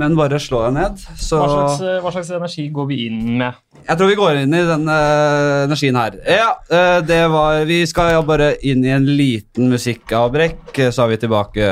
[0.00, 1.02] men bare slå deg ned.
[1.18, 3.60] Så Hva slags, eh, hva slags energi går vi inn med?
[3.82, 6.14] jeg tror vi går inn i den eh, energien her.
[6.28, 11.08] Ja, eh, det var Vi skal ja bare inn i en liten musikkavbrekk, så er
[11.12, 11.66] vi tilbake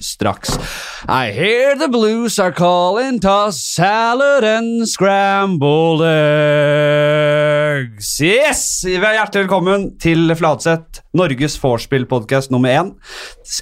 [0.00, 0.54] straks.
[1.08, 6.04] I hear the blues are calling, toss salad and scrambled
[7.80, 8.20] eggs.
[8.22, 8.62] Yes!
[8.86, 12.92] Hjertelig velkommen til Fladseth, Norges vorspiel-podkast nummer én.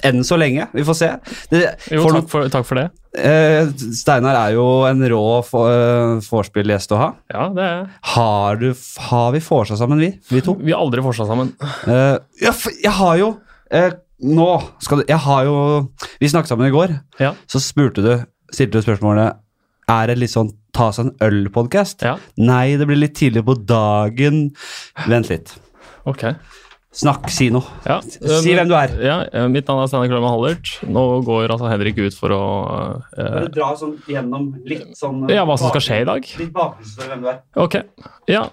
[0.05, 0.69] Enn så lenge.
[0.75, 1.11] Vi får se.
[1.53, 2.89] Det, Jo, for takk for, takk for det.
[3.17, 7.07] Eh, Steinar er jo en rå uh, vorspiel-gjest å ha.
[7.33, 8.69] Ja, det er Har, du,
[9.09, 10.11] har vi vorsa sammen, vi?
[10.29, 10.59] Vi to?
[10.61, 11.55] Vi har aldri vorsa sammen.
[11.89, 13.31] Eh, jeg, jeg har jo
[13.73, 13.97] eh,
[14.29, 14.49] Nå
[14.83, 15.57] skal du Jeg har jo
[16.19, 16.97] Vi snakket sammen i går.
[17.23, 17.33] Ja.
[17.49, 18.13] Så spurte du
[18.53, 19.39] Stilte du spørsmålet
[19.93, 22.05] Er det litt sånn ta seg en øl-podkast?
[22.07, 24.51] Ja, Nei, det blir litt tidlig på dagen.
[25.09, 25.55] Vent litt.
[26.07, 26.29] ok.
[26.95, 27.69] Snakk, si noe.
[27.85, 27.99] Ja.
[28.03, 28.95] Si hvem du er.
[29.05, 30.73] Ja, eh, Mitt navn er Steinar Klømme Hallert.
[30.89, 35.45] Nå går altså Henrik ut for å uh, Bare dra sånn gjennom litt sånn Ja,
[35.49, 36.31] hva som skal skje i dag?
[36.41, 37.43] Litt bakgrunnsstory hvem du er.
[37.61, 37.77] Ok,
[38.33, 38.47] ja.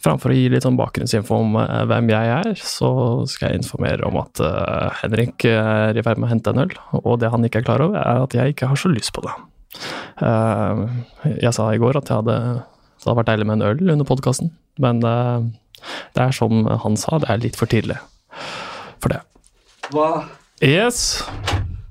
[0.00, 2.90] Framfor å gi litt sånn bakgrunnsinfo om uh, hvem jeg er, så
[3.30, 6.76] skal jeg informere om at uh, Henrik er i ferd med å hente en øl,
[7.04, 9.24] og det han ikke er klar over, er at jeg ikke har så lyst på
[9.28, 9.36] det.
[10.20, 10.82] Eh,
[11.40, 14.08] jeg sa i går at jeg hadde, det hadde vært deilig med en øl under
[14.08, 14.52] podkasten,
[14.82, 15.48] men eh,
[16.16, 17.98] det er som han sa, det er litt for tidlig
[19.00, 19.22] for det.
[19.90, 20.10] Hva
[20.60, 21.22] Yes.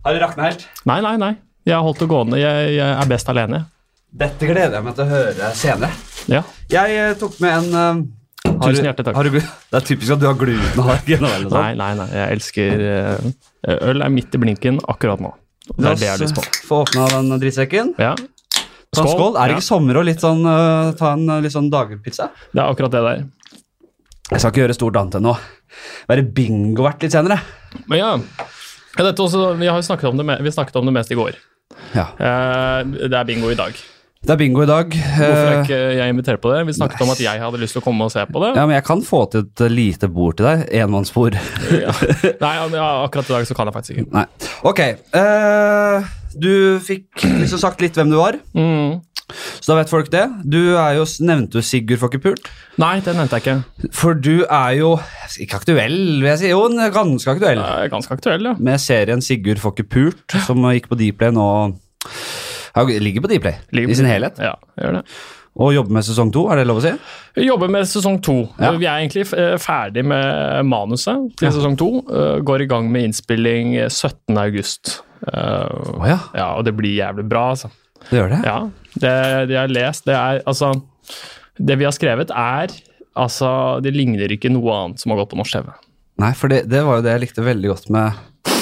[0.06, 0.68] Har det rakna helt?
[0.86, 1.32] Nei, nei, nei.
[1.66, 2.38] Jeg har holdt det gående.
[2.38, 3.64] Jeg, jeg er best alene.
[4.20, 5.90] Dette gleder jeg meg til å høre senere.
[6.30, 6.44] Ja.
[6.70, 9.18] Jeg eh, tok med en uh, Tusen hjertelig takk.
[9.18, 9.40] Har du,
[9.72, 11.50] det er typisk at du har sånn.
[11.50, 12.08] Nei, nei, nei.
[12.14, 13.30] Jeg elsker uh,
[13.90, 15.34] Øl er midt i blinken akkurat nå.
[15.70, 16.46] Det er det jeg har lyst på.
[16.70, 17.94] få åpna den drittsekken.
[18.02, 18.14] Ja.
[18.98, 19.36] En skål.
[19.36, 19.58] Er det Ja.
[19.58, 22.30] ikke sommer og litt sånn, uh, ta en litt sånn dagpizza?
[22.54, 23.28] Det er akkurat det der.
[24.30, 25.36] Jeg skal ikke gjøre stort annet enn å
[26.10, 27.40] være bingovert litt senere.
[27.90, 28.10] Men ja,
[29.10, 31.38] også, vi har snakket om det, vi snakket om det mest i går.
[31.96, 33.74] Ja, Eh, det er bingo i dag.
[34.20, 34.92] Det er bingo i dag.
[34.92, 36.66] Hvorfor er Eh, ikke jeg invitert på det?
[36.68, 38.50] Vi snakket om at jeg hadde lyst til å komme og se på det.
[38.58, 40.66] Ja, men jeg kan få til et lite bord til deg.
[40.82, 41.38] Enmannsbord.
[41.84, 41.94] Ja.
[42.42, 44.12] Nei, ja, akkurat i dag så kan jeg faktisk ikke.
[44.12, 44.26] Nei.
[44.68, 44.82] Ok.
[45.16, 46.04] Uh,
[46.36, 49.00] du fikk liksom sagt litt hvem du var, Mm.
[49.60, 50.24] Så da vet folk det.
[50.44, 52.50] Du er jo, nevnte du Sigurd Fokkepult?
[52.82, 53.90] Nei, det nevnte jeg ikke.
[53.96, 54.94] For du er jo
[55.44, 56.52] ikke aktuell, vil jeg si.
[56.54, 56.64] Jo,
[56.96, 57.62] ganske aktuell.
[57.64, 58.56] Er ganske aktuell, ja.
[58.60, 61.50] Med serien Sigurd Fokkepult, som gikk på Dplay nå
[62.76, 64.40] ja, Ligger på Dplay Ligger i sin helhet.
[64.42, 65.04] Ja, gjør det.
[65.60, 66.92] Og jobber med sesong to, er det lov å si?
[67.44, 68.36] Jobber med sesong to.
[68.62, 68.70] Ja.
[68.80, 71.52] Vi er egentlig eh, ferdig med manuset til Ja.
[71.52, 71.90] sesong to.
[72.08, 74.38] Eh, Går i gang med innspilling 17.
[74.40, 75.02] august.
[75.28, 75.74] Eh,
[76.08, 77.74] ja, ja, og det blir jævlig bra, altså.
[78.08, 78.40] Det gjør det.
[78.48, 78.58] Ja,
[78.94, 79.14] det,
[79.50, 80.72] det jeg har lest, det er altså
[81.60, 82.74] Det vi har skrevet, er
[83.20, 83.52] altså
[83.84, 85.72] Det ligner ikke noe annet som har gått på norsk TV.
[86.20, 88.54] Nei, for det, det var jo det jeg likte veldig godt med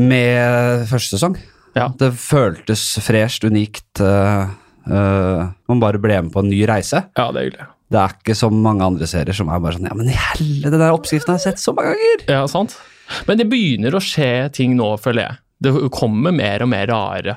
[0.00, 1.36] Med første sesong.
[1.74, 1.88] Ja.
[1.98, 4.02] Det føltes fresht, unikt.
[4.02, 4.50] Uh,
[4.86, 7.04] uh, man bare ble med på en ny reise.
[7.18, 7.68] Ja, det er hyggelig.
[7.90, 10.70] Det er ikke som mange andre serier som er bare sånn Ja, men i helvete,
[10.70, 12.26] den der oppskriften har jeg sett så mange ganger!
[12.30, 12.76] Ja, sant?
[13.26, 15.40] Men det begynner å skje ting nå, føler jeg.
[15.60, 17.34] Det kommer mer og mer rare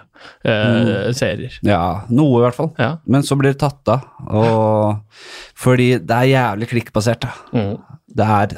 [0.47, 1.57] eh, serier.
[1.67, 2.69] Ja, noe i hvert fall.
[2.79, 2.93] Ja.
[3.03, 4.05] Men så blir det tatt av.
[4.31, 5.25] Og
[5.59, 7.27] fordi det er jævlig klikkbasert.
[7.27, 7.33] Da.
[7.51, 7.99] Mm.
[8.13, 8.55] Det er,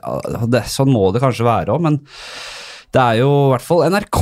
[0.54, 1.98] det, sånn må det kanskje være òg, men
[2.94, 4.22] det er jo i hvert fall NRK,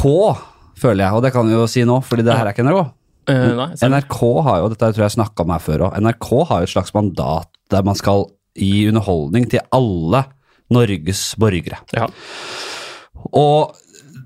[0.79, 1.17] føler jeg.
[1.17, 2.83] Og det kan vi jo si nå, fordi det her er ikke NRK.
[3.23, 4.17] Uh, nei, NRK
[4.47, 6.91] har jo, dette tror jeg snakka om her før òg, NRK har jo et slags
[6.95, 8.25] mandat der man skal
[8.59, 10.25] gi underholdning til alle
[10.73, 11.83] Norges borgere.
[11.95, 12.07] ja.
[13.39, 13.77] Og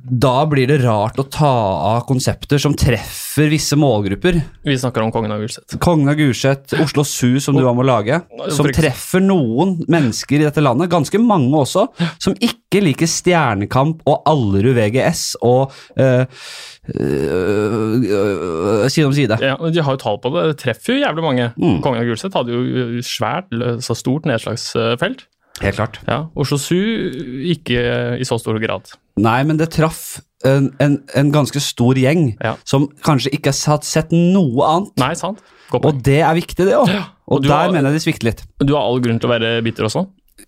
[0.07, 1.51] da blir det rart å ta
[1.91, 4.39] av konsepter som treffer visse målgrupper.
[4.63, 5.75] Vi snakker om Kongen av Gulset.
[5.83, 8.19] Kongen av Gulset, Oslo Su, som du var med å lage,
[8.55, 11.87] som treffer noen mennesker i dette landet, ganske mange også,
[12.23, 16.23] som ikke liker Stjernekamp og Allerud VGS og øh,
[16.95, 19.39] øh, øh, Side om side.
[19.43, 20.45] Ja, De har jo tall på det.
[20.53, 21.49] Det treffer jo jævlig mange.
[21.57, 21.81] Mm.
[21.83, 23.51] Kongen av Gulset hadde jo svært,
[23.83, 25.27] så stort nedslagsfelt.
[25.57, 25.99] Helt klart.
[26.07, 27.81] Ja, Oslo Su ikke
[28.21, 28.93] i så stor grad.
[29.17, 32.55] Nei, men det traff en, en, en ganske stor gjeng Ja.
[32.63, 34.91] som kanskje ikke har sett noe annet.
[35.01, 35.39] Nei, sant?
[35.73, 36.87] Og det er viktig, det òg.
[36.93, 38.43] Ja, Og, og der har- mener jeg de svikter litt.
[38.63, 40.05] Du har all grunn til å være bitter også.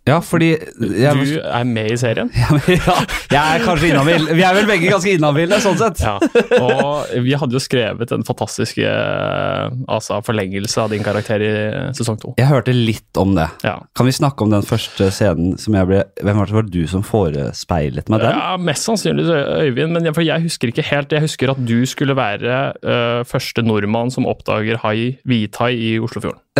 [0.09, 2.29] Ja, fordi jeg, Du er med i serien.
[2.35, 2.95] ja,
[3.29, 4.27] jeg er kanskje inhabil.
[4.37, 6.01] Vi er vel begge ganske inhabile, sånn sett.
[6.01, 6.15] Ja,
[6.59, 11.51] og vi hadde jo skrevet en fantastisk eh, altså, forlengelse av din karakter i
[11.97, 12.33] sesong to.
[12.39, 13.49] Jeg hørte litt om det.
[13.65, 13.75] Ja.
[13.97, 16.73] Kan vi snakke om den første scenen som jeg ble Hvem var det var det
[16.73, 18.37] du som forespeilet meg den?
[18.37, 21.13] ja, Mest sannsynlig Øyvind, men jeg, for jeg husker ikke helt.
[21.13, 26.41] Jeg husker at du skulle være uh, første nordmann som oppdager hai, hvithai i Oslofjorden.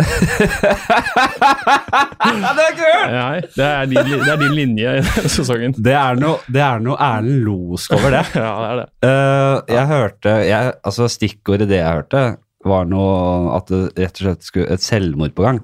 [2.20, 3.12] Ja, det er kult!
[3.20, 5.74] Nei, det er din, det er din linje i denne sesongen.
[5.76, 8.24] Det er noe, det er noe Erlend Losk over det.
[8.40, 8.86] Ja, det er det.
[9.04, 12.22] Uh, jeg hørte jeg, Altså Stikkordet det jeg hørte,
[12.66, 15.60] var noe at det rett og slett skulle et selvmord på gang.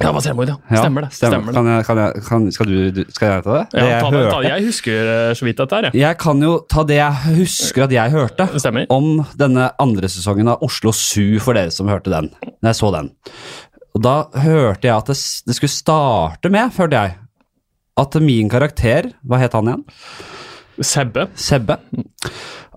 [0.00, 0.54] Ja, hva selvmord, ja.
[0.72, 1.10] Ja, Stemmer det.
[1.12, 1.54] Stemmer det.
[1.58, 3.64] Kan jeg, kan jeg, kan, skal, du, skal jeg ta det?
[3.74, 4.48] det Ja, ta det, ta det.
[4.48, 6.00] Jeg husker eh, så vidt dette her, jeg.
[6.00, 8.86] jeg kan jo ta det jeg husker at jeg hørte Det stemmer.
[8.96, 12.30] om denne andre sesongen av Oslo Zoo, for dere som hørte den.
[12.48, 13.12] Når jeg så den.
[13.96, 14.14] Og da
[14.44, 15.16] hørte jeg at det,
[15.48, 17.16] det skulle starte med, følte jeg,
[18.00, 19.84] at min karakter Hva het han igjen?
[20.80, 21.26] Sebbe.
[21.36, 21.76] Sebbe.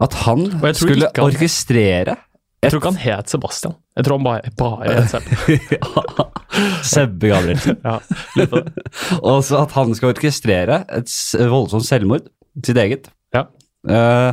[0.04, 2.18] At han skulle han- orkestrere
[2.63, 3.74] Jeg tror ikke han het Sebastian.
[3.95, 6.27] Jeg tror han bare, bare het Sebbe.
[6.94, 7.80] Sebbe Gabrielsen.
[7.88, 7.98] Ja,
[8.38, 8.83] litt av det.
[9.21, 11.12] Og så at han skal orkestrere et
[11.51, 12.27] voldsomt selvmord,
[12.65, 13.10] sitt eget.
[13.36, 13.45] Ja.
[13.83, 14.31] Uh,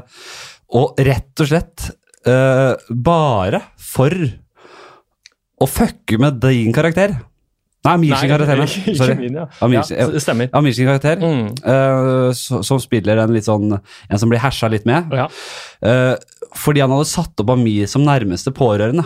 [0.78, 1.88] og rett og slett
[2.28, 4.14] uh, bare for
[5.60, 7.16] å fucke med din karakter.
[7.84, 8.60] Nei, Amir sin karakter.
[8.66, 9.14] Ikke, ikke Sorry.
[9.16, 9.46] min, ja.
[9.64, 10.08] Amir ja.
[10.20, 10.50] Stemmer.
[10.52, 11.46] Amir sin karakter, Mm.
[11.64, 13.72] uh, så- som spiller en litt sånn
[14.10, 15.08] En som blir hersa litt med.
[15.16, 15.28] Ja.
[15.80, 16.16] Uh,
[16.54, 19.04] fordi han hadde satt opp Amir som nærmeste pårørende.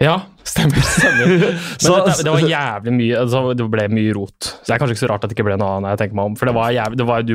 [0.00, 0.14] Ja,
[0.48, 0.80] stemmer.
[0.80, 1.26] stemmer.
[1.44, 4.38] Men Så- dette, det var jævlig mye altså, Det ble mye rot.
[4.48, 5.92] Så Det er kanskje ikke så rart at det ikke ble noe annet.
[5.92, 6.36] jeg tenker meg om.
[6.40, 7.34] For det var, jævlig, det var, du,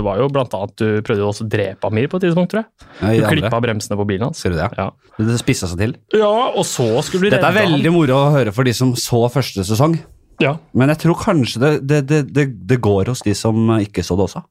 [0.00, 2.64] det var jo blant annet Du prøvde også å drepe Amir på et tidspunkt, tror
[2.64, 2.70] jeg.
[3.00, 4.42] Du ja, klippa bremsene på bilen hans.
[4.42, 4.68] Ser du det?
[4.76, 4.88] Ja.
[5.20, 5.94] Det spissa seg til.
[6.18, 9.24] ja, og så skulle du Dette er veldig moro å høre for de som så
[9.30, 9.98] første sesong.
[10.40, 10.54] Ja.
[10.74, 14.16] Men jeg tror kanskje det, det, det, det, det går hos de som ikke så
[14.16, 14.42] det også.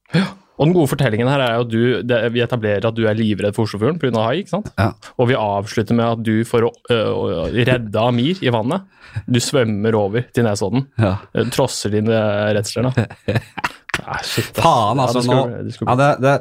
[0.59, 3.15] Og den gode fortellingen her er jo at du, det, vi etablerer at du er
[3.15, 4.25] livredd for Oslofjorden pga.
[4.27, 4.41] hai.
[4.43, 4.67] ikke sant?
[4.77, 4.91] Ja.
[5.17, 8.83] Og vi avslutter med at du, får å, øh, redde Amir i vannet,
[9.25, 10.83] du svømmer over til Nesodden.
[10.99, 11.15] Ja.
[11.55, 12.19] Trosser dine
[12.59, 13.07] redsler, da.
[13.99, 14.53] Nei, shit.
[14.55, 15.19] Faen, altså.
[15.19, 16.33] Ja, det nå, skulle- det skulle- ja, det,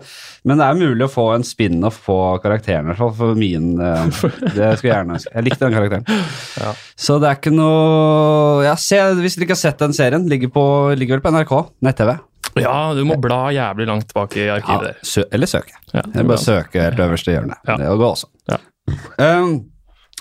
[0.47, 3.73] men det er mulig å få en spin-off på karakteren, i hvert fall for min.
[3.79, 5.33] Det skulle jeg gjerne ønske.
[5.35, 6.05] Jeg likte den karakteren.
[6.61, 6.75] Ja.
[6.99, 10.53] Så det er ikke noe ja, se, Hvis dere ikke har sett den serien, ligger,
[10.55, 10.65] på,
[10.99, 11.55] ligger vel på NRK,
[11.89, 12.15] nett-TV.
[12.65, 15.01] Ja, du må bla jævlig langt tilbake i arkivet der.
[15.07, 15.75] sø, eller søke.
[15.93, 17.59] Ja, Eller bare søke helt øverste hjørne.
[17.69, 17.77] Ja.
[17.81, 18.31] Det går også.
[18.51, 18.61] Ja.
[19.19, 19.55] Um,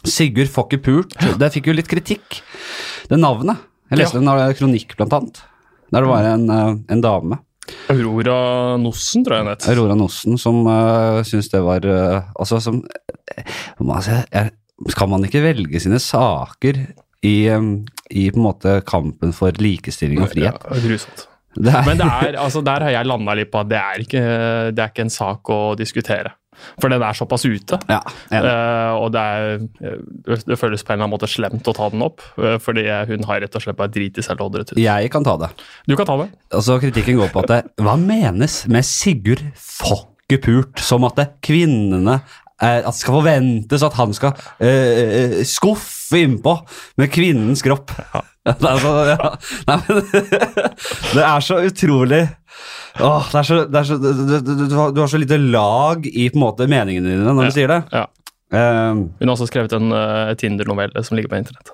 [0.07, 1.18] Sigurd får ikke pult.
[1.39, 2.42] Det fikk jo litt kritikk.
[3.10, 3.60] Det navnet.
[3.92, 5.44] Jeg leste en eh, kronikk, blant annet.
[5.95, 7.39] Der det var en, eh, en dame,
[7.92, 9.66] Aurora Nossen, tror jeg hun het.
[9.72, 12.81] Aurora Nossen, som uh, syntes det var uh, Altså, som
[13.84, 14.51] altså, er,
[14.94, 16.80] Skal man ikke velge sine saker
[17.25, 17.81] i, um,
[18.12, 20.62] i på en måte kampen for likestilling og frihet?
[20.63, 21.25] Ja, grusomt.
[21.57, 24.25] Det Men det er, altså, der har jeg landa litt på at det er, ikke,
[24.75, 26.36] det er ikke en sak å diskutere.
[26.81, 27.80] For den er såpass ute.
[27.89, 28.00] ja.
[28.33, 31.89] Eh, og det, er, eh, det føles på en eller annen måte slemt å ta
[31.94, 34.80] den opp, Uh, fordi hun har rett og slett bare drit i seg loddrett ut.
[34.81, 35.50] jeg kan ta det.
[35.89, 36.27] Du kan ta det.
[36.54, 40.77] Altså, kritikken går på at det, Hva menes med Sigurd Fokkepult?
[40.83, 42.19] Som at kvinnene
[42.57, 46.56] At det skal forventes at han skal eh, eh, skuffe innpå
[46.98, 47.92] med kvinnens kropp.
[48.48, 48.54] Ja.
[48.56, 49.30] det, er så, ja.
[49.68, 49.98] Nei, men,
[51.18, 52.19] det er så utrolig
[53.04, 54.07] Åh, det er så, det er så, du,
[54.39, 54.63] du,
[54.95, 57.50] du har så lite lag i på en måte meningene dine når Ja.
[57.51, 57.81] du sier det.
[57.92, 58.06] Ja.
[58.56, 61.74] Um, Hun har også skrevet en uh, Tinder-novelle som ligger på internett.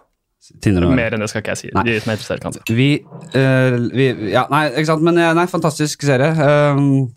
[0.91, 1.69] Mer enn det skal ikke jeg si.
[1.75, 1.83] Nei.
[1.87, 2.61] De som er interessert, kan si.
[2.75, 2.87] Vi,
[3.35, 6.33] uh, vi Ja, nei, ikke sant, men eh, nei, fantastisk serie.
[6.35, 7.07] Uh,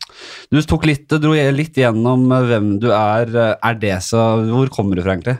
[0.55, 3.33] du tok litt, dro litt gjennom hvem du er.
[3.57, 5.39] Er det så Hvor kommer du fra, egentlig?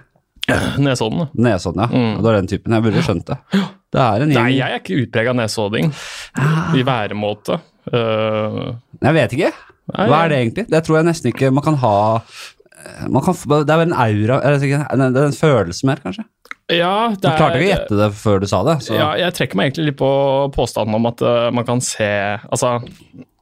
[0.83, 1.29] Nesodden.
[1.35, 1.89] Nesodden, ja.
[1.91, 2.19] Mm.
[2.23, 2.75] Du er den typen.
[2.75, 3.39] Jeg burde skjønt det.
[3.95, 5.95] Det er en Nei, jeg er ikke utprega nesodding.
[6.77, 7.61] I væremåte.
[7.87, 9.55] Uh, Jeg vet ikke.
[9.95, 10.69] nei, Hva er det egentlig?
[10.75, 11.97] Det tror jeg nesten ikke man kan ha
[13.11, 16.27] man kan, Det er vel en aura Det er en følelse mer, kanskje?
[16.73, 18.75] Ja, det Du er, klarte ikke å gjette det før du sa det.
[18.83, 18.97] Så.
[18.99, 20.11] Ja, jeg trekker meg egentlig litt på
[20.55, 22.09] påstanden om at uh, man kan se
[22.43, 22.81] Altså,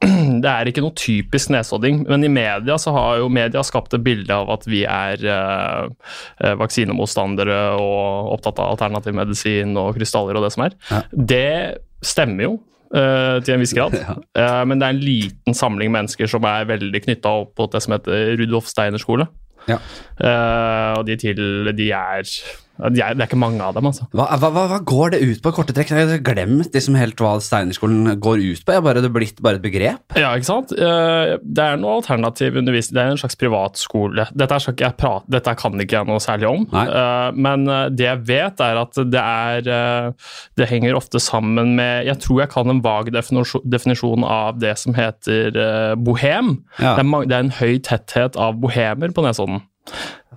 [0.43, 4.03] det er ikke noe typisk nesodding, men i media så har jo media skapt et
[4.05, 10.45] bilde av at vi er eh, vaksinemotstandere og opptatt av alternativ medisin og krystaller og
[10.45, 10.75] det som er.
[10.91, 10.99] Ja.
[11.33, 12.55] Det stemmer jo.
[12.95, 13.95] Uh, til en viss grad.
[14.37, 14.61] Ja.
[14.67, 17.95] Men det er en liten samling mennesker som er veldig knytta opp mot det som
[17.95, 19.25] heter Rudolf Steiner skole.
[19.69, 19.79] Ja.
[20.19, 22.29] Uh, og de til de er,
[22.75, 24.05] Det er ikke mange av dem, altså.
[24.15, 25.93] Hva, hva, hva, går det ut på korte trekk?
[25.95, 28.73] Jeg har glemt liksom helt hva Steinerskolen går ut på.
[28.75, 30.17] Jeg bare, det er blitt bare et begrep.
[30.19, 30.73] Ja, ikke sant?
[30.75, 32.97] Eh, Det er noe alternativ undervisning.
[32.97, 34.27] Det er en slags privatskole.
[34.35, 34.59] Dette,
[34.99, 36.65] prate, dette kan ikke jeg noe særlig om.
[36.73, 36.85] Nei.
[36.89, 40.15] Eh, Men eh, det jeg vet, er at det er
[40.57, 44.95] Det henger ofte sammen med Jeg tror jeg kan en vag definisjon, av det som
[44.95, 46.51] heter bohem.
[46.79, 46.95] Ja.
[46.97, 49.61] Det, er, det er en høy tetthet av bohemer på Nesodden.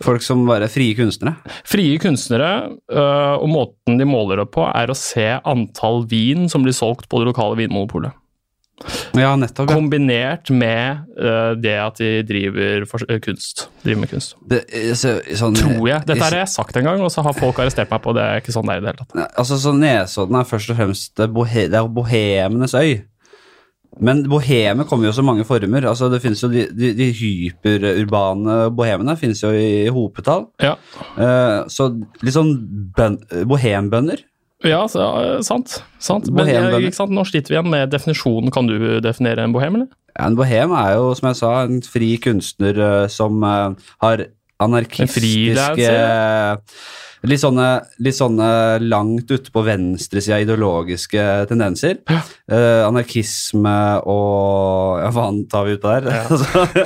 [0.04, 1.38] Folk som bare er frie kunstnere.
[1.66, 2.52] Frie kunstnere,
[2.92, 7.08] øh, og måten de måler det på, er å se antall vin som blir solgt
[7.10, 8.14] på det lokale vinmonopolet.
[9.18, 9.70] Ja, nettopp.
[9.70, 9.74] Ja.
[9.74, 13.66] Kombinert med eh, det at de driver eh, kunst.
[13.82, 14.36] Driver med kunst.
[14.50, 16.04] Det, eh, så, sånn, Tror jeg.
[16.06, 18.24] Dette har jeg sagt en gang, og så har folk arrestert meg på det.
[18.24, 19.34] er ikke sånn det er i det hele tatt.
[19.42, 23.00] Altså, så Nesodden er først og fremst det er bohemenes øy.
[24.00, 25.87] Men boheme kommer jo i så mange former.
[25.90, 30.47] Altså, det finnes jo De, de, de hyperurbane bohemene finnes jo i hopetall.
[30.62, 30.76] Ja,
[31.18, 31.88] Eh, så
[32.23, 32.52] litt sånn
[32.95, 33.16] bøn,
[33.50, 34.21] bohembønder.
[34.62, 35.80] ja så, ja, sant.
[35.99, 36.28] sant.
[36.30, 37.14] Men ikke sant?
[37.14, 38.52] nå sliter vi igjen med definisjonen.
[38.54, 39.90] Kan du definere en bohem, eller?
[40.14, 44.28] Ja, en bohem er jo, som jeg sa, en fri kunstner uh, som uh, har
[44.62, 45.90] anarkistiske?
[47.26, 47.66] Litt sånne,
[48.04, 48.48] litt sånne
[48.84, 51.96] langt ute på venstresida ideologiske tendenser.
[52.06, 53.72] Eh, anarkisme
[54.06, 56.06] og Ja, hva annet tar vi ut på der?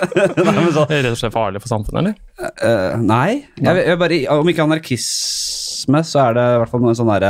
[0.47, 2.49] Nei, men så, Det er rett og slett farlig for samfunnet, eller?
[2.65, 3.43] eh, nei.
[3.61, 7.29] Jeg, jeg bare, om ikke anarkisme, så er det i hvert fall sånn der,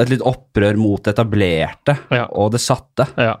[0.00, 2.26] et litt opprør mot det etablerte Ja.
[2.32, 3.06] og det satte.
[3.20, 3.36] Ja.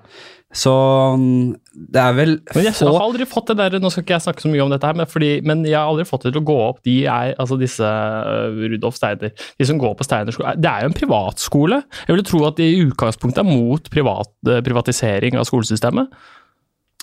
[0.52, 0.72] Så
[1.16, 1.54] mm,
[1.94, 4.24] det er vel Men jeg få har aldri fått det der, nå skal ikke jeg
[4.26, 6.42] snakke så mye om dette her, men, fordi, men jeg har aldri fått det til
[6.42, 6.82] å gå opp.
[6.84, 10.84] De er, altså disse uh, Rudolf Steiner, de som går på Steiner skole, det er
[10.84, 11.80] jo en privatskole.
[12.04, 16.12] Jeg ville tro at de i utgangspunktet er mot privat, øh, privatisering av skolesystemet.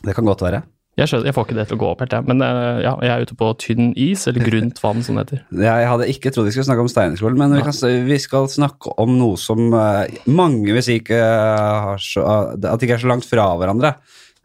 [0.05, 0.61] Det kan godt være.
[0.99, 2.27] Jeg, skjønner, jeg får ikke det til å gå opp helt, jeg.
[2.29, 5.41] Men øh, ja, jeg er ute på tynn is, eller grunt vann, som det heter.
[5.63, 7.77] Jeg hadde ikke trodd vi skulle snakke om Steinerskolen, men vi, kan,
[8.09, 12.25] vi skal snakke om noe som eh, mange vil si ikke har så,
[12.59, 13.95] at ikke er så langt fra hverandre.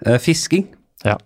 [0.06, 0.68] Eh, fisking.
[1.04, 1.18] Ja.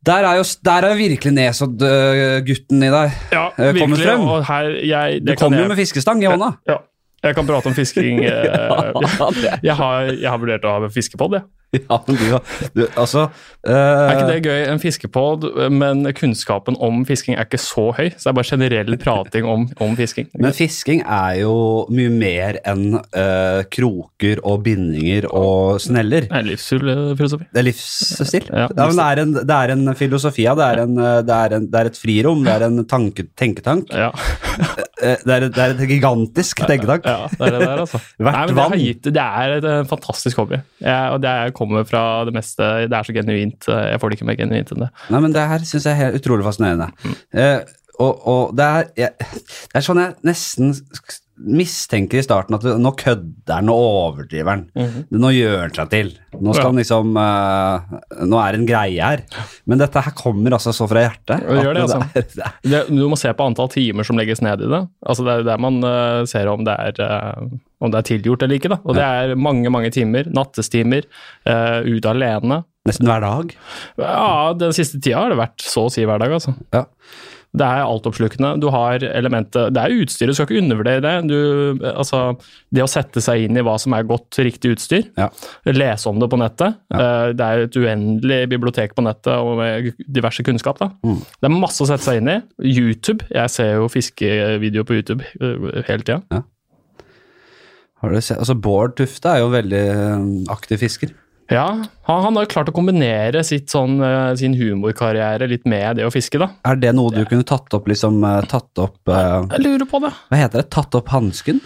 [0.00, 3.16] Der er jo der er virkelig Nesodd-gutten i deg.
[3.34, 3.98] Ja, Eh, virkelig.
[4.00, 4.22] frem.
[4.48, 6.54] Her, jeg, Du kommer jo med fiskestang i hånda.
[6.68, 6.78] ja,
[7.22, 8.22] jeg kan prate om fisking.
[8.26, 8.34] ja,
[9.62, 11.48] jeg, har, jeg har vurdert å ha en fiskepod, jeg.
[11.70, 12.24] Ja, men du,
[12.74, 13.70] du altså uh...
[13.70, 14.62] Er ikke det gøy?
[14.72, 18.08] En fiskepod, men kunnskapen om fisking er ikke så høy.
[18.16, 20.26] Så det er bare generell prating om, om fisking.
[20.34, 21.54] Men fisking er jo
[21.94, 26.26] mye mer enn uh, kroker og bindinger og sneller.
[26.26, 27.46] Det er livsfilosofi.
[27.46, 28.50] Det er livsstil.
[28.50, 30.56] Ja, Ja, det, er en, det er en filosofi, ja.
[30.58, 32.42] Det er, en, eh, det, er en, det er et frirom.
[32.46, 33.94] Det er en tanke, tenketank.
[35.02, 37.04] Eh, Det er, et- det er et gigantisk tenketank.
[37.06, 38.00] ja, det er det der, altså.
[38.20, 38.78] Hvert Nei, det, vann.
[39.14, 40.60] det er et, en fantastisk hobby.
[40.80, 43.66] Jeg, og det er- kommer fra det meste Det er så genuint.
[43.66, 44.90] Jeg får det ikke mer genuint enn det.
[45.10, 46.90] Nei, men det her syns jeg er helt utrolig fascinerende.
[47.32, 47.60] Eh,
[48.00, 50.74] og, og det er jeg, Det er sånn jeg nesten
[51.40, 54.64] mistenker i starten at nå kødder han og overdriver han.
[55.10, 56.10] Nå gjør han seg til.
[56.36, 56.68] Nå skal Ja.
[56.70, 59.22] han liksom uh, Nå er det en greie her.
[59.66, 61.40] Men dette her kommer altså så fra hjertet.
[61.46, 61.98] Det gjør det, altså.
[62.04, 62.20] altså.
[62.44, 62.90] er- det er.
[62.92, 64.82] Du må se på antall timer som legges ned i det.
[65.06, 67.48] Altså Det er der man uh, ser om det er uh,
[67.80, 68.68] om det er tilgjort eller ikke.
[68.74, 68.80] da.
[68.84, 70.28] Og det er mange mange timer.
[70.36, 71.06] Nattestimer.
[71.48, 72.60] Ute alene.
[72.88, 73.54] nesten hver dag.
[73.96, 76.32] Ja, Den siste tida har det vært så å si hver dag.
[76.36, 76.52] altså.
[76.76, 76.84] Ja.
[77.50, 78.52] Det er altoppslukende.
[78.62, 81.14] Du har elementet Det er utstyr, du skal ikke undervurdere det.
[81.30, 82.20] Du, altså,
[82.70, 85.08] det å sette seg inn i hva som er godt, riktig utstyr.
[85.18, 85.26] Ja.
[85.66, 86.78] Lese om det på nettet.
[86.94, 87.32] Ja.
[87.34, 90.78] Det er et uendelig bibliotek på nettet og med diverse kunnskap.
[91.02, 91.18] Mm.
[91.18, 92.38] Det er masse å sette seg inn i.
[92.70, 93.26] YouTube.
[93.34, 96.20] Jeg ser jo fiskevideoer på YouTube eh, hele tida.
[96.30, 96.44] Ja.
[98.06, 101.16] altså Bård Tufte er jo veldig eh, aktiv fisker.
[101.50, 101.64] Ja,
[102.06, 106.06] han, han har jo klart å kombinere sitt sånn, eh, sin humorkarriere litt med det
[106.06, 106.46] å fiske, da.
[106.70, 110.00] Er det noe du kunne tatt opp, liksom eh, Tatt opp uh, Jeg lurer på
[110.04, 110.12] det.
[110.30, 110.68] Hva heter det?
[110.74, 111.58] Tatt opp hansken?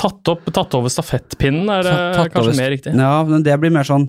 [0.00, 2.94] Tatt, opp, tatt over stafettpinnen er Tatt- tatt kanskje over- mer riktig.
[2.96, 4.06] Ja, men det blir mer sånn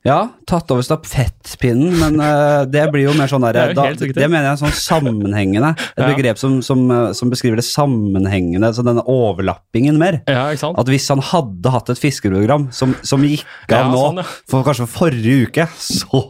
[0.00, 4.14] Ja, tatt over stafettpinnen, men uh, det blir jo mer sånn der Det.
[4.16, 5.74] Det mener jeg er sånn sammenhengende.
[5.76, 6.06] Et Ja.
[6.08, 10.22] begrep som, som, eh, som beskriver det sammenhengende, så denne overlappingen mer.
[10.30, 10.46] Ja?
[10.56, 14.64] At hvis han hadde hatt et fiskeprogram som, som gikk av Ja, nå, sånn, for
[14.64, 16.22] kanskje forrige uke, så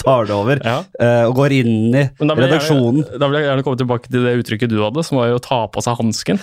[0.00, 3.04] tar det over eh, og går inn i vil, jeg redaksjonen.
[3.20, 5.44] da vil jeg gjerne komme tilbake til det uttrykket du hadde, som var jo å
[5.44, 6.40] ta på seg hansken.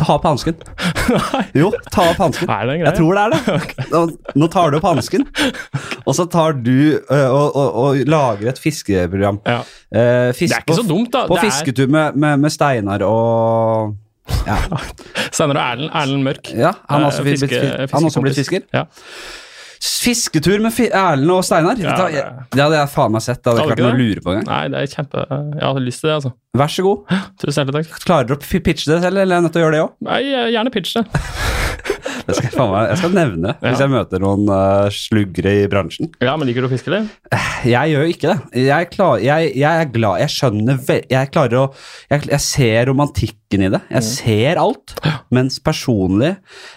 [0.00, 0.56] Ta på hansken.
[1.60, 2.48] Jo, ta opp hansken.
[2.80, 3.86] Jeg tror det er det.
[3.92, 4.02] Nå,
[4.38, 5.26] nå tar du opp hansken,
[6.06, 9.40] og så tar du ø, og, og, og lager et fiskeprogram.
[9.46, 9.58] Ja.
[9.92, 11.26] Eh, fisk, Det er ikke så dumt, da.
[11.26, 13.96] På er- fisketur med, med, med Steinar og
[14.46, 14.56] ja,
[15.34, 16.52] Steinar og Erlend, Erlend Mørk.
[16.54, 18.62] ja, han har også, Eh, blitt, fiske- blitt, han også blitt fisker.
[18.72, 18.84] Ja.
[19.82, 21.74] Fisketur med Erlend og Steinar?
[21.78, 22.24] Ja, det, det-
[22.54, 23.42] det hadde jeg faen meg sett.
[23.42, 24.46] Det hadde Hadde klart å lure på engang.
[24.46, 26.32] Nei, det er kjempe Jeg hadde lyst til det, altså.
[26.58, 27.16] Vær så god.
[27.42, 28.04] Tusen hjertelig takk.
[28.06, 30.52] Klarer du å pitche det selv, eller er jeg nødt til å gjøre det òg?
[30.54, 31.04] Gjerne pitch det.
[32.26, 33.58] Det skal jeg, faen meg- jeg skal nevne ja.
[33.66, 36.10] hvis jeg møter noen uh, sluggere i bransjen.
[36.22, 37.08] Ja, men liker du å fiske, eller?
[37.66, 38.64] Jeg gjør ikke det.
[38.68, 40.78] Jeg, klar, jeg, jeg er glad Jeg skjønner
[41.10, 41.64] Jeg klarer å
[42.10, 43.82] Jeg, jeg ser romantikken i det.
[43.92, 44.96] Jeg ser alt.
[45.34, 46.34] Mens personlig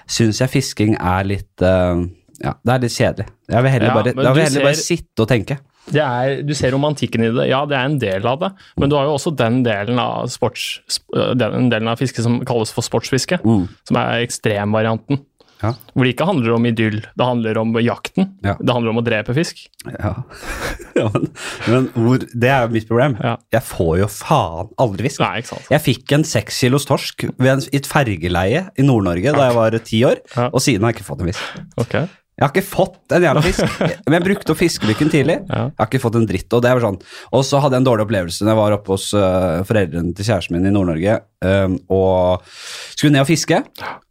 [0.10, 2.02] syns jeg fisking er litt uh,
[2.42, 3.30] Ja, det er litt kjedelig.
[3.52, 4.70] Jeg vil heller Ja, bare, jeg vil heller ser...
[4.72, 5.62] bare sitte og tenke.
[5.86, 7.44] Det er, du ser romantikken i det.
[7.52, 8.48] Ja, det er en del av det.
[8.82, 10.80] Men du har jo også den delen av, sports,
[11.38, 13.38] den delen av fiske som kalles for sportsfiske.
[13.46, 13.68] Mm.
[13.86, 15.22] Som er ekstremvarianten.
[15.62, 15.71] Ja.
[15.93, 18.27] Hvor det ikke handler om idyll, det handler om jakten.
[18.45, 18.55] Ja.
[18.59, 19.63] Det handler om å drepe fisk.
[19.88, 20.12] Ja,
[21.00, 21.29] ja men,
[21.69, 23.17] men hvor, det er jo mitt problem.
[23.53, 25.24] Jeg får jo faen aldri fisk.
[25.24, 25.71] Nei, ikke sant.
[25.71, 29.57] Jeg fikk en seks kilos torsk ved en, i et fergeleie i Nord-Norge da jeg
[29.62, 30.21] var ti år,
[30.51, 31.65] og siden har jeg ikke fått en fisk.
[31.81, 32.00] Ok.
[32.36, 35.38] Jeg har ikke fått en jævla fisk, men jeg brukte opp fiskelykken tidlig.
[35.56, 35.62] Ja.
[35.70, 36.51] Jeg har ikke fått en dritt.
[36.51, 36.98] Og det var sånn.
[37.32, 40.27] Og så hadde jeg en dårlig opplevelse når jeg var oppe hos øh, foreldrene til
[40.27, 41.13] kjæresten min i Nord-Norge
[41.48, 42.44] øh, og
[42.98, 43.62] skulle ned og fiske.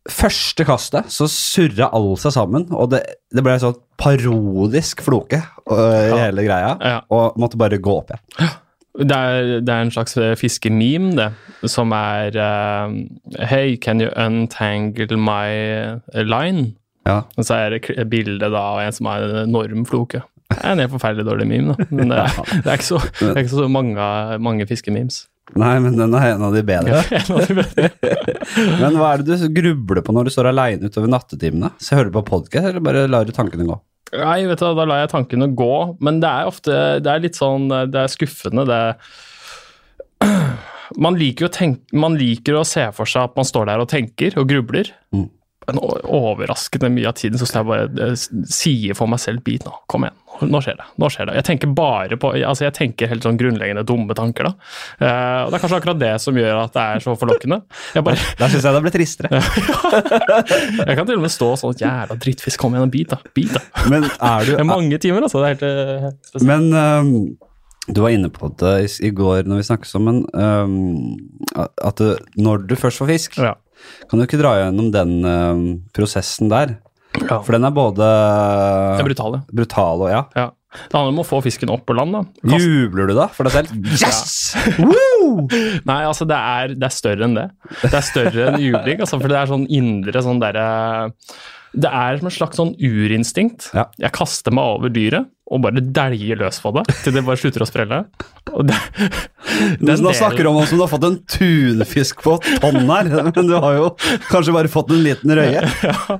[0.09, 3.03] Første kastet så surra alt seg sammen, og det,
[3.33, 6.99] det ble sånn parodisk floke øh, i hele greia, Ja.
[7.13, 8.55] og måtte bare gå opp igjen.
[8.95, 11.29] Det er, det er en slags fiskememe, det,
[11.73, 12.93] som er uh,
[13.51, 15.51] Hey, can you untangle my
[16.23, 16.77] line?
[17.05, 17.21] Ja.
[17.37, 20.23] Og så er det bilde av en som har en enorm floke.
[20.51, 21.87] Det er en helt forferdelig dårlig meme, da.
[21.91, 24.09] Men det er, det er ikke så, er ikke så mange,
[24.45, 25.25] mange fiskememes.
[25.61, 27.03] Nei, men den er en av de bedre.
[28.81, 31.71] Men hva er det du grubler på når du står aleine utover nattetimene?
[31.79, 33.77] Så hører du på podkast, eller bare lar du tankene gå?
[34.15, 37.39] Nei, vet du, da lar jeg tankene gå, men det er ofte Det er litt
[37.39, 38.83] sånn Det er skuffende, det
[41.05, 44.37] man liker, tenke, man liker å se for seg at man står der og tenker
[44.41, 44.93] og grubler.
[45.15, 45.27] Mm.
[45.69, 48.15] Men o- overraskende mye av tiden så jeg bare eh,
[48.51, 50.17] sier for meg selv Bit nå, kom igjen,
[50.51, 50.87] nå skjer det.
[51.01, 51.35] nå skjer det.
[51.39, 54.49] Jeg tenker bare på, altså jeg tenker helt sånn grunnleggende dumme tanker.
[54.51, 54.53] da.
[54.99, 57.61] Eh, og Det er kanskje akkurat det som gjør at det er så forlokkende.
[57.95, 59.31] Jeg bare, da syns jeg det blir tristere.
[60.89, 63.21] jeg kan til og med stå sånn Jævla drittfisk, kom igjen, bit da.
[63.37, 63.65] Bit da.
[63.91, 65.43] Men er du Det er mange timer, altså.
[65.43, 66.49] Det er helt, eh, helt spesielt.
[66.51, 67.17] Men Um
[67.85, 71.19] du var inne på det i, i går når vi snakket sammen, um,
[71.85, 73.51] at du, når du først får fisk, Ja.
[74.11, 75.63] Kan du ikke dra gjennom den uh,
[75.97, 76.77] prosessen der?
[77.23, 77.39] Ja.
[77.45, 80.23] For den er både er brutal, brutal og ja.
[80.35, 80.49] ja.
[80.75, 82.17] Det handler om å få fisken opp på land.
[82.17, 82.23] da.
[82.51, 83.91] Kast- Jubler du da for deg selv?
[83.95, 84.57] Yes!
[85.89, 87.47] Nei, altså det er, det er større enn det.
[87.85, 90.67] Det er større enn jubling, altså, for det er sånn indre sånn derre
[91.75, 93.71] Det er som en slags sånn urinstinkt.
[93.77, 93.87] Ja.
[94.03, 97.65] Jeg kaster meg over dyret og bare dæljer løs på det til det bare slutter
[97.65, 98.05] å sprelle.
[98.55, 98.79] Og det,
[99.79, 103.49] Du, nå snakker du om som du har fått en tunfisk på tonn her, men
[103.49, 103.91] du har jo
[104.31, 105.63] kanskje bare fått en liten røye.
[105.85, 106.17] ja,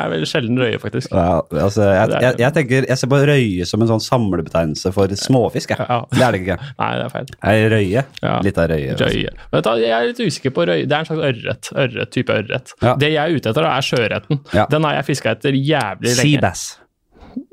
[0.00, 1.12] er veldig sjelden røye, faktisk.
[1.12, 5.12] Ja, altså, jeg, jeg, jeg tenker, jeg ser på røye som en sånn samlebetegnelse for
[5.20, 5.74] småfisk.
[5.74, 5.84] Jeg.
[5.84, 6.00] Ja.
[6.14, 6.58] Det er det ikke.
[6.80, 7.30] Nei, det er feil.
[7.52, 8.06] Ei røye.
[8.22, 8.34] Ja.
[8.46, 8.90] Litt av røye.
[8.94, 9.12] altså.
[9.12, 9.36] Røye.
[9.52, 10.88] Men du, jeg er litt usikker på røye.
[10.88, 11.72] Det er en slags ørret.
[11.84, 12.76] ørret type ørret.
[12.80, 12.96] Ja.
[13.00, 14.44] Det jeg er ute etter, da, er sjøørreten.
[14.72, 16.22] Den har jeg fiska etter jævlig lenge.
[16.24, 16.68] Seabass.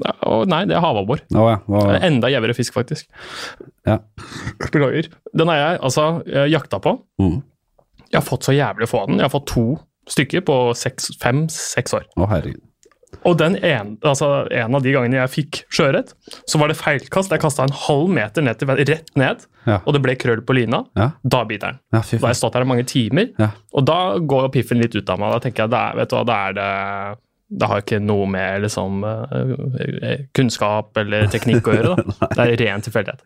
[0.05, 1.21] Ja, og nei, det er havabbor.
[1.35, 1.57] Oh, ja.
[1.67, 3.07] oh, er Enda gjevere fisk, faktisk.
[3.87, 3.99] ja.
[4.63, 5.09] Beklager.
[5.37, 6.97] Den har jeg altså eh, jakta på.
[7.21, 7.41] Mm.
[8.11, 9.19] Jeg har fått så jævlig få av den.
[9.21, 9.65] Jeg har fått to
[10.11, 10.55] stykker på
[11.21, 12.05] fem-seks år.
[12.15, 12.61] Å, herregud.
[13.25, 16.11] Og den en, altså, en av de gangene jeg fikk sjøørret,
[16.51, 17.31] så var det feilkast.
[17.31, 19.79] Jeg kasta en halv meter ned til, rett ned, Ja.
[19.87, 20.83] og det ble krøll på lina.
[20.99, 21.07] Ja.
[21.23, 21.79] Da biter den.
[21.95, 23.49] Ja, Da har jeg stått her i mange timer, Ja.
[23.73, 25.31] og da går piffen litt ut av meg.
[25.31, 28.63] Da tenker jeg, da, vet du hva, da er det det har ikke noe med
[28.65, 31.93] liksom, eh, kunnskap eller teknikk å gjøre.
[31.93, 32.29] Da.
[32.35, 33.21] Det er ren tilfeldighet.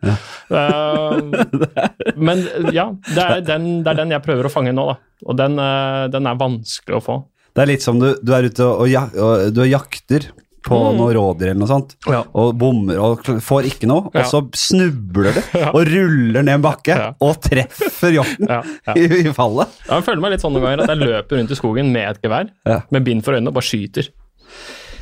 [0.60, 2.44] Eh, men
[2.76, 4.98] ja, det er, den, det er den jeg prøver å fange nå, da.
[5.26, 7.18] Og den, eh, den er vanskelig å få.
[7.56, 10.28] Det er litt som du, du er ute og, og, og du jakter
[10.62, 10.96] på Mm.
[10.98, 12.22] noe rådyr eller noe sånt, Ja.
[12.34, 14.20] og bommer og får ikke noe, Ja.
[14.20, 15.70] og så snubler det Ja.
[15.72, 17.14] og ruller ned en bakke Ja.
[17.20, 18.94] og treffer hjorten Ja, ja.
[19.00, 19.68] i, i fallet.
[19.88, 22.10] Ja, Jeg føler meg litt sånn noen ganger at jeg løper rundt i skogen med
[22.10, 22.80] et gevær, Ja.
[22.90, 24.08] med bind for øynene og bare skyter.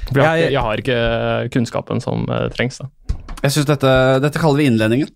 [0.09, 2.79] For jeg, har Jeg- ikke- har ikke kunnskapen som eh, trengs.
[2.79, 2.87] da.
[3.43, 5.09] Jeg synes dette, dette kaller vi innledningen.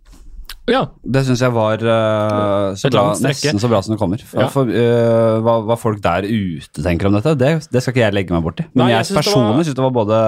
[0.71, 4.21] Ja, Det syns jeg var uh, så bra, nesten så bra som det kommer.
[4.23, 4.49] For, Ja.
[4.53, 8.15] for, uh, hva, hva folk der ute tenker om dette, det, det skal ikke jeg
[8.15, 8.69] legge meg borti.
[8.71, 10.21] Men Nei, jeg jeg, personlig var- syns det var både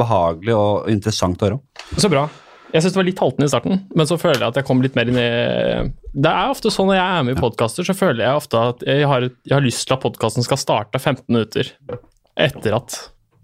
[0.00, 1.64] behagelig og interessant å høre om.
[2.00, 2.24] Så bra.
[2.72, 4.80] Jeg syns det var litt haltende i starten, men så føler jeg at jeg kom
[4.80, 7.92] litt mer inn i Det er ofte sånn når jeg er med i podkaster, så
[7.92, 11.26] føler jeg ofte at jeg har, jeg har lyst til at podkasten skal starte 15
[11.28, 11.68] minutter
[12.40, 12.96] etter at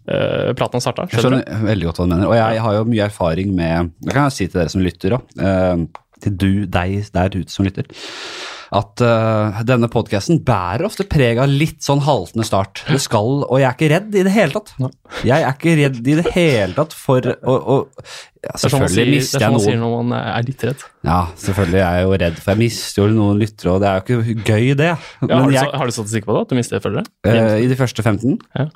[0.09, 1.05] uh, praten starta.
[1.13, 2.29] Jeg Skjønner veldig godt hva du mener.
[2.33, 5.19] Og jeg har jo mye erfaring med Det kan jeg si til dere som lytter
[5.19, 5.37] òg.
[6.25, 7.89] Til du, deg der ute som lytter.
[8.75, 12.83] At uh, denne podkasten bærer ofte preg av litt sånn haltende start.
[12.89, 14.75] Det skal, Og jeg er ikke redd i det hele tatt.
[15.25, 17.79] Jeg er ikke redd i det hele tatt for å, å
[18.45, 20.45] ja, Selvfølgelig er sånn man sier, det er sånn jeg man sier når man er
[20.47, 20.85] litt redd.
[21.09, 24.13] Ja, selvfølgelig er jeg jo redd, for jeg mister jo noen lyttere, og det er
[24.13, 24.91] jo ikke gøy, det.
[24.93, 26.45] Ja, har, Men du, jeg, har du statistikk på det?
[26.45, 27.09] At du mister følgere?
[27.27, 28.37] Uh, I de første 15?
[28.61, 28.69] Ja.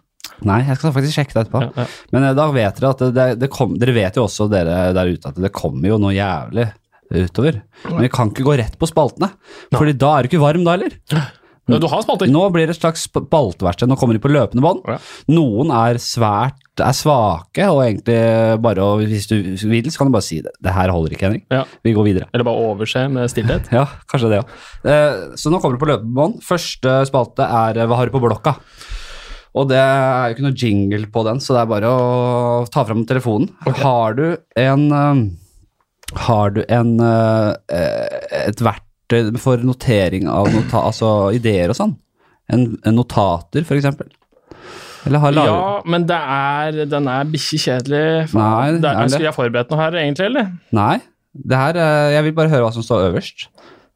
[0.49, 1.63] Nei, jeg skal faktisk sjekke det etterpå.
[1.69, 2.15] Ja, ja.
[2.17, 4.87] Men uh, da vet dere at det, det, det kom, Dere vet jo også, dere
[4.97, 6.71] der ute, at det kommer jo noe jævlig
[7.13, 7.61] utover.
[7.91, 9.33] Men vi kan ikke gå rett på spaltene,
[9.75, 10.99] Fordi da er du ikke varm da heller.
[11.13, 12.27] Ja, Du har spalter.
[12.27, 13.89] Nå blir det et slags spalteverksted.
[13.89, 14.83] Nå kommer de på løpende bånd.
[14.89, 14.97] Ja.
[15.31, 18.17] Noen er svært er svake, og egentlig
[18.65, 19.37] bare og Hvis du
[19.69, 20.53] vil, så kan du bare si det.
[20.61, 21.45] Det her holder ikke, Henrik.
[21.53, 21.63] Ja.
[21.85, 22.29] Vi går videre.
[22.33, 23.69] Eller bare overse med stillhet.
[23.79, 24.57] Ja, kanskje det òg.
[24.89, 26.41] Eh, så nå kommer det på løpende bånd.
[26.45, 28.57] Første spalte er eh, Hva har du på blokka?
[29.53, 32.87] Og det er jo ikke noe jingle på den, så det er bare å ta
[32.89, 33.51] fram telefonen.
[33.83, 34.25] Har du
[34.57, 35.23] en eh,
[36.17, 41.95] Har du en eh, et verktøy for notering av nota altså ideer og sånn?
[42.53, 44.11] En, en notater, for eksempel?
[45.07, 48.05] Eller har laget Ja, men det er, den er bikkjekjedelig.
[48.37, 50.51] Nei, det er skulle jeg forberedt noe her, egentlig, eller?
[50.77, 50.97] Nei.
[51.33, 53.47] Det her, eh, jeg vil bare høre hva som står øverst.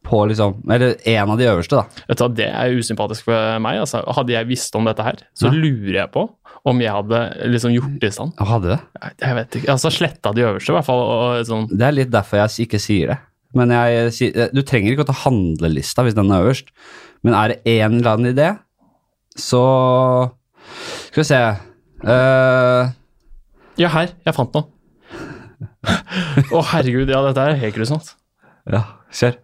[0.07, 2.03] På liksom, Eller en av de øverste, da.
[2.09, 3.81] Vet du Det er usympatisk for meg.
[3.83, 4.05] Altså.
[4.15, 5.53] Hadde jeg visst om dette her, så Ja.
[5.53, 6.29] lurer jeg på
[6.67, 7.21] om jeg hadde
[7.53, 8.35] liksom gjort det i stand.
[8.43, 8.79] Hadde det?
[9.23, 11.03] Jeg- vet ikke, altså Sletta de øverste, i hvert fall.
[11.47, 11.69] Sånn.
[11.71, 13.19] Det er litt derfor jeg ikke sier det.
[13.57, 16.73] Men jeg, du trenger ikke å ta handlelista hvis den er øverst.
[17.25, 18.51] Men er det en eller annen idé,
[19.37, 19.63] så
[21.11, 21.39] Skal vi se
[22.09, 22.89] uh...
[23.77, 24.11] Ja, her.
[24.25, 24.67] Jeg fant noe.
[26.57, 27.11] Å, herregud.
[27.13, 28.15] Ja, dette er helt grusomt.
[28.73, 28.83] Ja,
[29.15, 29.37] kjør.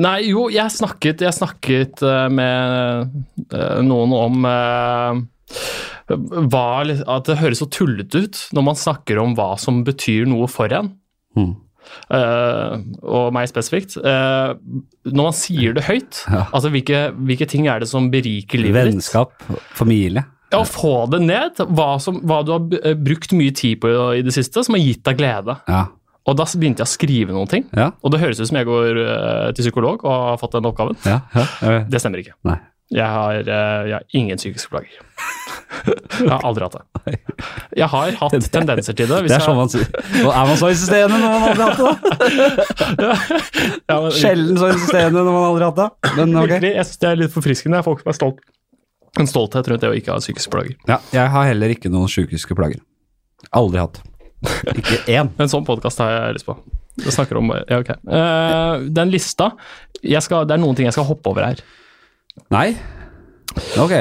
[0.00, 3.08] Nei, jo, jeg snakket, jeg snakket eh, med
[3.50, 5.22] eh, noen om eh,
[6.10, 6.66] hva,
[7.06, 10.72] At det høres så tullete ut når man snakker om hva som betyr noe for
[10.74, 10.94] en.
[11.38, 11.52] Mm.
[12.10, 13.96] Uh, og meg spesifikt.
[13.98, 14.54] Uh,
[15.08, 16.44] når man sier det høyt, Ja.
[16.50, 18.98] altså hvilke, hvilke ting er det som beriker livet ditt?
[18.98, 19.34] Vennskap,
[19.78, 20.26] familie.
[20.50, 21.62] Ja, få det ned.
[21.70, 24.82] Hva, som, hva du har eh, brukt mye tid på i det siste, som har
[24.82, 25.54] gitt deg glede.
[25.70, 25.84] Ja.
[26.26, 27.68] Og da begynte jeg å skrive noen ting.
[27.70, 27.92] Ja.
[28.02, 28.98] Og det høres ut som jeg går
[29.54, 30.98] til psykolog og har fått den oppgaven.
[31.06, 31.76] ja, ja.
[31.86, 32.34] Det stemmer ikke.
[32.50, 32.58] Nei.
[32.90, 34.96] Jeg har, eh, jeg har ingen psykiske plager.
[36.20, 37.18] Jeg har aldri hatt det.
[37.78, 39.20] Jeg har hatt tendenser til det.
[39.30, 39.86] Det er sånn man sier.
[40.26, 43.20] Er man så insisterende når man aldri har hatt det?
[43.92, 46.12] ja, men, Sjelden så insisterende når man aldri har hatt det.
[46.18, 46.50] Men okay.
[46.56, 47.80] Virkelig, jeg synes det er litt forfriskende.
[47.80, 48.44] Jeg får ikke meg stolt.
[49.22, 50.76] En stolthet rundt det å ikke ha psykiske plager.
[50.90, 52.82] Ja, jeg har heller ikke noen psykiske plager.
[53.56, 54.02] Aldri hatt.
[54.74, 55.30] Ikke én.
[55.42, 56.58] En sånn podkast har jeg lyst på.
[57.00, 57.94] Jeg snakker om Ja, ok.
[58.02, 59.52] Uh, den lista
[60.00, 61.62] skal, Det er noen ting jeg skal hoppe over her.
[62.50, 62.76] Nei?
[63.80, 63.92] Ok.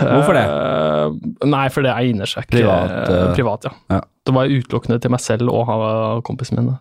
[0.00, 0.44] Hvorfor det?
[0.50, 1.06] Eh,
[1.46, 1.92] nei, for det
[2.26, 2.56] seg ikke.
[2.58, 3.72] Privat, eh, eh, privat ja.
[3.94, 4.00] ja.
[4.26, 6.74] Det var utelukkende til meg selv og ha- kompisen min.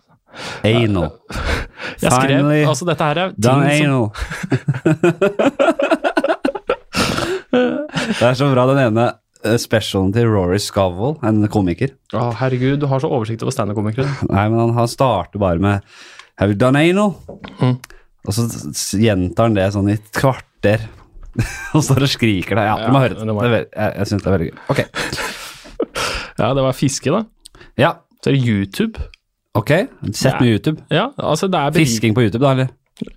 [0.65, 1.12] Anal.
[2.02, 4.10] Jeg skrev, Finally altså Dette her er ting anal.
[8.20, 9.06] det er så bra den ene
[9.46, 11.94] eh, specialen til Rory Scovel, en komiker.
[12.12, 14.10] Å, Herregud, du har så oversikt over standup-komikere.
[14.32, 15.76] Nei, men han, starter bare med
[16.41, 17.15] Have you done anal?
[17.62, 17.78] Mm.
[18.26, 18.41] Og så
[19.00, 20.10] gjentar han det sånn i et
[20.65, 20.86] kvarter.
[21.75, 22.69] og står og skriker der.
[22.69, 23.25] Ja, du må høre det.
[23.28, 24.62] det jeg jeg syns det er veldig gøy.
[24.75, 24.86] Ok.
[26.36, 27.21] Ja, det var fiske, da.
[27.80, 28.99] Ja, Så er det YouTube.
[29.56, 29.69] ok.
[30.12, 30.82] Sett med YouTube.
[30.91, 32.73] Ja, altså det er Fisking på YouTube, da, eller?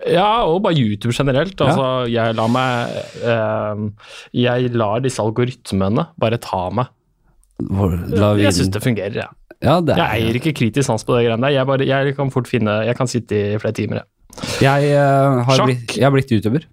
[0.07, 1.59] Ja, og bare YouTube generelt.
[1.59, 3.83] Altså, jeg lar meg eh,
[4.39, 6.87] Jeg lar disse algoritmene bare ta meg.
[7.59, 7.91] Hvor,
[8.39, 9.27] Jeg syns det fungerer, jeg.
[9.61, 11.57] ja, det er, Jeg eier ikke kritisk sans på det greiene der.
[11.57, 14.63] Jeg, bare, jeg kan fort finne Jeg kan sitte i flere timer, jeg.
[14.63, 16.63] Jeg, uh, har blitt, jeg har blitt YouTuber.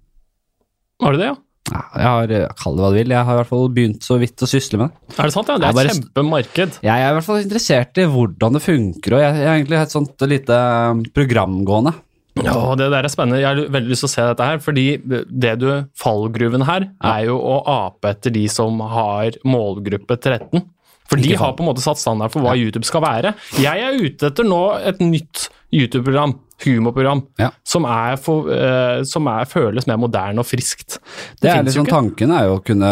[1.03, 1.35] Har du det, ja?
[1.67, 3.09] Ja, jeg har, eh, Kall det hva du vil.
[3.11, 5.17] Jeg har i hvert fall begynt så vidt å sysle med det.
[5.19, 5.47] Er det sant?
[5.51, 6.77] Ja, det er bare- et kjempemarked.
[6.81, 9.81] Jeg er i hvert fall interessert i hvordan det funker, og jeg, jeg har egentlig
[9.81, 11.13] et sånt lite programgående.
[11.13, 11.93] program gående.
[12.37, 13.41] Ja, det der er spennende.
[13.41, 14.85] Jeg har veldig lyst til å se dette her, fordi
[15.27, 20.63] det du Fallgruven her er jo å ape etter de som har målgruppe 13.
[21.07, 23.33] For de har på en måte satt standard for hva YouTube skal være.
[23.57, 27.51] Jeg er ute etter nå et nytt YouTube-program, humorprogram, Ja.
[27.63, 30.97] som, er for, uh, som er, føles mer moderne og friskt.
[31.41, 31.89] Det er finnes jo liksom.
[31.91, 32.91] Tanken er jo å kunne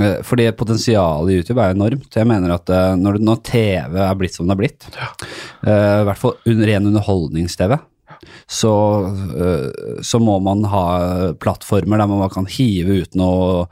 [0.00, 2.08] uh, Fordi potensialet i YouTube er enormt.
[2.16, 5.10] Jeg mener at uh, når, når TV er blitt som det er blitt, ja.
[5.68, 7.76] i hvert fall un- ren underholdnings-TV,
[8.48, 8.70] så,
[10.04, 10.84] så må man ha
[11.40, 13.66] plattformer der man kan hive ut noe,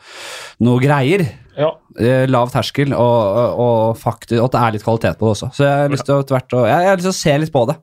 [0.64, 1.25] noe greier.
[1.59, 1.69] Ja.
[2.01, 5.51] Eh, lav terskel, og, og, faktisk, og at det er litt kvalitet på det også.
[5.57, 7.37] Så jeg har lyst til å, tvert, og, jeg, jeg har lyst til å se
[7.43, 7.77] litt på det.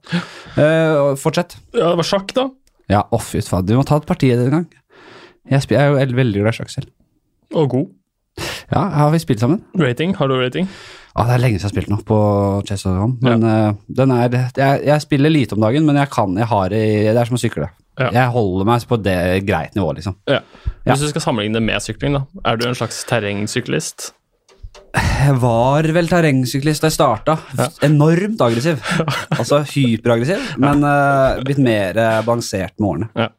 [0.58, 1.58] Uh, fortsett.
[1.76, 2.48] ja, det var sjakk, da.
[2.90, 4.68] Ja, å fy faen, du må ta et parti en gang.
[5.50, 6.94] Jeg, spiller, jeg er jo veldig, glad i sjakk selv.
[7.58, 7.92] Og god.
[8.70, 9.62] Ja, har vi spilt sammen?
[9.78, 10.16] Rating.
[10.18, 10.70] Har du rating?
[11.18, 12.18] Ah, det er lenge siden jeg har spilt nå på
[12.70, 16.48] chess.com, men eh, den er, jeg, jeg spiller lite om dagen, men jeg kan, jeg
[16.48, 17.70] har i, det er som å sykle.
[18.00, 18.10] Ja.
[18.16, 20.16] Jeg holder meg på det greit nivå, liksom.
[20.30, 20.40] Ja.
[20.86, 20.94] Ja.
[20.94, 22.24] Hvis du skal sammenligne det med sykling, da.
[22.48, 24.14] Er du en slags terrengsyklist?
[24.96, 27.36] Jeg var vel terrengsyklist da jeg starta.
[27.86, 28.80] Enormt aggressiv.
[29.40, 33.12] Altså hyperaggressiv, men uh, blitt mer uh, balansert med årene.
[33.20, 33.30] Ja.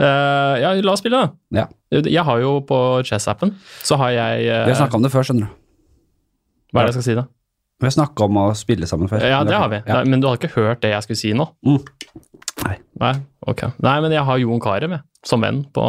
[0.00, 1.62] Uh, ja, la oss spille, da.
[1.62, 1.68] Ja.
[2.02, 5.46] Jeg har jo på Chess-appen, så har jeg Vi har snakka om det før, skjønner
[5.46, 5.58] du.
[6.72, 7.28] Hva er det jeg skal si, da?
[7.82, 9.24] Vi har snakka om å spille sammen før.
[9.26, 9.80] Ja, det har vi.
[9.82, 10.00] Ja.
[10.00, 11.48] Nei, men du har ikke hørt det jeg skulle si nå?
[11.66, 11.80] Mm.
[13.02, 13.14] Nei,
[13.48, 13.64] ok.
[13.82, 15.06] Nei, men jeg har Jon Carew med.
[15.26, 15.82] Som venn på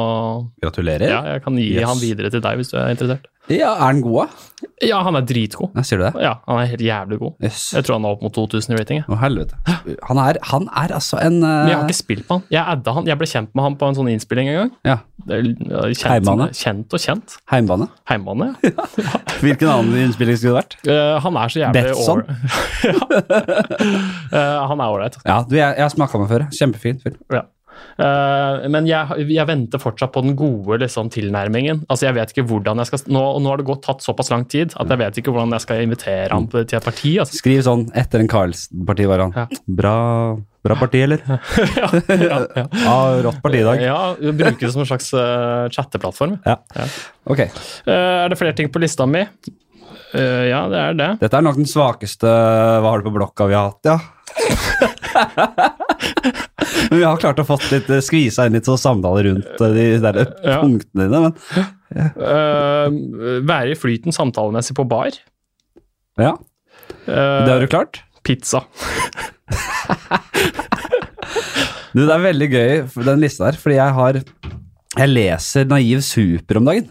[0.62, 1.10] Gratulerer.
[1.10, 1.88] Ja, jeg kan gi Yes.
[1.90, 3.30] han videre til deg hvis du er interessert.
[3.52, 4.68] Ja, er han god, da?
[4.88, 5.74] Ja, han er dritgod.
[5.76, 6.12] Ja, sier du det?
[6.24, 7.34] Ja, han er helt jævlig god.
[7.44, 7.74] Yes.
[7.76, 9.02] Jeg tror han er opp mot 2000 i rating.
[9.04, 9.58] Å, helvete.
[10.08, 11.50] Han er, han er altså en uh...
[11.50, 12.46] Men jeg har ikke spilt med han.
[12.56, 13.10] Jeg adda han.
[13.12, 14.72] Jeg ble kjent med han på en sånn innspilling en gang.
[14.88, 16.48] Ja, Kjent, Heimbane?
[16.56, 17.36] kjent og kjent.
[17.52, 17.90] Heimbane.
[18.12, 18.88] Heimbane, ja.
[19.44, 20.78] Hvilken annen innspilling skulle det vært?
[20.88, 22.24] Uh, han er så jævlig Betson?
[22.88, 22.96] ja.
[24.32, 25.20] uh, han er ålreit.
[25.28, 26.48] Ja, du, jeg, jeg har smaka med før.
[26.56, 27.20] Kjempefin film.
[27.34, 27.44] Ja.
[27.94, 31.84] Eh, men jeg, jeg venter fortsatt på den gode liksom, tilnærmingen.
[31.88, 34.46] Altså, jeg vet ikke hvordan jeg skal Nå, nå har det gått tatt såpass lang
[34.50, 37.14] tid at jeg vet ikke hvordan jeg skal invitere han til et parti.
[37.22, 37.38] Altså.
[37.42, 39.36] Skriv sånn etter en Karls-parti var han.
[39.38, 39.46] Ja.
[39.82, 39.96] Bra,
[40.66, 41.24] bra parti, eller?
[41.80, 42.68] ja, ja, ja.
[42.86, 42.96] Ja,
[43.28, 43.84] rått parti i dag.
[43.84, 46.40] ja, Bruke det som en slags uh, chatteplattform.
[46.48, 46.58] Ja.
[46.78, 46.88] Ja.
[47.30, 47.46] Ok.
[47.86, 47.94] Uh,
[48.24, 49.26] er det flere ting på lista mi?
[50.14, 51.12] Uh, ja, det er det.
[51.24, 53.98] Dette er nok den svakeste Hva har du på blokka vi har hatt, ja.
[56.90, 59.74] Men vi har klart å fått litt eh, skvisa inn litt sånn samtaler rundt eh,
[59.76, 60.60] de der Ja.
[60.62, 61.34] punktene dine, men
[61.94, 62.90] Eh,
[63.46, 65.14] være i flyten samtalemessig på bar.
[66.18, 66.32] ja.
[67.06, 68.02] Uh, Det har du klart.
[68.26, 68.64] Pizza.
[71.94, 72.72] Du, det er veldig gøy,
[73.06, 74.18] den lista her, fordi jeg har
[74.98, 76.88] Jeg leser Naiv Super om dagen.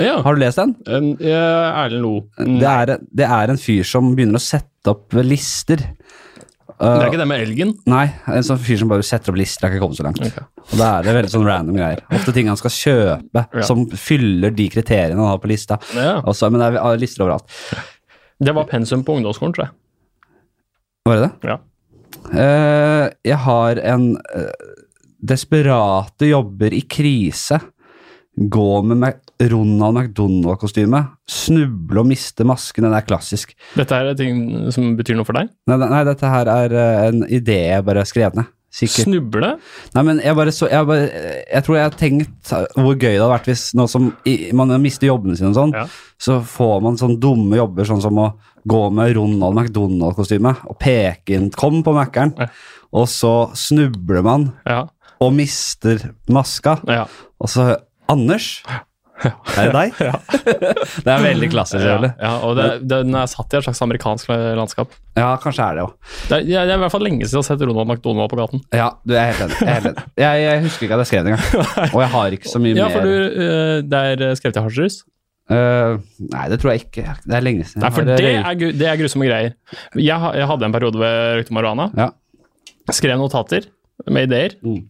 [0.00, 0.14] Ja.
[0.24, 0.72] Har du lest den?
[0.88, 2.14] En, eh, Erlend Lo.
[2.36, 5.84] Det det er en fyr som begynner å sette opp lister.
[6.76, 7.70] Det er ikke det med elgen?
[7.88, 9.64] Nei, en sånn fyr som bare setter opp lister.
[9.64, 10.20] Jeg har ikke kommet så langt.
[10.20, 10.44] Okay.
[10.66, 12.02] Og da er det veldig sånn random greier.
[12.18, 13.62] Ofte ting han skal kjøpe Ja.
[13.64, 15.78] som fyller de kriteriene han har på lista.
[15.94, 16.20] Ja.
[16.20, 17.48] Også, men det er er lister overalt.
[18.42, 19.72] Det var pensum på ungdomsskolen, tror jeg.
[21.06, 21.48] Var det det?
[21.48, 21.58] Ja.
[22.26, 24.50] Uh, jeg har en uh,
[25.22, 27.60] Desperate jobber i krise.
[28.36, 31.00] Gå med Mac Ronald McDonald-kostyme.
[31.28, 32.84] Snuble og miste masken.
[32.84, 33.54] Den er klassisk.
[33.76, 35.48] Dette er ting som betyr noe for deg?
[35.70, 38.50] Nei, nei dette her er eh, en idé jeg bare har skrevet ned.
[38.76, 39.06] Sikkert.
[39.06, 39.50] Snuble?
[39.94, 41.06] Nei, men jeg bare så Jeg, bare,
[41.48, 44.74] jeg tror jeg har tenkt hvor gøy det hadde vært hvis nå som i, man
[44.82, 45.86] mister jobbene sine og sånn, Ja.
[46.20, 48.26] så får man sånne dumme jobber sånn som å
[48.68, 52.48] gå med Ronald McDonald-kostyme og peke inn 'kom på Mækkern', Ja.
[52.92, 54.88] og så snubler man Ja.
[55.22, 57.06] og mister maska, ja.
[57.40, 57.78] og så
[58.12, 58.60] Anders?
[59.24, 59.94] Er det deg?
[60.06, 60.18] Ja.
[60.26, 64.28] Det er veldig klassisk, ja, ja og det, den er satt i et slags amerikansk
[64.58, 64.92] landskap.
[65.16, 65.88] Ja, kanskje er det jo.
[66.28, 68.38] Det er, det er i hvert fall lenge siden jeg har sett Ronald McDonald på
[68.38, 68.62] gaten.
[68.76, 69.58] Ja, du er helt enig.
[69.58, 70.06] Jeg, er helt enig.
[70.22, 71.68] jeg, jeg husker ikke at jeg skrev det engang.
[71.94, 73.14] Og jeg har ikke så mye Ja, mer du,
[73.46, 75.00] eh, det er skrevet i hasjrus?
[75.46, 77.16] Uh, Nei, det tror jeg ikke.
[77.22, 77.84] Det er lenge siden.
[77.86, 79.56] Nei, for det er, det er grusomme greier.
[79.94, 81.88] Jeg, jeg hadde en periode ved røykte marihuana.
[81.96, 82.10] Ja.
[82.94, 83.68] Skrev notater
[84.10, 84.58] med ideer.
[84.66, 84.82] Mm.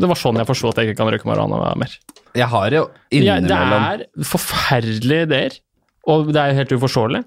[0.00, 1.98] Det var sånn jeg forsto at jeg ikke kan røyke marihuana mer.
[2.34, 5.58] Jeg har jo Jeg, det er forferdelige ideer,
[6.10, 7.22] og det er helt uforståelig.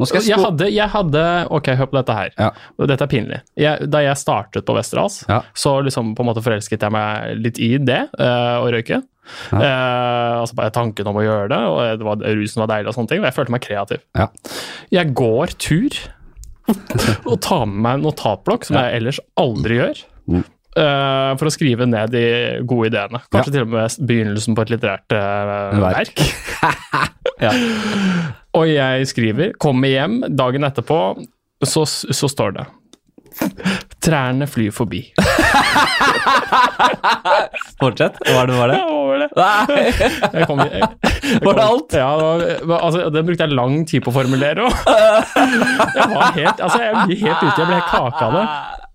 [0.00, 1.20] Jeg Jeg hadde, jeg hadde
[1.54, 2.32] Ok, hør på dette her.
[2.36, 2.48] Ja.
[2.90, 3.40] Dette er pinlig.
[3.56, 5.42] Jeg, da jeg startet på Westerdals, Ja.
[5.54, 9.02] så liksom på en måte forelsket jeg meg litt i det, øh, å røyke.
[9.52, 9.58] Ja.
[9.58, 12.94] Eh, altså bare tanken om å gjøre det, og det var, rusen var deilig og
[12.98, 13.20] sånne ting.
[13.22, 14.02] Og jeg følte meg kreativ.
[14.18, 14.28] Ja.
[14.90, 15.96] Jeg går tur
[17.30, 20.04] og tar med meg en notatblokk, som jeg ellers aldri gjør.
[20.26, 20.44] Mm.
[20.78, 22.24] Eh, for å skrive ned de
[22.68, 23.22] gode ideene.
[23.32, 26.20] Kanskje til og med begynnelsen på et litterært uh, Verk.
[26.20, 27.12] verk.
[27.36, 27.50] Ja.
[28.56, 31.00] Og jeg skriver, kommer hjem dagen etterpå,
[31.60, 32.64] så, så står det
[34.00, 35.02] Trærne flyr forbi.
[37.82, 38.14] Fortsett.
[38.24, 38.78] Hva er det var det?
[38.78, 39.28] Ja, var det?
[39.36, 39.82] Nei.
[40.36, 40.88] Jeg kom, jeg, jeg
[41.44, 41.90] Var det alt?
[41.96, 42.10] Ja,
[42.40, 44.60] det, var, altså, det brukte jeg lang tid på å formulere.
[44.66, 44.72] Og.
[45.96, 48.44] Jeg var helt, altså, jeg blir helt ute, jeg ble helt kake av det.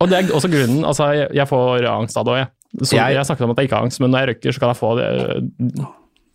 [0.02, 2.48] Og det er også grunnen, altså, jeg, jeg får angst av det òg, jeg.
[2.88, 4.72] Så jeg, snakket om at jeg ikke har angst, men når jeg røyker, så kan
[4.72, 5.08] jeg få det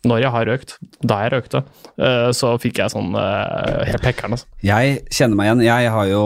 [0.05, 0.75] når jeg har røykt.
[1.01, 1.63] Da jeg røykte,
[1.97, 4.35] eh, så fikk jeg sånn eh, helt pekkeren.
[4.37, 4.49] Altså.
[4.65, 5.63] Jeg kjenner meg igjen.
[5.67, 6.25] Jeg har jo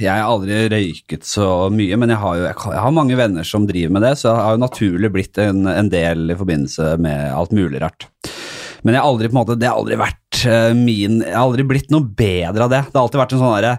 [0.00, 3.68] Jeg har aldri røyket så mye, men jeg har jo jeg har mange venner som
[3.68, 7.30] driver med det, så jeg har jo naturlig blitt en, en del i forbindelse med
[7.34, 8.08] alt mulig rart.
[8.84, 11.44] Men jeg har aldri på en måte, det har aldri vært eh, min Jeg har
[11.44, 12.80] aldri blitt noe bedre av det.
[12.88, 13.74] Det har alltid vært en sånn derre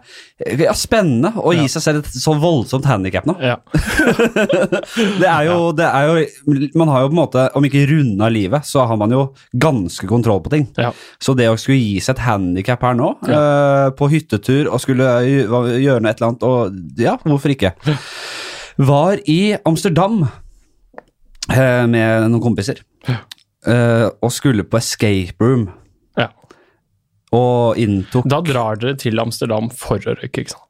[0.65, 3.37] ja, Spennende å gi seg selv et så voldsomt handikap nå.
[3.43, 3.57] Ja.
[5.21, 8.29] Det er, jo, det er jo Man har jo på en måte, om ikke runda
[8.31, 10.65] livet, så har man jo ganske kontroll på ting.
[10.79, 10.91] Ja.
[11.21, 15.07] Så det å skulle gi seg et handikap her nå, uh, på hyttetur og skulle
[15.25, 17.75] gjøre noe et eller annet, og ja, hvorfor ikke?
[18.85, 22.83] Var i Amsterdam eh, med noen kompiser
[23.65, 25.65] Uh, og skulle på escape room.
[27.35, 30.61] Og inntok Da drar dere til Amsterdam for å røyke, ikke sant?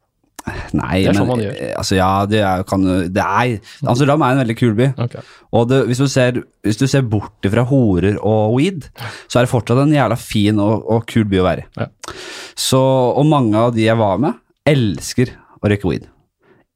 [0.78, 1.54] Nei, Det er sånn men man gjør.
[1.58, 3.56] eh, altså ja, det er, kan, det er
[3.90, 4.88] Amsterdam er en veldig kul by.
[5.08, 5.24] Okay.
[5.58, 8.86] Og det, hvis, du ser, hvis du ser bort fra horer og weed,
[9.26, 11.68] så er det fortsatt en jævla fin og, og kul by å være i.
[11.82, 11.88] Ja.
[12.62, 12.82] Så,
[13.18, 14.38] og mange av de jeg var med,
[14.70, 16.06] elsker å røyke weed.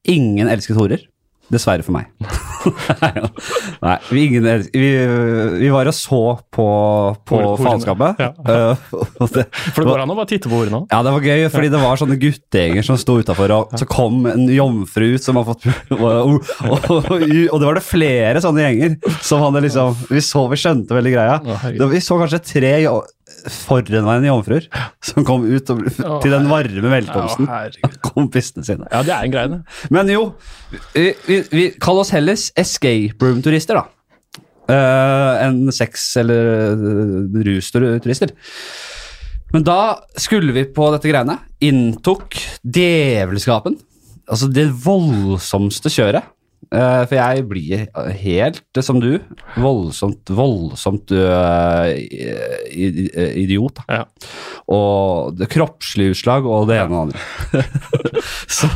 [0.10, 1.06] Ingen elsket horer.
[1.50, 2.10] Dessverre for meg.
[3.82, 4.90] Nei, vi, ingen, vi,
[5.62, 6.20] vi var og så
[6.54, 6.66] på,
[7.30, 8.22] på faenskapet.
[8.22, 8.34] Ja.
[8.50, 8.76] Eh,
[9.20, 10.86] For det går an å bare titte på ordene òg.
[10.92, 14.24] ja, det var gøy, fordi det var sånne guttegjenger som sto utafor, og så kom
[14.30, 18.66] en jomfru ut som har fått og, og, og, og det var det flere sånne
[18.66, 21.38] gjenger som hadde liksom Vi så, vi skjønte veldig greia.
[21.76, 22.74] Det, vi så kanskje tre
[23.48, 24.68] forhenværende jomfruer
[25.04, 25.86] som kom ut og,
[26.24, 28.90] til den varme velkomsten av kompisene sine.
[28.92, 29.62] Ja, det er en greie, det.
[29.94, 30.24] Men jo,
[30.94, 33.88] vi, vi, vi kaller oss heller escape room-turister, da.
[34.70, 38.36] Uh, enn sex- eller uh, rusturister.
[39.50, 39.80] Men da
[40.22, 41.40] skulle vi på dette greiene.
[41.66, 43.80] Inntok djevelskapen.
[44.30, 46.28] Altså det voldsomste kjøret.
[46.70, 47.88] Eh, for jeg blir
[48.22, 49.16] helt, som du,
[49.58, 53.10] voldsomt, voldsomt i-
[53.44, 53.80] idiot.
[53.90, 54.04] Ja.
[54.70, 57.64] Og det kroppslige utslag og det ene og det andre.
[58.60, 58.70] så,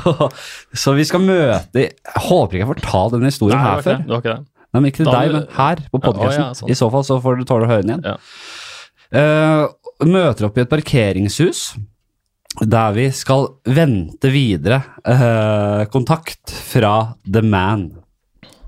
[0.74, 1.94] så vi skal møte Jeg
[2.26, 4.00] håper ikke jeg får ta denne historien Nei, her ikke før.
[4.18, 4.42] ikke det.
[4.74, 6.42] Nei, men ikke til Da- deg, men her på podkasten.
[6.42, 6.70] Ja, ja, sånn.
[6.74, 8.18] I så fall så får du tåle å høre den igjen.
[9.14, 9.64] Eh,
[10.10, 11.76] møter opp i et parkeringshus
[12.62, 17.88] der vi skal vente videre eh, kontakt fra The Man.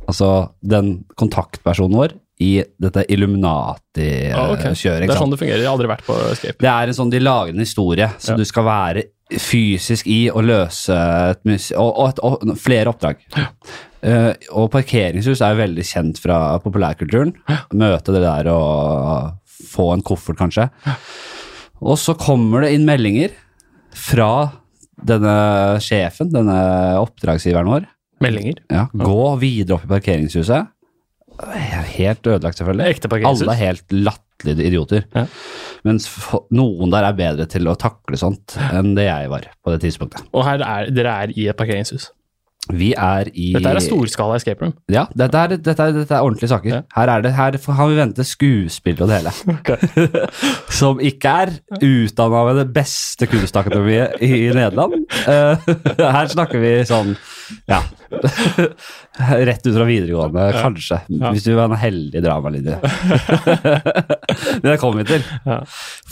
[0.09, 4.33] Altså den kontaktpersonen vår i dette Illuminati-kjøret.
[4.35, 5.05] Illuminati-kjøret.
[5.07, 5.61] Det er sånn det fungerer.
[5.63, 6.59] Jeg har aldri vært på Escape.
[6.65, 8.37] Det er en sånn, De lager en historie, så Ja.
[8.41, 9.03] du skal være
[9.41, 10.93] fysisk i å løse
[11.31, 13.23] et og, og, et, og flere oppdrag.
[14.05, 17.31] Eh, og parkeringshus er jo veldig kjent fra populærkulturen.
[17.73, 19.31] Møte det der og
[19.71, 20.67] få en koffert, kanskje.
[21.81, 23.33] Og så kommer det inn meldinger
[23.95, 24.29] fra
[25.05, 25.35] denne
[25.83, 26.55] sjefen, denne
[27.01, 27.89] oppdragsgiveren vår.
[28.23, 28.61] Meldinger.
[28.71, 30.71] Ja, gå videre opp i parkeringshuset.
[31.35, 32.95] Er helt ødelagt, selvfølgelig.
[32.95, 33.43] Ekte parkeringshus.
[33.43, 35.07] Alle er helt latterlige idioter.
[35.15, 35.25] Ja.
[35.85, 36.07] Mens
[36.55, 40.23] noen der er bedre til å takle sånt enn det jeg var på det tidspunktet.
[40.31, 42.07] Og her er, dere er i et parkeringshus.
[42.73, 44.73] Vi er i Dette er storskala escape room.
[44.91, 46.71] Ja, dette er, dette er, dette er ordentlige saker.
[46.71, 46.81] Ja.
[46.95, 49.33] Her, er det, her har vi ventet skuespill og det hele.
[50.79, 55.05] Som ikke er utdanna ved det beste kunstakademiet i Nederland.
[55.29, 55.69] Eh,
[56.17, 57.13] her snakker vi sånn
[57.69, 57.79] ja.
[59.49, 60.99] Rett ut fra videregående, kanskje.
[61.13, 61.31] Ja.
[61.35, 62.77] Hvis du var en heldig dramalinje.
[64.61, 65.23] Men det kommer vi til.
[65.47, 65.59] Ja.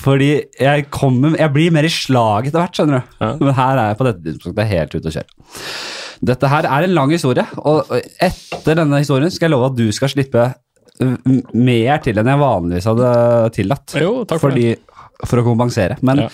[0.03, 3.15] Fordi jeg, kommer, jeg blir mer i slag etter hvert, skjønner du.
[3.23, 3.31] Ja.
[3.41, 5.59] Men her er jeg på dette tidspunktet helt ute å kjøre.
[6.23, 7.89] Dette her er en lang historie, og
[8.23, 10.45] etter denne historien skal jeg love at du skal slippe
[11.57, 13.07] mer til enn jeg vanligvis hadde
[13.55, 13.95] tillatt.
[13.99, 14.75] Jo, takk for fordi,
[15.27, 15.95] For å kompensere.
[16.03, 16.27] Men Ja.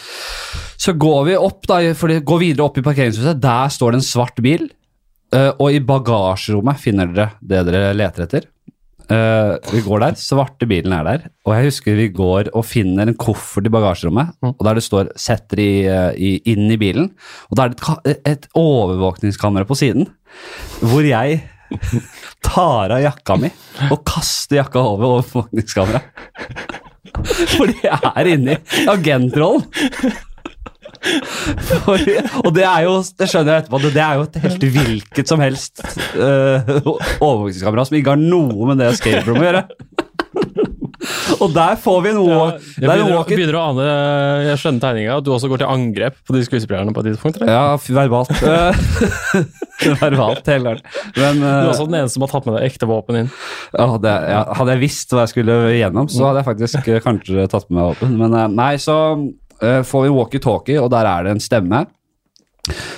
[0.82, 3.40] så går vi opp da, fordi, går videre opp i parkeringshuset.
[3.42, 4.68] Der står det en svart bil,
[5.36, 8.48] uh, og i bagasjerommet finner dere det dere leter etter.
[9.10, 13.10] Uh, vi går der, svarte bilen er der, og jeg husker vi går og finner
[13.10, 14.54] en koffert i bagasjerommet, Mm.
[14.54, 17.10] og der det står 'setter i, uh, i, inn i bilen',
[17.50, 20.08] og da er det et, et overvåkningskamera på siden,
[20.82, 21.42] hvor jeg
[22.44, 23.50] tar av jakka mi
[23.90, 26.02] og kaster jakka over overvåkningskamera.
[27.58, 29.66] Fordi jeg er inne i agentrollen.
[31.86, 35.32] Fordi, og det er jo, det skjønner jeg etterpå, det, er jo et helt hvilket
[35.32, 35.84] som helst
[36.18, 36.60] uh,
[37.24, 39.66] overvåkningskamera som ikke har noe med det escape å gjøre.
[41.40, 43.86] Og der får vi noe Ja, jeg er begynner, begynner å ane
[44.50, 47.40] Jeg skjønner tegninga, at du også går til angrep på de skuespillerne på et tidspunkt?
[47.40, 47.54] eller?
[47.56, 48.34] Ja, verbalt.
[50.02, 50.76] Verbalt, hele.
[51.16, 53.30] Men Du er eh, også den eneste som har tatt med deg ekte våpen inn.
[53.72, 57.04] ja, det, ja, hadde jeg visst hva jeg skulle gjennom, så hadde jeg faktisk eh,
[57.06, 58.18] kanskje tatt med meg våpen.
[58.20, 58.98] Men nei, så
[59.60, 61.86] får vi walkietalkie, og der er det en stemme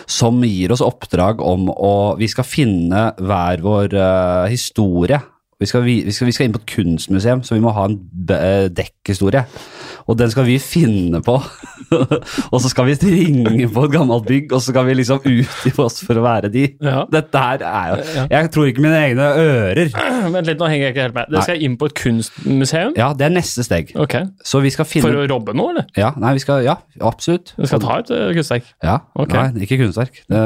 [0.10, 5.19] som gir oss oppdrag om å Vi skal finne hver vår uh, historie.
[5.62, 7.84] Vi skal, vi, vi, skal, vi skal inn på et kunstmuseum, så vi må ha
[7.86, 8.00] en
[8.34, 9.43] eh, dekkhistorie.
[10.07, 11.37] Og den skal vi finne på.
[12.51, 15.73] og så skal vi ringe på et gammelt bygg, og så skal vi liksom utgi
[15.81, 16.67] oss for å være de.
[16.83, 17.03] Ja.
[17.11, 19.91] Dette her er jo Jeg tror ikke mine egne ører.
[20.35, 21.31] Vent litt, nå henger jeg ikke helt med.
[21.33, 22.95] Dere skal inn på et kunstmuseum?
[22.99, 23.93] Ja, det er neste steg.
[24.05, 24.29] Okay.
[24.45, 25.89] Så vi skal finne For å robbe noe, eller?
[25.99, 27.53] Ja, nei, vi skal Ja, absolutt.
[27.57, 28.73] Du skal ta et uh, kunstverk?
[28.85, 29.51] Ja, Okay.
[29.53, 30.23] Nei, ikke kunstverk.
[30.31, 30.39] Det,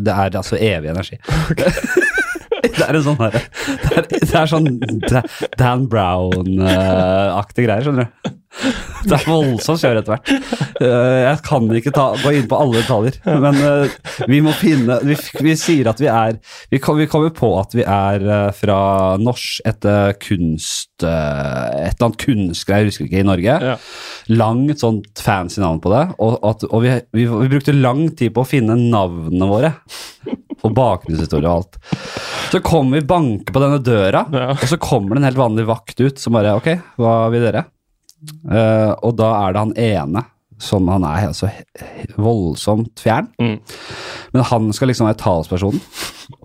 [0.00, 1.18] det er altså evig energi.
[2.76, 4.66] det er en sånn her, det, er- det er sånn
[5.60, 8.36] Dan Brown-aktige greier, skjønner du.
[9.06, 10.30] Det er voldsomt kjør etter hvert.
[10.82, 13.92] Eh, Jeg kan ikke ta, gå inn på alle detaljer, men eh,
[14.28, 15.14] vi må finne Vi,
[15.46, 16.34] vi sier at vi er
[16.72, 18.80] Vi, kom, vi kommer på at vi er eh, fra
[19.22, 23.76] norsk etter kunst Et eller annet kunstgreier, jeg husker ikke, i Norge Ja.
[24.34, 28.34] langt sånt fancy navn på det, og, at, og vi, vi, vi brukte lang tid
[28.34, 29.70] på å finne navnene våre.
[30.66, 31.78] Og bakgrunnshistorie og alt.
[32.50, 34.50] Så kommer vi banker på denne døra, Ja.
[34.56, 37.64] og så kommer det en helt vanlig vakt ut som bare Ok, hva vil dere?
[38.44, 40.26] Uh, og da er det han ene
[40.60, 41.48] som Han er altså
[42.20, 43.30] voldsomt fjern.
[43.40, 43.56] Mm.
[44.34, 45.80] Men han skal liksom være talspersonen.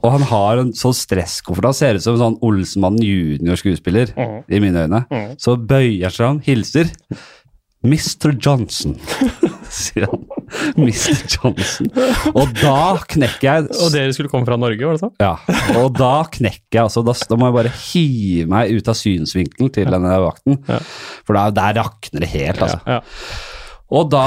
[0.02, 1.68] Og han har en sånn stresskoffert.
[1.68, 4.38] Han ser ut som en sånn Olsenmannen junior-skuespiller, mm.
[4.48, 5.02] i mine øyne.
[5.12, 5.36] Mm.
[5.42, 6.94] Så bøyer seg han, hilser.
[7.86, 8.34] Mr.
[8.42, 8.96] Johnson,
[9.80, 10.24] sier han.
[10.78, 11.24] Mr.
[11.32, 11.90] Johnson.
[12.34, 15.16] Og da knekker jeg Og dere skulle komme fra Norge, var det sånn?
[15.22, 15.34] Ja,
[15.82, 17.04] og da knekker jeg altså.
[17.06, 20.60] Da, da må jeg bare hive meg ut av synsvinkelen til denne vakten.
[20.70, 20.80] Ja.
[21.28, 22.82] For da, der rakner det helt, altså.
[22.88, 23.02] Ja.
[23.96, 24.26] Og da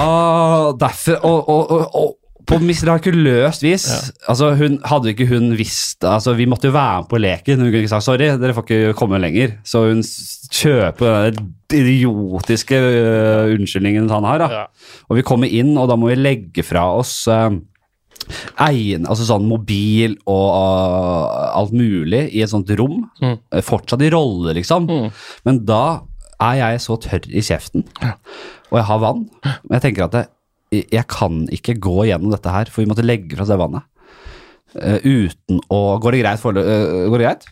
[0.79, 2.17] Derfor og, og, og
[2.49, 3.87] på mirakuløst vis
[4.29, 7.61] altså hun, Hadde ikke hun visst altså Vi måtte jo være med på leken.
[7.61, 9.59] Hun kunne ikke sagt sorry, dere får ikke komme lenger.
[9.69, 14.45] Så hun kjøper den idiotiske uh, unnskyldningen han har.
[14.49, 14.63] Ja.
[15.09, 17.51] Og vi kommer inn, og da må vi legge fra oss uh,
[18.69, 23.03] Egen, altså sånn mobil og uh, alt mulig i et sånt rom.
[23.23, 23.37] Mm.
[23.53, 24.89] Eh, Fortsatt i rolle, liksom.
[24.89, 25.23] Mm.
[25.49, 25.83] Men da
[26.45, 27.87] er jeg så tørr i kjeften,
[28.71, 29.25] og jeg har vann.
[29.43, 30.31] Men jeg tenker at jeg,
[30.75, 33.87] jeg kan ikke gå gjennom dette her, for vi måtte legge fra oss det vannet.
[34.77, 36.41] Uh, uten å Går det greit?
[36.43, 37.47] For, uh, går det greit?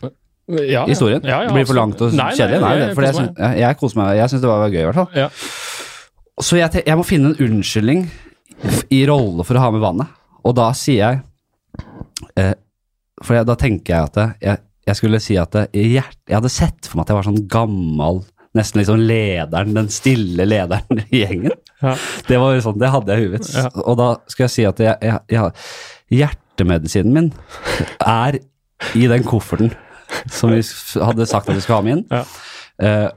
[0.47, 0.85] Ja.
[0.87, 1.23] Historien?
[1.25, 2.59] Ja, ja, det blir for langt og Nei, nei, kjedelig?
[2.63, 4.11] Nei, jeg jeg, koser jeg, jeg koser meg.
[4.15, 5.09] Jeg syns det var gøy, i hvert fall.
[5.17, 5.27] Ja.
[6.47, 8.05] Så jeg, jeg må finne en unnskyldning
[8.93, 10.13] i rolle for å ha med vannet.
[10.47, 11.83] Og da sier jeg
[12.39, 12.53] eh,
[13.25, 16.87] For jeg, da tenker jeg at jeg, jeg skulle si at hjert, jeg hadde sett
[16.87, 18.21] for meg at jeg var sånn gammel
[18.55, 21.57] Nesten liksom lederen, den stille lederen i gjengen.
[21.81, 21.95] Ja.
[22.27, 23.49] Det var jo sånn, det hadde jeg i huet.
[23.53, 23.67] Ja.
[23.83, 25.67] Og da skal jeg si at jeg, jeg, jeg,
[26.21, 27.29] hjertemedisinen min
[28.01, 28.39] er
[28.95, 29.73] i den kofferten
[30.31, 30.61] som vi
[31.03, 32.05] hadde sagt at vi skulle ha med inn.
[32.11, 32.23] Ja.
[32.87, 33.07] Eh,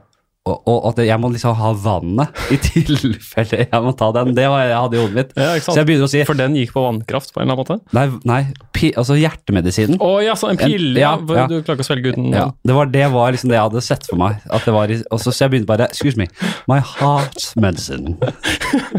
[0.49, 4.31] og, og at jeg må liksom ha vannet i tilfelle jeg må ta den.
[4.37, 5.35] Det var jeg hadde i hodet mitt.
[5.37, 5.51] Ja?
[5.61, 7.93] Så jeg begynner å si For den gikk på vannkraft på en eller annen måte?
[7.93, 8.39] Nei, nei
[8.73, 9.99] pi, altså hjertemedisinen.
[10.01, 11.45] Å ja, så en pille, En, ja, ja.
[11.45, 13.83] du klarer ikke å svelge uten Ja, det var, det var liksom det jeg hadde
[13.85, 14.41] sett for meg.
[14.49, 16.25] At det var i, og så, så jeg begynte bare Excuse me,
[16.71, 18.17] my heart medicine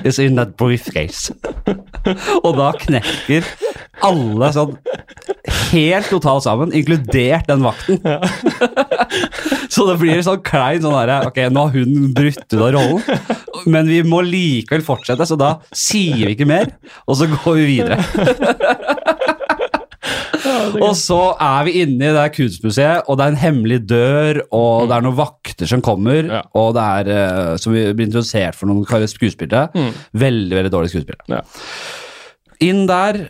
[0.07, 1.35] is in that briefcase.
[2.47, 3.47] og da knekker
[4.01, 4.77] alle sånn
[5.73, 7.99] helt totalt sammen, inkludert den vakten.
[9.73, 13.03] så det blir sånn klein sånn herre Ok, nå har hun brutt ut av rollen,
[13.73, 16.73] men vi må likevel fortsette, så da sier vi ikke mer,
[17.07, 18.01] og så går vi videre.
[20.83, 24.89] Og så er vi inne i det kunstmuseet, og det er en hemmelig dør, og
[24.91, 26.43] det er noen vakter som kommer, Ja.
[26.59, 29.69] og det er, eh, som vi blir introdusert for noen skuespillere.
[29.75, 29.93] Mm.
[30.13, 31.29] Veldig, veldig dårlige skuespillere.
[31.29, 31.43] Ja.
[32.63, 33.29] Inn der,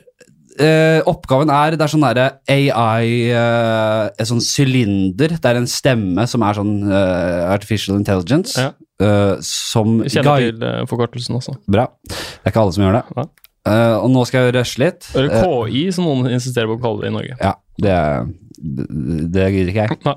[0.60, 5.68] eh, oppgaven er, det er sånn derre AI, uh, en sånn sylinder, det er en
[5.70, 8.72] stemme som er sånn uh, artificial intelligence, Ja.
[9.00, 11.56] eh, som Kjenner guide- til eh, forkortelsen også.
[11.70, 11.86] Bra.
[12.08, 13.04] Det er ikke alle som gjør det.
[13.16, 13.24] Ja.
[13.72, 15.08] Eh, og nå skal jeg rushe litt.
[15.14, 17.36] Eller Eh, KI, som noen insisterer på å kalle det i Norge.
[17.40, 17.96] Ja, det,
[18.58, 18.86] det,
[19.32, 19.98] det gidder ikke jeg.
[20.04, 20.16] Nei.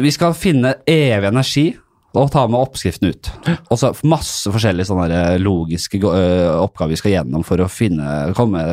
[0.00, 1.64] Vi skal finne evig energi
[2.16, 3.30] og ta med oppskriften ut.
[3.70, 8.64] Og så masse forskjellige sånne logiske oppgaver vi skal gjennom for å finne, komme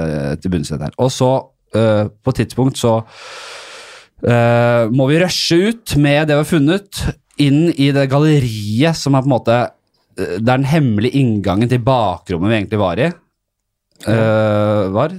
[0.41, 0.89] til bunns i dette.
[0.89, 0.97] her.
[1.03, 1.29] Og så,
[1.77, 2.99] ø, på et tidspunkt, så
[4.17, 7.01] må vi rushe ut med det vi har funnet,
[7.37, 9.57] inn i det galleriet som er på en måte
[10.17, 13.11] Det er den hemmelige inngangen til bakrommet vi egentlig var i.
[14.05, 15.13] Uh, var.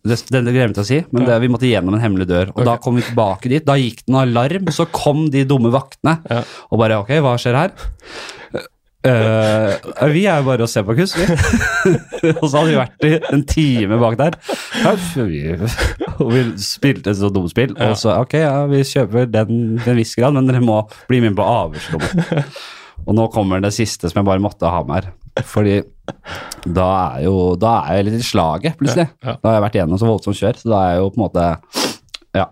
[0.00, 2.52] Det, det glemte jeg å si, men det, vi måtte gjennom en hemmelig dør.
[2.54, 3.64] Og da kom vi tilbake dit.
[3.66, 6.16] Da gikk det en alarm, så kom de dumme vaktene.
[6.30, 6.44] Ja.
[6.72, 7.74] Og bare ok, hva skjer her?
[9.00, 9.80] Uh,
[10.12, 11.24] vi er jo bare å se på kuss, vi.
[12.40, 14.36] og så hadde vi vært i en time bak der.
[16.20, 17.72] Og vi spilte et så dumt spill.
[17.80, 21.22] Og så ok, ja, vi kjøper den til en viss grad, men dere må bli
[21.24, 22.60] med på avhørsrommet.
[23.06, 25.12] og nå kommer det siste som jeg bare måtte ha med her.
[25.46, 25.80] Fordi
[26.66, 29.08] da er jo Da er jeg litt i slaget, plutselig.
[29.22, 29.36] Ja, ja.
[29.38, 31.24] Da har jeg vært igjennom så voldsomt kjør, så da er jeg jo på en
[31.26, 31.46] måte
[32.36, 32.46] Ja.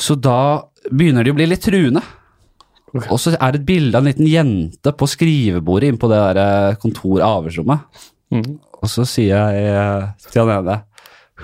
[0.00, 0.40] Så da
[0.88, 2.02] begynner de å bli litt truende.
[2.90, 3.06] Okay.
[3.12, 6.20] Og så er det et bilde av en liten jente på skrivebordet inne på det
[6.38, 7.84] der kontor-avhørsrommet.
[8.34, 8.56] Mm.
[8.80, 10.80] Og så sier jeg eh, til han ene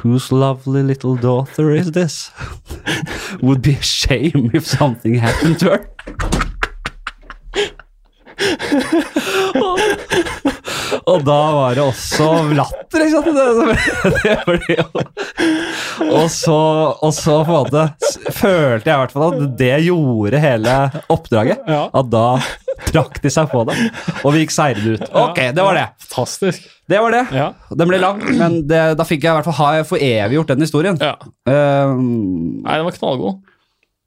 [0.02, 2.30] Whose lovely little daughter is this?
[3.42, 6.35] Would be a shame if something happened to her.
[11.06, 12.26] Og da var det også
[12.56, 13.28] latter, ikke sant?
[16.06, 16.58] Og, så,
[17.00, 17.82] og så på en måte
[18.34, 20.76] følte jeg i hvert fall at det gjorde hele
[21.12, 21.58] oppdraget.
[21.66, 22.26] At da
[22.90, 23.76] trakk de seg på det,
[24.22, 25.04] og vi gikk seirende ut.
[25.16, 25.86] Ok, det var det.
[26.06, 26.66] Fantastisk.
[26.86, 27.24] Det var det.
[27.34, 27.48] Ja.
[27.74, 30.52] Den ble lang, men det, da fikk jeg i hvert fall ha for evig gjort
[30.52, 31.00] den historien.
[31.02, 31.16] ja.
[31.46, 33.40] Um, Nei, den var knallgod.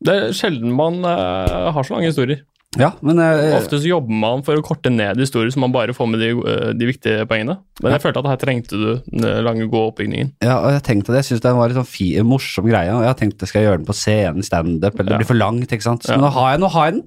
[0.05, 2.45] Det er sjelden man uh, har så lange historier.
[2.77, 5.95] Ja, men uh, Ofte så jobber man for å korte ned historier, så man bare
[5.97, 7.55] får med de, eh, de viktige poengene.
[7.81, 10.35] Men jeg følte at her trengte du den lange, gode oppbygningen.
[10.45, 13.01] ja, og jeg tenkte det, jeg synes det var en sånn fi, morsom greie, og
[13.01, 15.87] jeg har tenkt jeg gjøre den på scenen, stand-up, eller det blir for langt, ikke
[15.87, 16.05] sant?
[16.05, 16.21] Så Ja.
[16.21, 17.05] nå har jeg, nå har jeg den.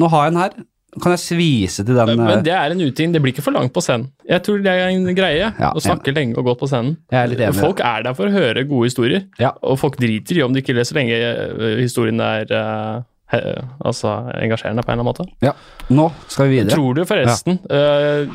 [0.00, 0.52] Nå har jeg den her.
[1.00, 3.12] Kan jeg svise til den Men eh, det er en uting.
[3.14, 4.10] Det blir ikke for langt på scenen.
[4.28, 6.98] Jeg tror det er en greie Ja, å snakke lenge og godt på scenen.
[7.10, 7.56] Jeg er litt enig.
[7.62, 9.54] Folk er der for å høre gode historier, Ja.
[9.62, 13.00] og folk driter i om de ikke leser lenge eh, historien er eh,
[13.32, 15.26] altså engasjerende på en eller annen måte.
[15.44, 15.54] Ja,
[15.94, 16.76] nå skal vi videre.
[16.76, 18.32] Tror du forresten eh,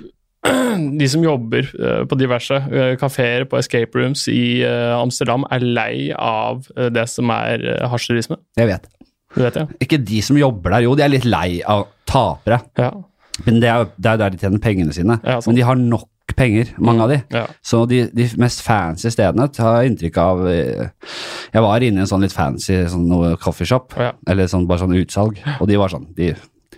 [1.01, 6.11] de som jobber eh, på diverse uh, kafeer på escape rooms i Amsterdam, er lei
[6.13, 8.39] av det som er uh, hasjturisme?
[8.59, 8.87] Jeg vet.
[9.35, 9.67] Du vet ja.
[9.83, 12.61] Ikke de som jobber der, jo, de er litt lei av tapere.
[12.79, 12.93] Ja.
[13.45, 15.19] Men det er jo er der de tjener pengene sine.
[15.21, 15.51] Ja, sånn.
[15.51, 16.07] Men de har nok
[16.38, 17.17] penger, mange av de.
[17.33, 17.45] ja.
[17.65, 20.89] Så de, de mest fancy stedene har jeg inntrykk av eh,
[21.53, 23.09] Jeg var inne i en sånn litt fancy sånn
[23.41, 24.11] coffeeshop, Ja.
[24.29, 26.31] eller sånn, bare sånn utsalg, og de var sånn De,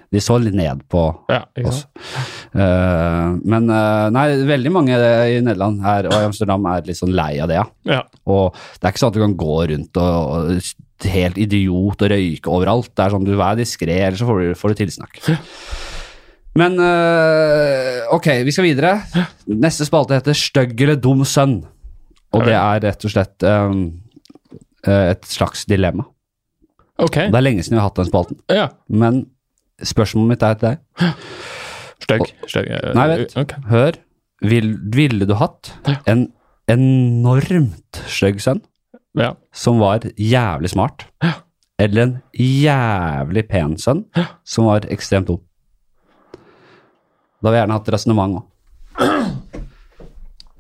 [0.10, 1.84] de så litt ned på ja oss.
[2.56, 7.14] Eh, men uh, nei, veldig mange i Nederland her og i Amsterdam er litt sånn
[7.14, 7.68] lei av det, ja.
[8.00, 8.02] Ja.
[8.26, 12.10] Og det er ikke sånn at du kan gå rundt og, og helt idiot og
[12.12, 12.90] røyke overalt.
[12.96, 15.22] Det er sånn du er diskré, eller så får du, får du tilsnakk.
[16.58, 18.96] Men øh, ok, vi skal videre.
[19.48, 21.60] Neste spalte heter Stygg eller dum sønn.
[22.34, 23.76] Og det er rett og slett øh,
[24.90, 26.04] et slags dilemma.
[27.00, 27.30] Okay.
[27.32, 28.66] Det er lenge siden vi har hatt den spalten, Ja.
[28.90, 29.22] men
[29.88, 31.14] spørsmålet mitt er til deg.
[32.04, 32.26] Stygg.
[32.48, 32.68] Stygg.
[32.98, 33.38] Nei, vent.
[33.40, 33.62] Okay.
[33.70, 33.98] Hør.
[34.44, 35.72] Vil, ville du hatt
[36.08, 36.26] en
[36.72, 38.62] enormt stygg sønn
[39.18, 39.34] Ja.
[39.56, 41.06] som var jævlig smart,
[41.80, 44.04] eller en jævlig pen sønn
[44.48, 45.40] som var ekstremt dum?
[47.40, 48.48] Da vil jeg gjerne hatt et resonnement òg.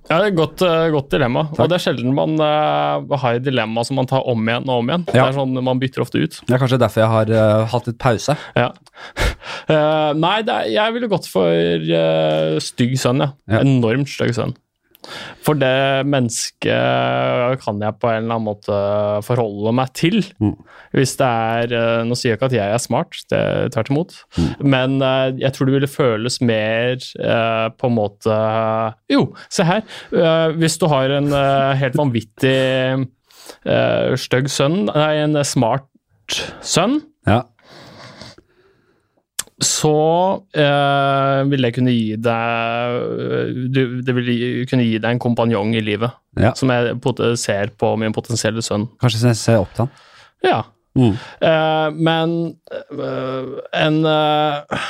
[0.10, 1.44] Ja, det er et godt, eh, godt dilemma.
[1.54, 4.82] Og det er sjelden man uh, har et dilemma som man tar om igjen og
[4.82, 5.04] om igjen.
[5.06, 6.40] Det er sånn Man bytter ofte ut.
[6.48, 8.34] Det er kanskje derfor jeg har uh, hatt litt pause.
[8.58, 8.72] Ja.
[9.70, 11.86] Uh, nei, det er, jeg ville gått for
[12.66, 13.30] stygg sønn, ja.
[13.54, 13.62] Ja.
[13.62, 14.58] Enormt stygg sønn.
[15.46, 18.80] For det mennesket kan jeg på en eller annen måte
[19.26, 20.20] forholde meg til.
[20.44, 20.56] Mm.
[20.96, 23.92] Hvis det er eh, Nå sier jeg ikke at jeg er smart, det er tvert
[23.94, 24.18] imot.
[24.36, 24.50] Mm.
[24.76, 28.40] Men eh, jeg tror det ville føles mer eh, på en måte
[29.12, 29.86] Jo, se her.
[30.60, 31.32] Hvis du har en
[31.80, 32.58] helt vanvittig
[34.20, 35.88] stygg sønn, nei, en smart
[36.62, 37.44] sønn, Ja.
[39.64, 39.94] Så
[40.56, 44.30] eh, vil det kunne gi deg du, Det vil
[44.70, 46.54] kunne gi deg en kompanjong i livet, Ja.
[46.56, 46.96] som jeg
[47.42, 48.88] ser på min potensielle sønn.
[49.02, 49.92] Kanskje jeg ser opp til han.
[50.46, 50.62] Ja.
[50.98, 51.14] Mm.
[51.46, 52.34] Eh, men
[52.72, 54.88] eh, en eh,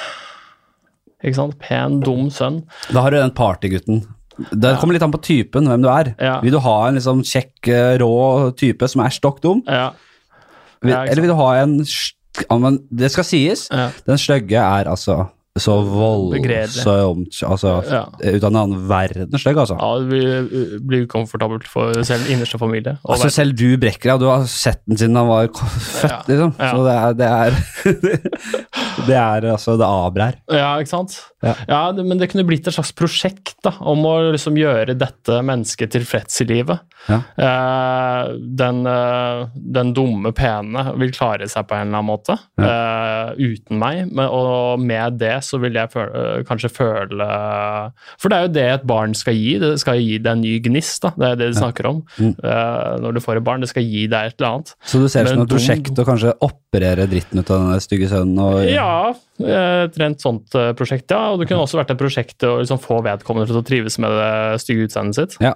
[1.24, 1.57] Ikke sant?
[1.59, 2.61] Pen, dum sønn.
[2.93, 4.05] Da har du den partygutten.
[4.55, 6.13] Det kommer litt an på typen, hvem du er.
[6.22, 6.38] Ja.
[6.45, 8.13] Vil du ha en liksom kjekk, øh, rå
[8.55, 9.63] type som er stokk dum?
[9.67, 9.89] Ja.
[10.86, 11.82] Eller vil du ha en
[13.00, 13.68] Det skal sies,
[14.06, 15.26] den stygge er altså
[15.62, 18.03] så voldsomt Altså Ja.
[18.20, 19.78] ut av en annen verden stygg, altså.
[19.80, 22.97] ja, det blir, blir ukomfortabelt for selv innerste familie.
[23.07, 26.22] Altså Selv du brekker deg, du har sett den siden han var født, Ja.
[26.28, 26.53] liksom.
[26.60, 27.51] Så det er Det er,
[29.10, 30.36] det er altså Det aber her.
[30.51, 31.18] Ja, ikke sant?
[31.41, 31.91] Ja.
[31.95, 35.93] det, men det kunne blitt et slags prosjekt da, om å liksom gjøre dette mennesket
[35.95, 36.82] tilfreds i livet.
[37.10, 38.24] Eh,
[38.60, 43.80] den, eh, den dumme pene vil klare seg på en eller annen måte eh, uten
[43.80, 47.28] meg, men, og med det så vil jeg føle, eh, kanskje føle
[48.22, 49.56] For det er jo det et barn skal gi.
[49.62, 51.14] Det skal gi deg en ny gnist, da.
[51.18, 52.04] det er det de snakker om.
[52.20, 52.36] Mm.
[52.38, 54.76] Eh, når du får et barn, det skal gi deg et eller annet.
[54.84, 58.12] Så du ser det som et prosjekt å kanskje operere dritten ut av den stygge
[58.12, 61.34] sønnen og Ja, et rent sånt prosjekt, ja.
[61.34, 64.16] Og det kunne også vært et prosjekt å liksom få vedkommende til å trives med
[64.20, 65.38] det stygge utseendet sitt.
[65.43, 65.56] Ja.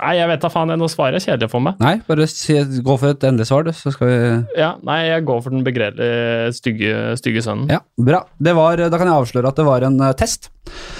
[0.00, 1.76] Nei, jeg vet da faen, nå svarer jeg kjedelig for meg.
[1.78, 4.16] Nei, bare si, gå for et endelig svar, du, så skal vi
[4.58, 7.70] Ja, Nei, jeg går for den begredelige stygge, stygge sønnen.
[7.70, 8.24] Ja, bra.
[8.42, 10.50] Det var, da kan jeg avsløre at det var en eh, test,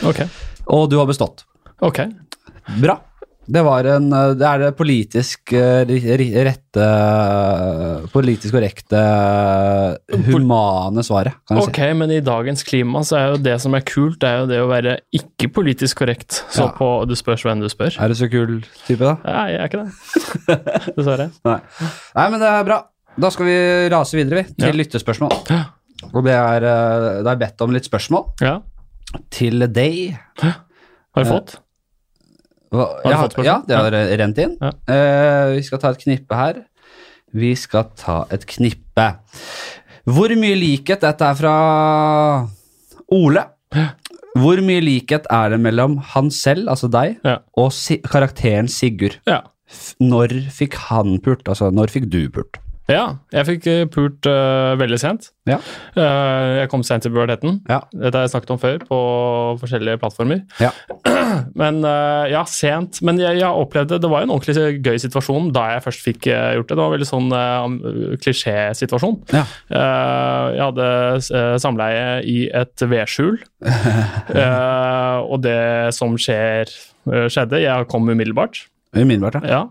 [0.07, 0.23] Ok.
[0.71, 1.43] og du har bestått.
[1.83, 2.05] ok.
[2.81, 2.95] Bra.
[3.47, 5.85] Det var en eh, Det er det politisk eh,
[6.47, 6.87] rette
[8.13, 9.01] Politisk korrekte
[10.31, 11.71] humane svaret, kan jeg si.
[11.73, 14.49] Ok, men i dagens klima så er jo det som er kult, det er jo
[14.51, 16.41] det å være ikke politisk korrekt.
[16.53, 16.73] Så Ja.
[16.79, 17.97] på Du spørs hvem du spør.
[18.01, 19.17] Er du så kul type, da?
[19.25, 19.93] Nei, jeg er ikke det.
[20.97, 21.29] Dessverre.
[21.51, 21.59] Nei.
[22.17, 22.79] Nei, men det er bra.
[23.21, 23.57] Da skal vi
[23.93, 24.79] rase videre, vi, til Ja.
[24.81, 25.37] lyttespørsmål.
[26.13, 26.61] Og det er
[27.25, 28.57] det er bedt om litt spørsmål Ja.
[29.31, 30.17] til deg.
[30.43, 31.59] Har du fått?
[32.75, 33.47] Hva, du ja, fått spørsmål?
[33.49, 34.57] ja, det har rent inn.
[34.61, 34.71] Ja.
[34.95, 36.61] Eh, vi skal ta et knippe her.
[37.35, 39.07] Vi skal ta et knippe.
[40.05, 41.55] Hvor mye likhet Dette er fra
[43.15, 43.47] Ole.
[44.35, 47.39] Hvor mye likhet er det mellom han selv, altså deg, Ja.
[47.57, 49.21] og si karakteren Sigurd?
[49.31, 49.43] Ja.
[49.71, 51.47] F når fikk han pult?
[51.49, 52.59] Altså, når fikk du pult?
[52.91, 55.31] Ja, jeg fikk eh, pult uh, veldig sent.
[55.49, 55.57] Ja.
[55.97, 57.63] Uh, jeg kom sent til puberteten.
[57.69, 57.79] Ja.
[57.97, 58.99] Dette har jeg snakket om før på
[59.63, 60.43] forskjellige plattformer.
[60.61, 60.69] Ja.
[61.61, 63.01] Men uh, ja, sent.
[63.05, 66.69] Men jeg, jeg opplevde Det var en ordentlig gøy situasjon da jeg først fikk gjort
[66.69, 66.77] det.
[66.77, 69.17] Det var en veldig sånn uh, klisjésituasjon.
[69.33, 69.47] Ja.
[69.73, 73.39] Jeg hadde samleie i et vedskjul,
[75.31, 76.71] og det som skjer,
[77.33, 77.63] skjedde.
[77.65, 78.67] Jeg kom umiddelbart.
[78.95, 79.49] Umiddelbart, ja.
[79.49, 79.63] Ja.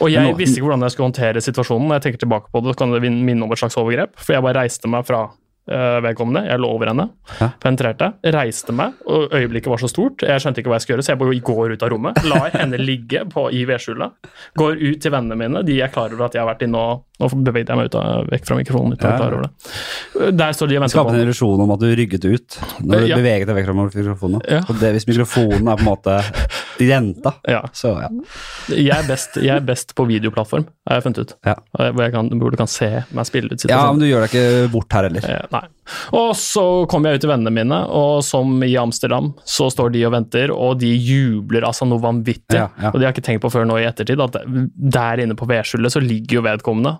[0.00, 1.88] Og jeg nå- visste ikke hvordan jeg skulle håndtere situasjonen.
[1.88, 4.14] Når jeg tenker tilbake på det, så kan det minne om et slags overgrep.
[4.18, 5.22] For jeg bare reiste meg fra
[5.66, 6.42] eh, vedkommende.
[6.50, 7.06] Jeg lå over henne,
[7.38, 7.46] Hæ?
[7.62, 10.20] penetrerte, reiste meg, og øyeblikket var så stort.
[10.20, 12.20] Jeg skjønte ikke hva jeg skulle gjøre, så jeg bare går ut av rommet.
[12.28, 14.12] Lar henne ligge på, i vedskjulet.
[14.60, 17.02] Går ut til vennene mine, de er klar over at jeg har vært inne og
[17.14, 18.92] Nå beveget jeg meg ut av, vekk fra mikrofonen.
[18.98, 20.32] uten Ja, klar over det.
[20.36, 21.22] Der står de og venter Skape på en meg.
[21.28, 23.16] illusjon om at du rygget ut når du Ja.
[23.20, 24.40] beveget deg vekk fra mikrofonen.
[24.50, 24.58] Ja.
[24.68, 26.16] Og det, hvis mikrofonen er på en måte
[26.80, 27.60] jenta, Ja.
[27.72, 28.08] så ja.
[28.74, 31.34] Jeg er, best, jeg er best på videoplattform, har jeg funnet ut.
[31.46, 31.54] Ja.
[31.76, 34.34] Hvor, jeg kan, hvor du kan se meg spille ut Ja, men du gjør deg
[34.34, 35.24] ikke bort her heller.
[35.28, 35.62] Eh, nei.
[36.16, 40.04] Og så kom jeg ut til vennene mine, og som i Amsterdam, så står de
[40.08, 42.58] og venter, og de jubler altså noe vanvittig.
[42.58, 42.90] Ja, ja.
[42.94, 45.92] Og de har ikke tenkt på før nå i ettertid at der inne på vedskjulet
[45.94, 46.96] så ligger jo vedkommende,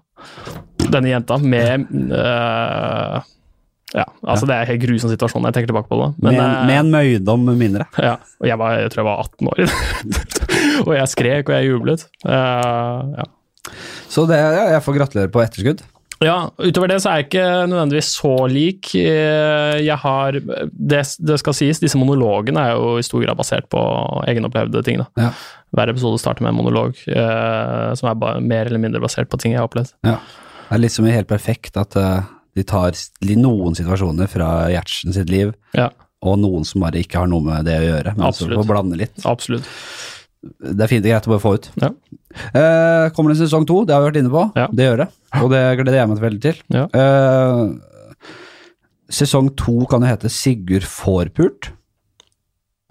[0.85, 3.22] denne jenta, med øh,
[3.95, 6.11] Ja, altså det er en helt grusom situasjon jeg tenker tilbake på det.
[6.19, 7.87] Men, med, en, øh, med en møydom mindre.
[8.09, 9.65] ja, og jeg, var, jeg tror jeg var 18 år.
[10.89, 12.07] og jeg skrek, og jeg jublet.
[12.27, 13.29] Uh, ja.
[14.11, 15.85] Så det, ja, jeg får gratulere på etterskudd.
[16.25, 18.93] Ja, utover det så er jeg ikke nødvendigvis så lik.
[18.97, 23.69] Eh, Jeg har Det, det skal sies, disse monologene er jo i stor grad basert
[23.73, 23.81] på
[24.29, 25.03] egenopplevde ting.
[25.03, 25.09] da.
[25.19, 25.33] Ja.
[25.75, 29.41] Hver episode starter med en monolog eh, som er ba mer eller mindre basert på
[29.43, 29.93] ting jeg har opplevd.
[30.07, 30.21] Ja.
[30.69, 32.23] Det er liksom Helt perfekt at eh,
[32.55, 32.97] de tar
[33.35, 35.91] noen situasjoner fra Gjertsen sitt liv, Ja,
[36.25, 38.17] og noen som bare ikke har noe med det å gjøre.
[38.17, 38.59] Men Absolutt.
[38.61, 39.25] får blande litt.
[39.29, 39.69] absolutt.
[40.45, 41.67] Det er fint og greit å bare få ut.
[41.81, 41.91] Ja.
[42.53, 43.85] Eh, kommer det sesong to?
[43.89, 44.45] Det har vi vært inne på.
[44.57, 44.67] Ja.
[44.73, 45.09] Det gjør det,
[45.41, 46.59] og det gleder jeg meg veldig til.
[46.75, 46.85] Ja.
[46.93, 47.63] Eh,
[49.13, 51.71] sesong to kan jo hete Sigurd Fårpult.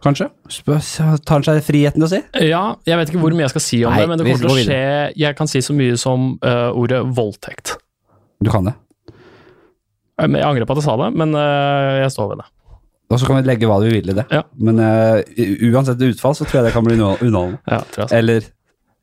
[0.04, 0.28] Kanskje?
[0.52, 0.82] Spør,
[1.24, 2.20] tar han seg friheten til å si?
[2.50, 4.42] Ja, jeg vet ikke hvor mye jeg skal si om Nei, det, men det kommer
[4.44, 4.80] til å skje
[5.16, 7.78] Jeg kan si så mye som uh, ordet voldtekt.
[8.44, 8.74] Du kan det.
[10.22, 12.50] Eh, Jeg angrer på at jeg sa det, men eh, jeg står ved det.
[13.14, 14.24] Og så kan vi legge hva vi vil i det.
[14.34, 14.42] Ja.
[14.58, 15.20] Men uh,
[15.70, 17.60] uansett utfall så tror jeg det kan bli underholdende.
[17.70, 18.08] Ja.
[18.16, 18.48] Eller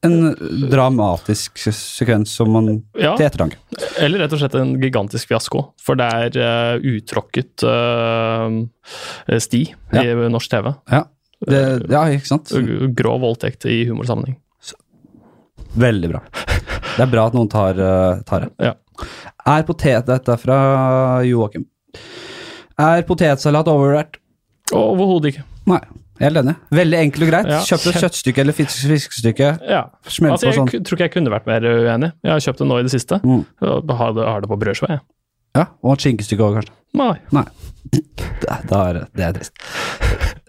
[0.03, 0.33] en
[0.73, 3.13] dramatisk sekvens som man Ja.
[3.15, 3.61] til ettertanke.
[4.03, 8.57] Eller rett og slett en gigantisk fiasko, for det er uh, utråkket uh,
[9.39, 9.63] sti
[10.01, 10.73] i norsk TV.
[10.91, 11.05] Ja.
[11.47, 12.51] Det, ja, ikke sant?
[12.99, 14.41] Grå voldtekt i humorsammenheng.
[15.79, 16.25] Veldig bra.
[16.97, 17.79] Det er bra at noen tar,
[18.27, 18.51] tar det.
[18.73, 18.75] Ja.
[19.47, 20.59] Er potet Dette er fra
[21.27, 21.65] Joakim.
[22.81, 24.17] Er potetsalat overvurdert?
[24.77, 25.45] Overhodet ikke.
[25.71, 25.81] Nei.
[26.21, 26.53] Helt enig.
[26.77, 27.47] Veldig enkelt og greit.
[27.49, 29.47] Ja, kjøpt et kjøttstykke eller fisk- fiskestykke.
[29.65, 29.87] Ja.
[30.05, 30.69] Altså, på jeg sånn.
[30.85, 32.11] tror ikke jeg kunne vært mer uenig.
[32.23, 33.21] Jeg har kjøpt det nå i det siste.
[33.25, 33.41] Mm.
[33.65, 35.01] Har det, har det på brødskiva, jeg.
[35.57, 36.77] Ja, og et skinkestykke òg, kanskje.
[37.01, 37.15] Nei.
[37.33, 37.47] Nei.
[38.45, 39.65] Da, da er det, det er trist.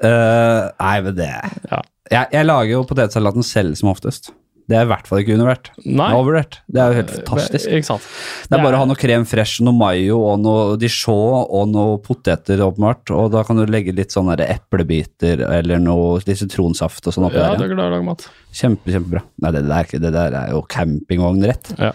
[0.04, 1.30] Uh, nei, men det
[1.72, 1.80] Ja.
[2.12, 4.32] jeg, jeg lager jo potetsalaten selv som oftest.
[4.70, 5.70] Det er i hvert fall ikke undervurdert.
[5.82, 6.58] Det er overvurdert.
[6.72, 7.72] Det er jo helt fantastisk.
[7.76, 8.06] Ikke sant.
[8.48, 11.98] Det er bare å ha noe krem fresh, noe mayo og noe dijon og noe
[12.06, 13.12] poteter, åpenbart.
[13.18, 17.42] Og da kan du legge litt sånne eplebiter eller noe litt sitronsaft og sånn oppi
[17.42, 17.58] Ja, der.
[17.58, 17.70] du Ja.
[17.72, 18.28] er glad i å lage mat.
[18.54, 19.24] Kjempe, kjempebra.
[19.42, 21.74] Nei, det der, det der er jo campingvognrett.
[21.80, 21.92] Ja.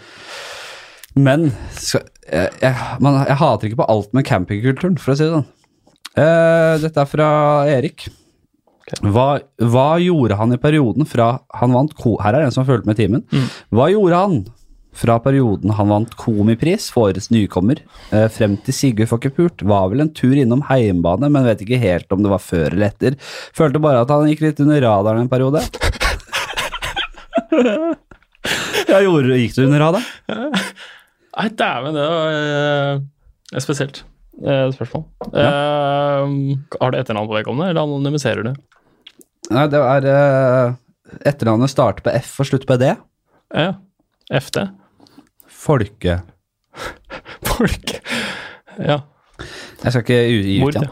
[1.17, 5.25] Men skal, jeg, jeg, man, jeg hater ikke på alt med campingkulturen, for å si
[5.25, 5.47] det sånn.
[6.17, 7.29] Uh, dette er fra
[7.69, 8.07] Erik.
[9.03, 12.15] Hva, hva gjorde han i perioden fra han vant ko...
[12.23, 13.25] Her er det en som har fulgt med timen.
[13.75, 14.37] Hva gjorde han
[14.97, 17.81] fra perioden han vant Komipris for årets nykommer,
[18.15, 19.63] eh, frem til Sigurd får ikke pult?
[19.69, 22.89] Var vel en tur innom heimbane, men vet ikke helt om det var før eller
[22.89, 23.17] etter.
[23.57, 25.61] Følte bare at han gikk litt under radaren en periode.
[28.91, 30.07] ja, gjorde, gikk du under radaren?
[31.37, 34.73] Nei, dæven, det var uh, spesielt spørsmål.
[34.73, 35.03] spørsmål.
[35.33, 36.25] Uh,
[36.81, 38.51] har du etternavn på vedkommende, eller anonymiserer du?
[39.53, 40.73] Nei, det er uh,
[41.27, 42.89] Etternavnet starter på F og slutter på D.
[43.55, 43.69] Ja.
[44.41, 44.65] FD.
[45.47, 46.19] Folke...
[47.47, 48.01] Folke.
[48.77, 48.99] Ja.
[49.83, 50.89] Jeg skal ikke gi ut igjen.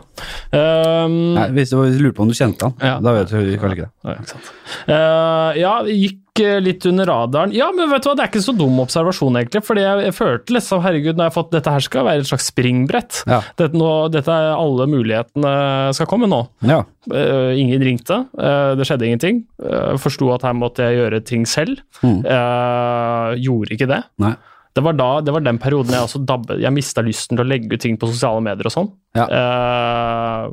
[0.56, 2.96] Um, Nei, hvis du hvis du lurer på om du kjente han, Ja.
[3.04, 3.92] da vet du kanskje ikke det.
[4.06, 4.42] Ja, ikke.
[4.86, 7.54] Eh, ja, det gikk litt under radaren.
[7.56, 9.62] Ja, men vet du hva, det er ikke så dum observasjon, egentlig.
[9.66, 12.30] fordi jeg, jeg følte liksom, herregud, når jeg har fått dette her skal være et
[12.30, 13.22] slags springbrett.
[13.30, 13.40] Ja.
[13.56, 15.54] Dette, nå, dette er alle mulighetene
[15.96, 16.42] skal komme nå.
[16.68, 16.82] Ja.
[17.12, 19.46] Uh, ingen ringte, uh, det skjedde ingenting.
[19.62, 21.80] Uh, Forsto at her måtte jeg gjøre ting selv.
[22.02, 22.20] Mm.
[22.26, 24.04] Uh, gjorde ikke det.
[24.24, 24.36] Nei.
[24.76, 27.48] Det var, da, det var den perioden jeg også dabbet Jeg mista lysten til å
[27.48, 28.90] legge ut ting på sosiale medier og sånn.
[29.16, 29.24] Ja.
[29.32, 30.50] Uh,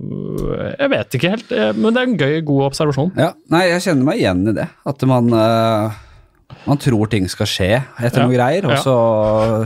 [0.78, 3.10] jeg vet ikke helt, eh, men det er en gøy, god observasjon.
[3.18, 3.32] ja.
[3.52, 4.68] Nei, jeg kjenner meg igjen i det.
[4.88, 5.98] At man uh,
[6.68, 7.68] Man tror ting skal skje
[7.98, 8.26] etter Ja.
[8.28, 8.94] noe greier, og så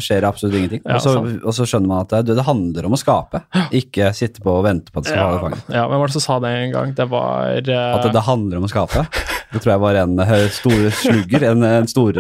[0.01, 0.83] skjer det absolutt ingenting.
[0.87, 3.43] Og, så, og så skjønner man at det, det handler om å skape,
[3.77, 5.73] ikke sitte på og vente på at det skal være Ja, fanget.
[5.77, 6.95] ja, hvem var det som sa det en gang?
[6.97, 7.81] Det var uh...
[7.99, 9.05] At det, det handler om å skape.
[9.53, 10.17] Det tror jeg var en
[10.51, 12.17] stor slugger, en, en stor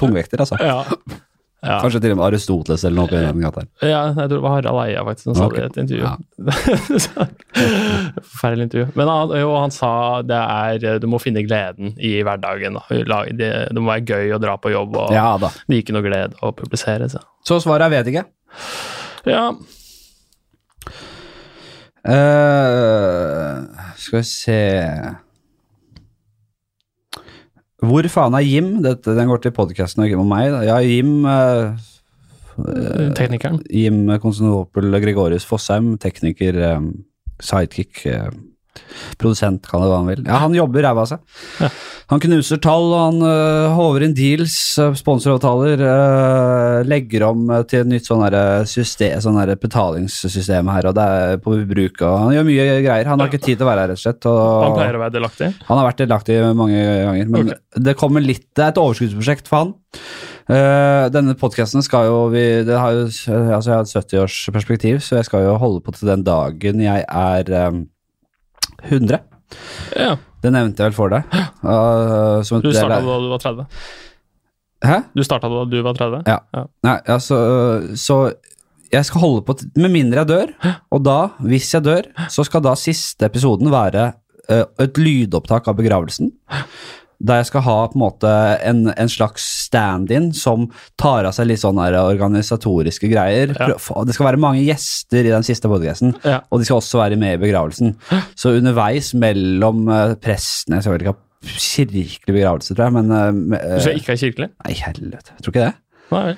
[0.00, 0.56] tungvekter, altså.
[0.64, 0.78] ja.
[1.58, 1.80] Ja.
[1.82, 3.08] Kanskje til og med Aristoteles eller noe
[3.82, 5.64] ja, jeg tror det var Harald Eia faktisk som sa okay.
[5.64, 6.04] det i et intervju.
[6.06, 6.12] Ja.
[8.28, 8.84] Forferdelig intervju.
[9.00, 9.90] Men han, jo, han sa
[10.22, 12.78] det er Du må finne gleden i hverdagen.
[12.78, 12.84] Da.
[13.34, 15.50] Det, det må være gøy å dra på jobb, og Ja da.
[15.66, 17.10] det gir ikke noe glede å publisere.
[17.10, 17.24] Så.
[17.42, 18.24] Så svaret er vet ikke.
[19.26, 19.50] Ja,
[22.08, 23.66] Uh,
[23.98, 24.60] skal vi se
[27.78, 28.72] Hvor faen er Jim?
[28.82, 30.50] Dette, den går til podkasten og meg.
[30.50, 30.62] da.
[30.66, 31.76] Ja, Jim eh,
[33.14, 33.60] teknikeren.
[33.70, 36.80] Jim Konstantinopel Gregorius Fossheim, tekniker, eh,
[37.40, 38.30] sidekick, eh,
[39.20, 40.24] produsent, kan det hva han vil.
[40.26, 41.22] Ja, han jobber ræva av seg.
[41.62, 41.70] Ja.
[42.08, 47.64] Han knuser tall, og han uh, håver inn deals, uh, sponsoravtaler, uh, legger om eh,
[47.68, 48.24] til et nytt sånn
[48.68, 53.10] system, sånn betalingssystem her, og det er på bruk, og han gjør mye greier.
[53.12, 54.30] Han har ikke tid til å være her, rett og slett.
[54.30, 55.50] Og, Han pleier å være delaktig.
[55.68, 57.84] han har vært delaktig mange ganger, men okay.
[57.88, 59.76] det kommer litt Det er et overskuddsprosjekt for han.
[60.48, 65.18] Uh, denne podkasten skal jo vi det har jo, altså Jeg har et 70-årsperspektiv, så
[65.18, 67.82] jeg skal jo holde på til den dagen jeg er eh,
[68.84, 69.20] 100.
[69.96, 71.24] Ja, Det nevnte jeg vel for deg.
[71.64, 73.66] Uh, Du starta da du var 30.
[74.84, 74.98] Hæ?
[75.16, 76.22] Du starta da du var 30?
[76.28, 76.66] Ja.
[76.86, 77.38] Nei, altså
[77.98, 78.18] Så
[78.92, 80.52] jeg skal holde på Med mindre jeg dør,
[80.94, 84.12] og da, hvis jeg dør, så skal da siste episoden være
[84.48, 86.30] eh, et lydopptak av begravelsen.
[87.18, 88.30] Der jeg skal ha på en måte
[88.62, 90.68] en, en slags stand-in som
[91.00, 93.54] tar av seg litt sånne organisatoriske greier.
[93.58, 93.72] Ja.
[94.06, 96.40] Det skal være mange gjester i den siste podcasten, Ja.
[96.50, 97.96] og de skal også være med i begravelsen.
[98.38, 103.10] Så underveis mellom uh, prestene Jeg skal vel ikke ha kirkelig begravelse, tror jeg, men
[103.54, 104.48] eh, Du skal ikke ha kirkelig?
[104.62, 105.34] Nei, helvete.
[105.34, 105.74] Jeg tror ikke det.
[106.14, 106.36] Nei.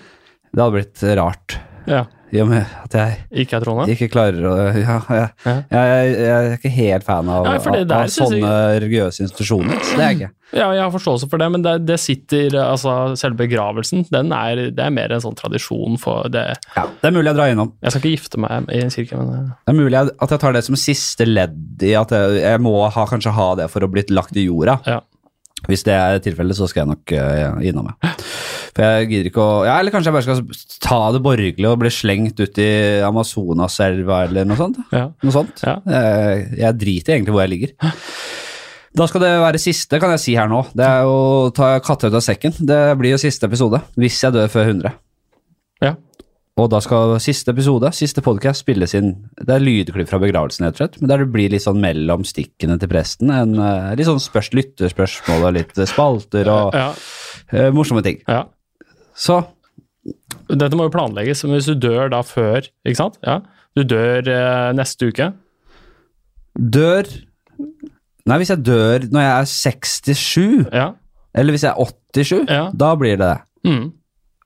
[0.50, 1.58] Det hadde blitt rart.
[1.88, 2.02] Ja.
[2.32, 3.86] I og med at jeg Ikke er troende?
[3.90, 5.54] ikke klarer å ja, jeg, Ja.
[5.70, 9.80] jeg, jeg er ikke helt fan av, ja, der av sånne jeg- religiøse institusjoner.
[9.82, 10.30] Så det er jeg ikke.
[10.52, 14.64] Ja, jeg har forståelse for det, men det, det sitter Altså, selve begravelsen, den er,
[14.74, 17.72] det er mer en sånn tradisjon for det Ja, det er mulig jeg drar innom.
[17.82, 20.40] Jeg skal ikke gifte meg i en kirke, men eh, Det er mulig at jeg
[20.42, 23.86] tar det som siste ledd i at jeg, jeg må ha, kanskje ha det for
[23.86, 24.80] å blitt lagt i jorda.
[24.86, 25.00] ja.
[25.68, 28.14] Hvis det er tilfellet, så skal jeg nok uh, innom, ja.
[28.70, 31.80] For jeg gidder ikke å Ja, eller kanskje jeg bare skal ta det borgerlige og
[31.82, 32.70] bli slengt ut i
[33.06, 34.78] Amazonaselva eller noe sånt.
[34.94, 35.08] ja.
[35.24, 35.64] Noe sånt.
[35.66, 35.78] Ja.
[35.86, 37.74] Jeg, jeg driter egentlig hvor jeg ligger.
[38.96, 40.64] Da skal det være siste, kan jeg si her nå.
[40.74, 42.56] Det er å ta katta ut av sekken.
[42.58, 44.96] Det blir jo siste episode, hvis jeg dør før 100.
[45.86, 45.96] ja.
[46.60, 50.76] Og da skal siste episode, siste podcast, spilles inn Det er lydklipp fra begravelsen, rett
[50.76, 50.98] og slett.
[51.00, 53.30] Men der det blir litt sånn mellom stikkene til presten.
[53.32, 56.90] En, eh, litt sånn spørs, lytterspørsmål og litt eh, spalter og ja.
[57.54, 58.20] uh, morsomme ting.
[58.28, 58.44] ja.
[59.20, 59.40] Så
[60.50, 63.18] Dette må jo planlegges, men hvis du dør da før, ikke sant?
[63.22, 63.36] Ja.
[63.76, 65.28] Du dør eh, neste uke.
[66.58, 67.06] dør
[68.28, 70.88] Nei, hvis jeg dør når jeg er 67, Ja.
[71.34, 72.70] eller hvis jeg er 87, Ja.
[72.74, 73.38] da blir det det.
[73.70, 73.92] Mm.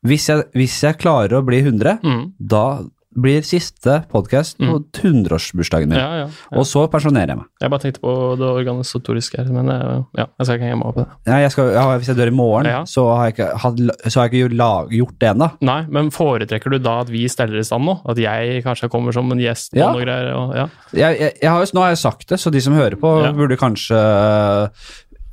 [0.07, 2.33] Hvis jeg, hvis jeg klarer å bli 100, Mm.
[2.39, 2.83] da
[3.15, 5.99] blir siste podkast på 100-årsbursdagen min.
[5.99, 6.59] Ja, ja, ja.
[6.59, 7.49] Og så pensjonerer jeg meg.
[7.63, 10.91] Jeg bare tenkte på det organisatoriske her, men eh, ja, jeg skal ikke henge meg
[10.91, 11.19] opp i det.
[11.31, 11.71] Nei, jeg skal,
[12.03, 13.79] hvis jeg dør i morgen, så har jeg ikke, har
[14.17, 15.51] jeg ikke lag, gjort det ennå.
[15.71, 17.99] Nei, men foretrekker du da at vi steller i stand nå?
[18.11, 19.93] At jeg kanskje kommer som en gjest Ja.
[19.93, 20.33] noe greier?
[20.35, 20.69] Og, ja.
[20.93, 23.99] Jeg, jeg, har nå har jeg sagt det, så de som hører på, burde kanskje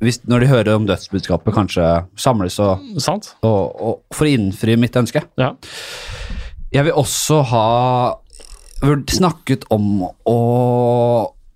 [0.02, 4.96] hvis, Når de hører om dødsbudskapet, kanskje samles og, og, og for å innfri mitt
[4.98, 5.22] ønske.
[5.38, 5.52] Ja.
[6.72, 7.66] Jeg vil også ha
[9.12, 10.36] snakket om å,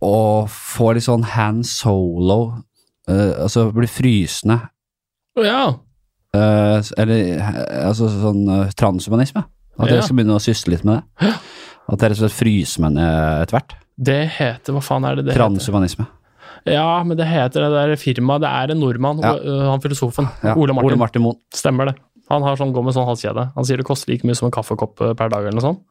[0.05, 0.17] å
[0.53, 2.39] få litt sånn hand solo,
[3.09, 4.61] uh, altså bli frysende,
[5.41, 5.67] ja.
[6.37, 7.41] Uh, eller
[7.87, 9.43] altså sånn uh, transhumanisme.
[9.77, 9.97] At Ja.
[9.99, 11.33] jeg skal begynne å sysle litt med det.
[11.87, 13.75] At dere skal fryse med etter hvert.
[13.97, 15.43] Det heter Hva faen er det det heter?
[15.45, 16.07] Transhumanisme.
[16.67, 18.43] Ja, men det heter det der firmaet.
[18.43, 19.37] Det er en nordmann, Ja.
[19.71, 20.29] han filosofen.
[20.43, 20.91] Ja, Ole Martin.
[20.91, 21.39] Ole Martin Moen.
[21.55, 21.97] Stemmer det.
[22.31, 23.51] Han har sånn, går med sånn halskjede.
[23.55, 25.85] Han sier det koster like mye som en kaffekopp eh, per dag eller noe sånt.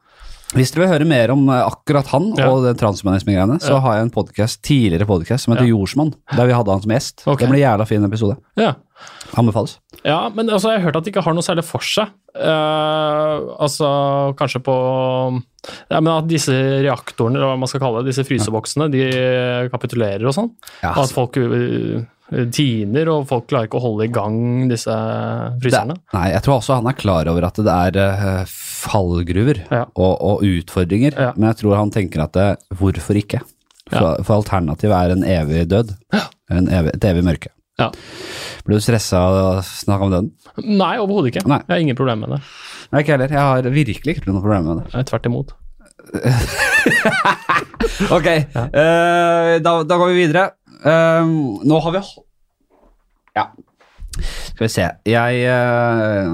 [0.56, 2.50] Hvis dere vil høre mer om eh, akkurat han Ja.
[2.52, 3.80] og det transhumanisme-greiene, så Ja.
[3.80, 5.74] har jeg en podcast, tidligere podcast som heter Ja.
[5.74, 7.24] Jordsmonn, der vi hadde han som gjest.
[7.26, 7.48] Okay.
[7.48, 8.38] Det ble en jævla fin episode.
[8.56, 8.74] Ja.
[9.36, 9.80] Anbefales.
[10.06, 12.08] Ja, men altså, jeg har hørt at de ikke har noe særlig for seg.
[12.36, 14.76] Uh, altså, kanskje på
[15.90, 16.52] ja, men At disse
[16.84, 20.52] reaktorene, eller hva man skal kalle det, disse fryseboksene, de kapitulerer og sånn.
[20.84, 21.04] Ja, altså.
[21.04, 21.38] at folk
[22.34, 24.38] uh, tiner, og folk klarer ikke å holde i gang
[24.72, 24.96] disse
[25.64, 25.98] fryserne.
[26.00, 29.84] Det, nei, jeg tror også han er klar over at det er eh, fallgruver Ja.
[29.94, 31.32] og, og utfordringer, Ja.
[31.36, 32.48] men jeg tror han tenker at det,
[32.78, 33.42] hvorfor ikke?
[33.92, 35.92] For, for alternativet er en evig død.
[36.50, 37.52] En evig, et evig mørke.
[37.78, 37.92] Ja.
[38.66, 40.32] Ble du stressa av å snakke om døden?
[40.64, 41.44] Nei, overhodet ikke.
[41.52, 41.60] Nei.
[41.68, 42.42] Jeg har ingen problemer med det.
[42.94, 43.34] Nei, ikke heller.
[43.36, 44.86] Jeg har virkelig ikke noe problem med det.
[44.96, 45.54] Er Tvert imot.
[48.12, 50.50] Ok, eh, da, da går vi videre.
[50.84, 51.26] Eh,
[51.66, 52.04] nå har vi
[53.36, 53.50] Ja.
[54.22, 54.90] Skal vi se.
[55.06, 56.32] Jeg uh,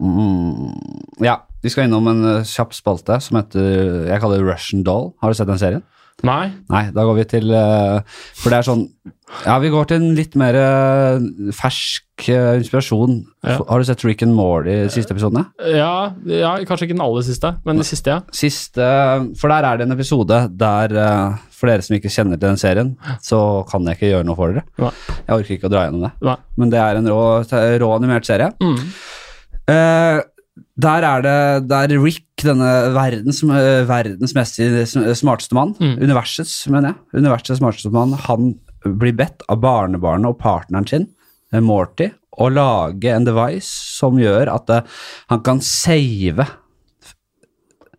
[0.00, 4.84] mm, Ja, vi skal innom en eh, kjapp spalte som heter Jeg kaller det Russian
[4.84, 5.14] Doll.
[5.22, 5.84] Har du sett den serien?
[6.24, 6.50] Nei.
[6.72, 8.84] Nei, da går vi til eh, For det er sånn
[9.44, 10.56] Ja, vi går til en litt mer
[11.56, 13.18] fersk inspirasjon.
[13.44, 13.56] Ja.
[13.68, 15.48] Har du sett Rick and Morty de siste episodene?
[15.68, 18.22] Ja, ja, kanskje ikke den aller siste, men de siste, ja.
[18.32, 18.86] Siste
[19.36, 20.94] For der er det en episode der
[21.56, 22.90] For dere som ikke kjenner til den serien,
[23.24, 23.38] så
[23.70, 24.64] kan jeg ikke gjøre noe for dere.
[24.82, 24.90] Nei.
[25.24, 26.10] Jeg orker ikke å dra gjennom det.
[26.28, 26.34] Nei.
[26.60, 27.20] Men det er en rå,
[27.80, 28.50] rå animert serie.
[28.60, 28.82] Mm.
[29.72, 30.18] Eh,
[30.86, 31.38] der er det
[31.70, 34.60] der Rick, denne verdens, eh, verdens mest
[35.20, 35.96] smarteste mann, Mm.
[36.04, 38.54] universets, mener jeg, universets smarteste mann, han
[38.84, 41.08] blir bedt av barnebarnet og partneren sin,
[41.52, 43.64] eh, Morty, å lage en device
[43.96, 44.82] som gjør at eh,
[45.30, 46.46] han kan save,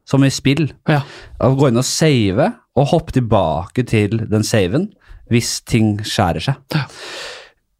[0.07, 0.69] som i spill.
[0.87, 1.01] Ja.
[1.41, 4.91] Gå inn og save, og hoppe tilbake til den saven
[5.31, 6.77] hvis ting skjærer seg.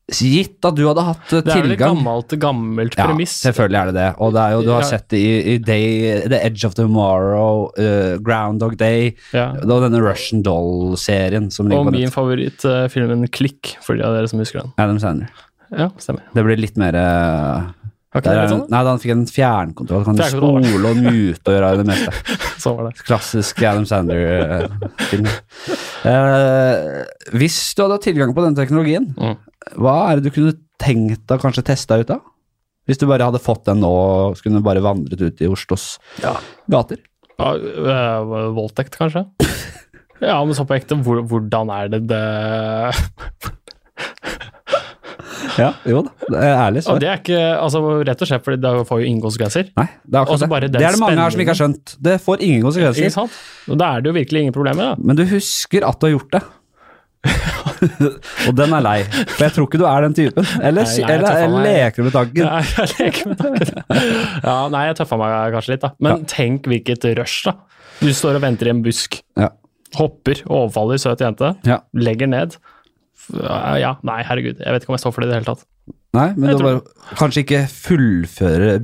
[0.07, 3.33] Gitt at du hadde hatt tilgang Det er vel et gammelt, gammelt, premiss.
[3.43, 4.05] ja, selvfølgelig er det det.
[4.23, 4.87] Og det er jo, du har Ja.
[4.87, 9.49] sett det i, i Day, The Edge of Tomorrow, uh, Groundhog Day, Ja.
[9.51, 14.71] og denne Russian Doll-serien Og min favorittfilmen Klikk, for de av dere som husker den.
[14.79, 15.27] Adam Sandler.
[15.75, 16.23] Ja, stemmer.
[16.33, 17.67] Det blir litt mer uh,
[18.21, 18.63] Ikke der er, sånn?
[18.73, 20.03] Nei, han fikk en fjernkontroll.
[20.07, 20.65] Kan du Fjernkontroll.
[20.67, 22.37] spole og mute og gjøre det meste.
[22.63, 23.03] Sånn var det.
[23.07, 25.27] Klassisk Adam Sandler-film.
[26.07, 27.03] Eh,
[27.37, 29.35] hvis du hadde hatt tilgang på den teknologien, Mm.
[29.77, 32.21] hva er det du kunne tenkt deg kanskje testa ut av?
[32.87, 33.91] Hvis du bare hadde fått den nå
[34.39, 36.37] skulle bare vandret ut i Oslos Ja.
[36.71, 36.97] gater?
[37.37, 39.25] Ja, øh, voldtekt, kanskje?
[40.19, 42.21] Ja, men så på ekte, hvordan er det det
[45.57, 46.11] Ja, jo da.
[46.27, 49.07] Det er ærlig Og det er ikke altså, Rett og slett fordi det får jo
[49.09, 49.71] ingen konsekvenser.
[49.79, 50.71] Nei, det er akkurat det.
[50.75, 51.95] Det er det mange her som ikke har skjønt.
[52.09, 53.41] Det får ingen Ikke sant?
[53.67, 54.95] Og da er det jo virkelig ingen problemer, da.
[55.01, 56.43] Men du husker at du har gjort det.
[58.47, 58.97] og den er lei.
[59.33, 60.47] For jeg tror ikke du er den typen.
[60.61, 62.47] Eller, Nei, jeg eller, jeg leker du med tanken?
[62.47, 63.83] Nei, jeg leker med tanken.
[64.43, 65.91] Ja, nei, jeg tøffa meg kanskje litt, da.
[66.07, 67.55] Men tenk hvilket rush, da.
[68.01, 69.49] Du står og venter i en busk, Ja.
[69.97, 71.79] hopper, overfaller søt jente, ja.
[71.97, 72.57] legger ned.
[73.33, 75.65] Ja, nei, herregud, jeg vet ikke om jeg står for det i det hele tatt.
[76.15, 78.77] Nei, men Jeg du tror- kanskje ikke fullføre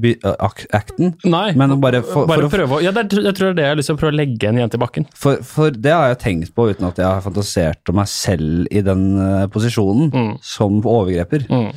[0.73, 3.47] akten, Nei, men bare for, bare for, å, prøve å Ja, det, er- jeg tror
[3.47, 5.05] det er det jeg har lyst til å prøve å legge en jente i bakken.
[5.15, 8.67] for, for det har jeg tenkt på uten at jeg har fantasert om meg selv
[8.71, 10.33] i den uh, posisjonen Mm.
[10.43, 11.47] som overgreper.
[11.49, 11.71] Mm.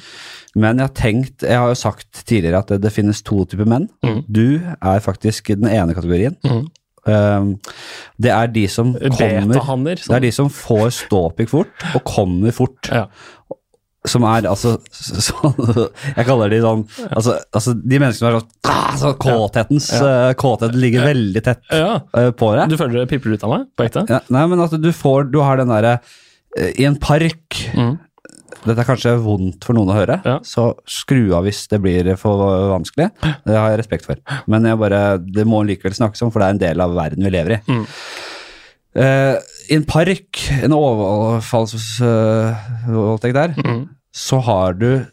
[0.57, 3.67] Men jeg har tenkt, jeg har jo sagt tidligere at det, det finnes to typer
[3.69, 3.89] menn.
[4.05, 4.25] Mm.
[4.29, 6.37] Du er faktisk den ene kategorien.
[7.07, 7.55] Um,
[8.23, 10.01] det er de som kommer Betahanner.
[10.03, 12.91] Det er de som får ståpikk fort, og kommer fort.
[12.91, 13.07] Ja.
[14.07, 14.77] Som er altså
[15.27, 19.89] sånn Jeg kaller de sånn altså, altså de menneskene som er sånn ah, så Kåthetens
[19.99, 21.97] eh, Kåtheten ligger veldig tett ja.
[22.15, 22.71] eh, på deg.
[22.71, 24.05] Du føler det pipler ut av meg, på ekte?
[24.07, 25.97] Ja, nei, men at du får Du har den derre
[26.55, 27.97] eh, I en park Mm.
[28.67, 30.37] Dette er kanskje vondt for noen å høre, Ja.
[30.43, 32.37] så skru av hvis det blir for
[32.73, 33.09] vanskelig.
[33.47, 34.17] Det har jeg respekt for.
[34.51, 37.31] Men bare, det må likevel snakkes om, for det er en del av verden vi
[37.31, 37.59] lever i.
[37.71, 37.87] Mm.
[38.97, 39.37] Uh,
[39.71, 43.89] I en park, en overfallsvoldtekt der, Mm.
[44.15, 45.07] så har du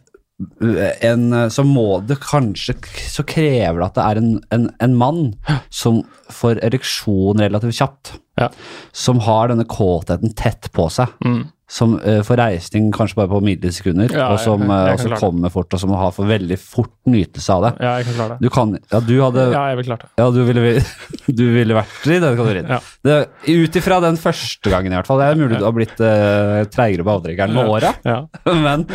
[1.01, 2.73] en Så må det kanskje
[3.07, 5.33] Så krever det at det er en, en, en mann
[5.69, 8.11] som får ereksjon relativt kjapt.
[8.39, 8.49] Ja.
[8.91, 11.11] Som har denne kåtheten tett på seg.
[11.25, 11.43] Mm.
[11.73, 14.97] Som uh, får reisning kanskje bare på millisekunder, Ja, og som, uh, eh, jeg og
[14.97, 15.21] kan som klare det.
[15.23, 17.71] kommer fort, og som har for veldig fort nytelse av det.
[17.81, 18.43] Ja, jeg kan klare det.
[18.43, 20.11] Du kan Ja, du hadde Ja, jeg vil klare det.
[20.21, 20.83] ja, du ville,
[21.39, 22.69] du ville vært i den kategorien.
[22.75, 23.23] Ja.
[23.47, 25.23] Ut ifra den første gangen, i hvert fall.
[25.23, 28.19] Det er mulig du har blitt uh, treigere på avtrekkeren med åra, Ja.
[28.67, 28.85] men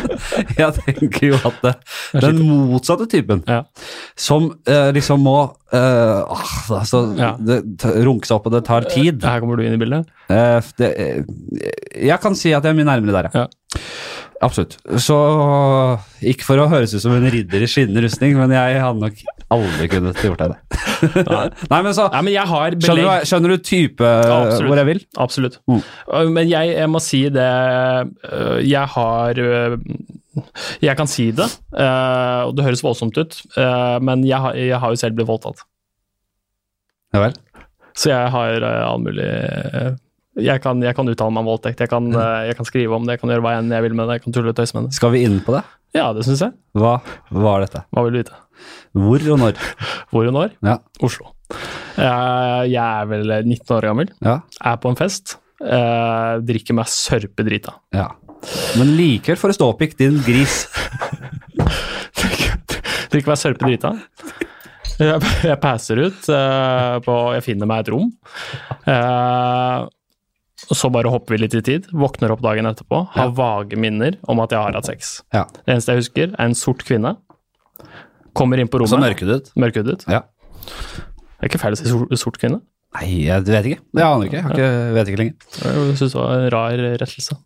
[0.55, 1.75] jeg tenker jo at det,
[2.21, 3.63] den motsatte typen, Ja.
[4.15, 5.39] som uh, liksom må
[5.73, 7.33] eh, ah, altså, Ja.
[7.37, 10.09] det, runker runke seg opp, og det tar tid Her kommer du inn i bildet.
[10.29, 11.23] Uh, det, eh,
[12.09, 13.47] Jeg kan si at jeg er mye nærmere der, Ja.
[14.41, 14.77] Absolutt.
[15.03, 15.15] Så
[16.23, 19.23] Ikke for å høres ut som en ridder i skinnende rustning, men jeg hadde nok
[19.51, 20.59] aldri kunnet gjort det.
[21.27, 21.81] Nei.
[21.83, 24.67] Men så Nei, men Skjønner du, skjønner du type Absolutt.
[24.67, 25.01] hvor jeg vil?
[25.17, 25.59] Absolutt.
[25.67, 25.81] Mm.
[26.07, 29.77] Uh, Men jeg, jeg må si det uh, Jeg har uh,
[30.87, 34.79] Jeg kan si det, uh, og det høres voldsomt ut, uh, men jeg har, jeg
[34.81, 35.65] har jo selv blitt voldtatt.
[37.15, 37.33] Ja vel?
[37.97, 39.27] Så jeg har uh, all mulig
[40.39, 43.07] jeg kan, jeg kan uttale meg om voldtekt, jeg kan, uh, jeg kan skrive om
[43.07, 44.77] det, jeg kan gjøre hva enn jeg vil med det, jeg kan tulle og tøyse
[44.77, 44.95] med det.
[44.95, 45.63] Skal vi inn på det?
[45.97, 46.53] Ja, det syns jeg.
[46.77, 46.99] Hva
[47.33, 47.83] var dette?
[47.89, 48.37] Hva vil du vite?
[48.97, 49.59] Hvor og når?
[50.13, 50.55] Hvor og når?
[50.65, 50.77] Ja.
[51.05, 51.33] Oslo.
[51.99, 54.39] Jeg, er vel 19 år gammel, ja.
[54.71, 57.73] er på en fest, eh, drikker meg sørpedrita.
[57.95, 58.11] Ja.
[58.79, 60.63] Men likevel får du ståpikk, din gris.
[63.11, 63.93] drikker meg sørpedrita.
[64.99, 68.09] Jeg, jeg passer ut uh, på Jeg finner meg et rom.
[68.83, 69.85] Eh,
[70.69, 71.87] og så bare hopper vi litt i tid.
[71.95, 73.05] Våkner opp dagen etterpå.
[73.15, 75.13] Har vage minner om at jeg har hatt sex.
[75.33, 75.45] Ja.
[75.63, 77.15] Det eneste jeg husker, er en sort kvinne.
[78.37, 78.91] Kommer inn på rommet.
[78.91, 79.53] Så mørkhudet.
[79.59, 80.03] Mørkhudet.
[80.11, 80.25] Ja.
[80.59, 82.59] Det er ikke feil å si sort, sort kvinne.
[82.99, 83.81] Nei, jeg vet ikke.
[83.95, 84.35] Jeg aner ikke.
[84.35, 85.49] Jeg har ikke, vet ikke lenger.
[85.63, 87.39] Jeg synes det var en rar rettelse.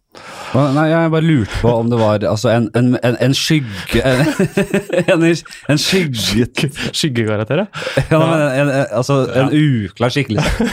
[0.53, 5.23] Nei, jeg bare lurte på om det var altså, en, en, en, en skygge En,
[5.71, 6.61] en, skygget
[6.93, 7.67] Skyggekarakter, ja.
[8.11, 10.67] men en, en, altså, en uklar skikkelse.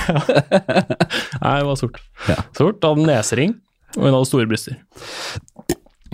[1.45, 2.01] Nei, det var sort.
[2.29, 2.37] Ja.
[2.57, 3.57] Sort, hadde nesering,
[3.97, 4.77] og hun hadde store bryster.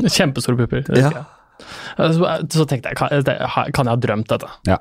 [0.06, 0.86] Kjempestore pupper.
[0.94, 1.26] Ja.
[1.96, 2.20] Så
[2.52, 4.50] så tenkte jeg, kan, jeg ha drømt dette?
[4.68, 4.78] Ja.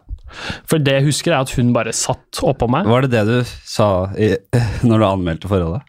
[0.68, 2.88] For det jeg husker, er at hun bare satt oppå meg.
[2.90, 3.90] Var det det du sa
[4.20, 4.34] i,
[4.88, 5.86] når du anmeldte forholdet?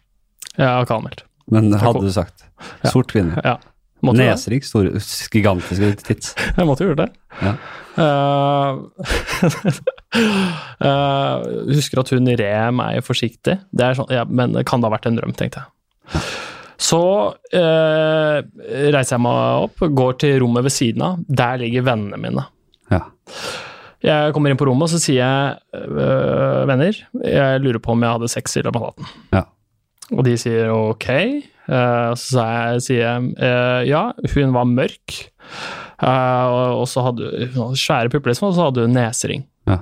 [0.57, 1.26] Ja, Jeg har ikke anmeldt.
[1.51, 2.45] Men hadde du sagt
[2.91, 3.39] sort kvinne?
[3.45, 3.57] Ja.
[4.05, 4.99] Nesering, store,
[5.33, 6.33] gigantiske tits.
[6.57, 7.07] Jeg måtte gjøre det.
[7.41, 7.53] Ja.
[7.97, 8.83] Uh,
[10.85, 11.41] uh,
[11.77, 13.57] husker at hun red meg forsiktig.
[13.73, 16.21] Det sånn, ja, men det kan det ha vært en drøm, tenkte jeg.
[16.77, 17.01] Så
[17.33, 18.37] uh,
[18.93, 21.25] reiser jeg meg opp, går til rommet ved siden av.
[21.25, 22.45] Der ligger vennene mine.
[22.93, 23.01] Ja.
[24.05, 25.89] Jeg kommer inn på rommet, og så sier jeg
[26.69, 29.13] venner, jeg lurer på om jeg hadde sex i løpet av natten.
[29.33, 29.47] Ja.
[30.15, 31.07] Og de sier ok.
[31.67, 32.45] Eh, så
[32.83, 35.17] sier jeg eh, ja, hun var mørk.
[35.97, 36.45] Eh,
[36.77, 39.43] og så hadde hun svære pupper, liksom, og så hadde hun nesering.
[39.67, 39.81] Ja.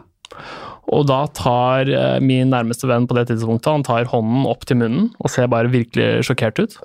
[0.95, 1.89] Og da tar
[2.21, 5.71] min nærmeste venn på det tidspunktet han tar hånden opp til munnen og ser bare
[5.73, 6.75] virkelig sjokkert ut.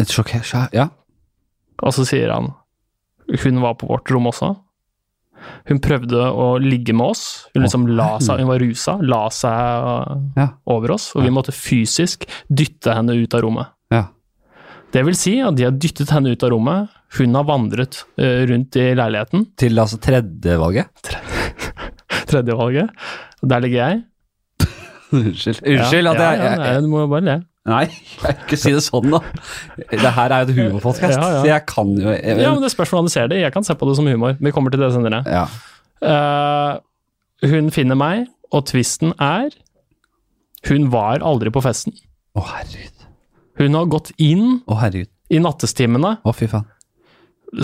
[0.00, 0.88] Et sjokkert, Ja.
[1.84, 2.54] Og så sier han
[3.42, 4.54] hun var på vårt rom også.
[5.68, 7.48] Hun prøvde å ligge med oss.
[7.54, 10.48] Hun liksom la seg, hun var rusa, la seg Ja.
[10.66, 13.66] over oss, og vi måtte fysisk dytte henne ut av rommet.
[13.90, 14.04] ja.
[14.92, 18.46] Det vil si at de har dyttet henne ut av rommet, hun har vandret øh,
[18.48, 21.10] rundt i leiligheten, Til altså tredjevalget?
[22.30, 22.90] tredjevalget,
[23.42, 24.02] der ligger jeg.
[25.12, 25.60] Unnskyld.
[25.66, 27.36] Unnskyld at ja, jeg, ja, jeg, nei, Du må jo bare le.
[27.66, 27.84] Nei,
[28.22, 29.18] jeg ikke si det sånn, da.
[29.90, 31.40] Det her er jo et humorpodkast, Ja, ja.
[31.42, 33.40] så jeg kan jo jeg, Ja, men Det spørs hvordan du ser det.
[33.42, 34.36] Jeg kan se på det som humor.
[34.38, 35.22] Vi kommer til det senere.
[35.26, 35.46] ja.
[36.06, 36.78] Uh,
[37.48, 39.50] hun finner meg, og tvisten er
[40.68, 41.92] Hun var aldri på festen.
[42.36, 43.04] Å, herregud.
[43.60, 45.08] Hun har gått inn Å, herregud.
[45.32, 46.66] i nattestimene, Å, fy faen.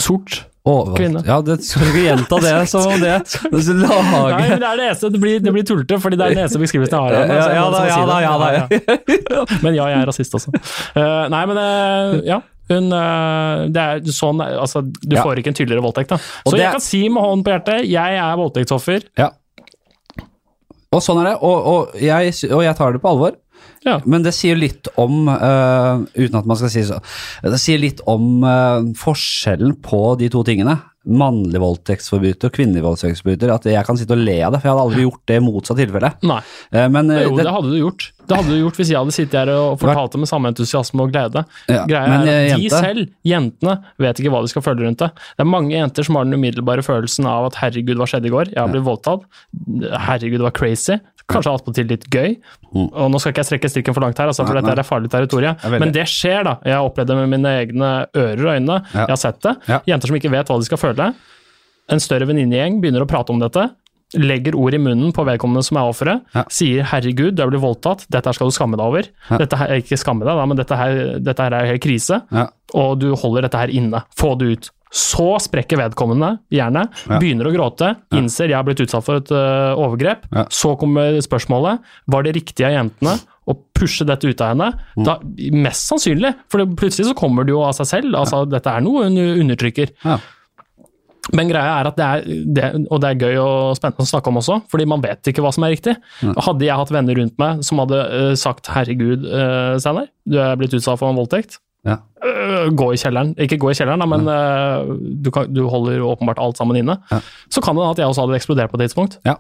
[0.01, 0.43] sort.
[0.63, 1.23] Kvinne.
[1.27, 3.17] Ja, det skal ikke gjenta det som om det
[3.51, 5.09] Nei, men det er det eneste.
[5.11, 7.17] Det blir, det blir tullete, fordi det er den eneste beskrivelsen jeg har.
[7.19, 8.51] av henne, ja, ja da, ja da, ja da.
[8.55, 9.43] Ja, ja.
[9.65, 10.55] Men ja, jeg er rasist også.
[10.95, 12.39] Uh, nei, men uh, ja.
[12.71, 15.25] Hun, uh, det er sånn, altså, Du Ja.
[15.27, 16.15] får ikke en tydeligere voldtekt.
[16.15, 16.21] da.
[16.23, 19.03] Så det- jeg kan si med hånden på hjertet, jeg er voldtektsoffer.
[19.19, 19.33] Ja.
[20.93, 23.35] Og sånn er det, og, og, jeg, og jeg tar det på alvor.
[23.87, 23.99] Ja.
[24.07, 27.01] Men det sier litt om, uh, uten at man skal si så
[27.43, 30.79] Det sier litt om uh, forskjellen på de to tingene.
[31.03, 33.51] Mannlig voldtektsforbryter og kvinnelig voldtektsforbryter.
[33.51, 35.43] At jeg kan sitte og le av det, for jeg hadde aldri gjort det i
[35.43, 36.13] motsatt tilfelle.
[36.31, 36.41] Nei.
[36.71, 38.11] Uh, men Jo, det, det hadde du gjort.
[38.23, 41.05] Det hadde du gjort hvis jeg hadde sittet her og fortalt det med samme entusiasme
[41.05, 41.43] og glede.
[41.67, 45.03] Ja, Greia men, er at de selv, jentene, vet ikke hva de skal føle rundt
[45.03, 45.11] det.
[45.35, 48.35] Det er mange jenter som har den umiddelbare følelsen av at 'herregud, hva skjedde i
[48.35, 48.53] går'?
[48.55, 49.27] Jeg har blitt voldtatt.
[50.07, 51.01] 'Herregud, det var crazy'.
[51.29, 52.37] Kanskje attpåtil litt gøy.
[52.75, 54.63] Og nå skal ikke jeg strekke strikken for langt her, altså, for Mm.
[54.63, 54.85] Nei, dette nei.
[54.85, 55.57] er farlig territorium.
[55.63, 55.79] Ja.
[55.79, 56.57] Men det skjer, da.
[56.65, 58.81] Jeg har opplevd det med mine egne ører og øyne.
[58.95, 59.07] Ja.
[59.07, 59.57] Jeg har sett det.
[59.69, 59.81] Ja.
[59.87, 61.15] Jenter som ikke vet hva de skal føle.
[61.93, 63.71] En større venninnegjeng begynner å prate om dette.
[64.15, 66.21] Legger ord i munnen på vedkommende som er offeret.
[66.53, 69.03] Sier 'herregud, du er blitt voldtatt', dette her skal du skamme deg over.
[69.39, 72.23] Dette her, ikke skamme deg, da, men dette her, dette her er helt krise.
[72.75, 74.03] Og du holder dette her inne.
[74.15, 74.71] Få det ut.
[74.93, 77.19] Så sprekker vedkommende jernet, Ja.
[77.19, 80.27] begynner å gråte, innser jeg har blitt utsatt for et uh, overgrep.
[80.31, 80.45] Ja.
[80.53, 81.81] Så kommer spørsmålet
[82.13, 83.15] var det riktig av jentene
[83.49, 84.69] å pushe dette ut av henne.
[84.97, 85.07] Mm.
[85.09, 85.17] Da,
[85.65, 88.13] mest sannsynlig, for det, plutselig så kommer det jo av seg selv.
[88.21, 89.97] Altså, Dette er noe hun undertrykker.
[90.05, 90.19] ja.
[91.33, 94.27] Men greia er at det er, det, og det er gøy og spennende å snakke
[94.33, 95.95] om også, fordi man vet ikke hva som er riktig.
[96.21, 100.59] Hadde jeg hatt venner rundt meg som hadde uh, sagt 'herregud, uh, Steinar, du er
[100.59, 101.97] blitt utsatt for en voldtekt', ja.
[102.23, 103.35] øh, gå i kjelleren.
[103.41, 106.99] Ikke gå i kjelleren, da, men øh, du, kan, du holder åpenbart alt sammen inne.
[107.11, 107.21] Ja.
[107.51, 109.19] Så kan det hende at jeg også hadde eksplodert på et tidspunkt.
[109.27, 109.39] Ja.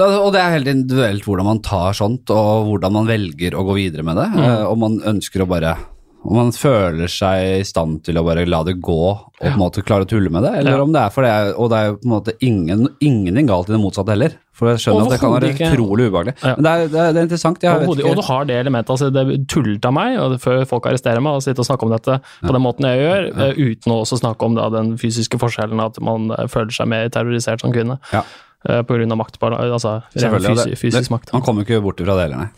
[0.00, 3.74] Og det er helt individuelt hvordan man tar sånt, og hvordan man velger å gå
[3.80, 4.28] videre med det.
[4.38, 5.74] Eh, Om man ønsker å bare
[6.20, 9.56] Om man føler seg i stand til å bare la det gå og på en
[9.58, 10.82] måte klare å tulle med det, eller Ja.
[10.84, 13.46] om det er for det er, Og det er jo på en måte ingen, ingenting
[13.48, 14.34] galt i det motsatte heller.
[14.52, 15.70] For jeg skjønner at det kan være ikke.
[15.72, 16.34] utrolig ubehagelig.
[16.44, 16.54] Ja.
[16.56, 17.64] Men det er, det er, er interessant.
[17.88, 21.22] Og du har det elementet, altså det er tullet av meg, og før folk arresterer
[21.24, 24.02] meg, å sitte og snakke om dette på den måten jeg gjør, eh, uten å
[24.04, 27.72] også snakke om da, den fysiske forskjellen, at man eh, føler seg mer terrorisert som
[27.72, 27.96] kvinne.
[28.12, 28.22] Ja.
[28.68, 31.32] eh, av makt, altså ren Selvfølgelig, og fysi, det- fysisk makt.
[31.32, 32.48] Man kommer ikke bort ifra det heller, nei.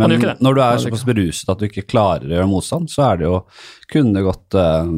[0.00, 3.18] Men når du er såpass beruset at du ikke klarer å gjøre motstand, så er
[3.20, 3.42] det jo
[3.92, 4.92] Kunne gått eh,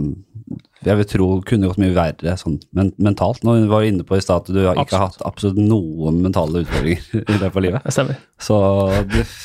[0.87, 3.41] Jeg vil tro kunne gått mye verre sånn men, mentalt.
[3.43, 6.21] Nå var vi inne på i stad at du har ikke har hatt absolutt noen
[6.23, 7.87] mentale utfordringer i det på livet.
[7.91, 8.21] Stemmer.
[8.39, 8.59] Så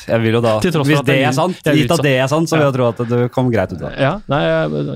[0.06, 2.66] jeg vil jo da Hvis det er sant, gitt at det er sant, så vil
[2.68, 3.96] jeg tro at du kom greit ut av det.
[4.04, 4.42] Ja, nei,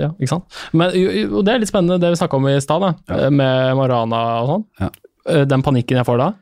[0.04, 0.60] ja, ikke sant.
[0.76, 3.30] Men jo, det er litt spennende det vi snakka om i stad, Ja.
[3.32, 4.64] med Marana og sånn.
[4.84, 4.92] Ja.
[5.32, 6.32] Eh, Den panikken jeg får da,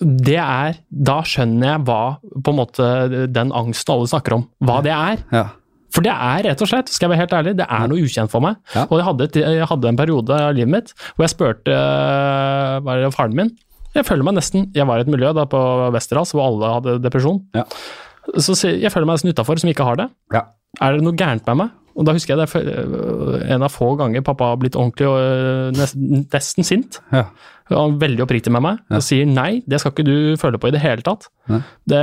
[0.00, 2.00] det er Da skjønner jeg hva
[2.44, 2.86] på en måte
[3.32, 5.22] den angsten alle snakker om, hva det er.
[5.34, 5.44] Ja.
[5.94, 8.32] For det er rett og slett, skal jeg være helt ærlig, det er noe ukjent
[8.32, 8.56] for meg.
[8.74, 8.82] Ja.
[8.88, 13.36] Og jeg hadde, jeg hadde en periode av livet mitt hvor jeg spurte det, faren
[13.38, 13.52] min
[13.94, 15.60] Jeg føler meg nesten Jeg var i et miljø da på
[15.94, 17.38] Westerdals hvor alle hadde depresjon.
[17.54, 17.62] Ja.
[18.42, 20.08] Så jeg føler meg nesten utafor som ikke har det.
[20.34, 20.46] Ja.
[20.82, 21.74] Er det noe gærent med meg?
[21.94, 25.76] Og da husker jeg det er en av få ganger pappa har blitt ordentlig og
[25.78, 26.98] nesten, nesten sint.
[27.14, 27.28] Ja.
[27.70, 28.98] Han er veldig oppriktig med meg Ja.
[28.98, 31.28] og sier nei, det skal ikke du føle på i det hele tatt.
[31.86, 32.02] Det,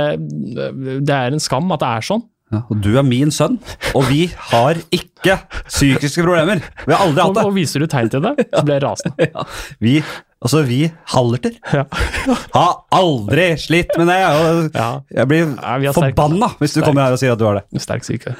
[1.06, 2.24] det er en skam at det er sånn.
[2.52, 3.54] Ja, og du er min sønn,
[3.96, 5.38] og vi har ikke
[5.70, 6.60] psykiske problemer.
[6.84, 7.44] Vi har aldri hatt det.
[7.48, 9.28] og viser du tegn til det, så blir jeg rasende.
[9.32, 9.46] Ja,
[9.80, 9.94] vi,
[10.42, 10.80] altså vi
[11.14, 11.84] hallerter Ja.
[12.56, 14.18] har aldri slitt med det.
[14.26, 14.90] Og Ja.
[15.14, 17.82] jeg blir Ja, forbanna hvis du kommer her og sier at du har det.
[17.82, 18.34] Sterk syke.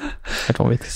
[0.47, 0.91] Helt vanvittig.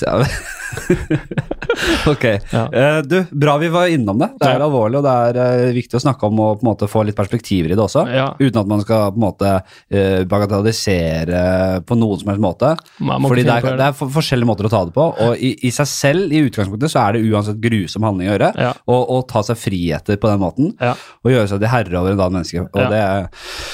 [2.07, 2.24] Ok.
[2.51, 2.63] Ja.
[2.74, 4.30] Eh, du, bra vi var innom det.
[4.39, 4.65] Det er Ja.
[4.65, 7.15] alvorlig, og det er eh, viktig å snakke om og på en måte få litt
[7.18, 8.05] perspektiver i det også.
[8.09, 8.28] Ja.
[8.39, 9.51] Uten at man skal på en måte
[9.91, 11.41] eh, bagatellisere
[11.88, 12.72] på noen som helst måte.
[12.99, 15.89] Fordi det er, det er forskjellige måter å ta det på, og i, i seg
[15.91, 18.51] selv, i utgangspunktet, så er det uansett grusom handling å gjøre.
[18.88, 22.39] Å ta seg friheter på den måten, og gjøre seg til herre over en annen
[22.41, 22.65] menneske.
[22.68, 23.03] Og det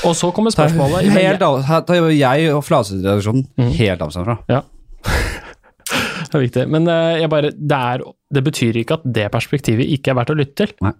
[0.09, 3.69] Og så kommer tar spørsmålet helt av, her tar jeg og Flaseredaksjonen Mm.
[3.77, 4.37] helt avstand fra.
[4.49, 4.61] Ja.
[6.33, 6.67] Det er viktig.
[6.73, 8.03] Men eh, jeg bare, det, er,
[8.33, 10.77] det betyr ikke at det perspektivet ikke er verdt å lytte til.
[10.81, 10.95] Nei.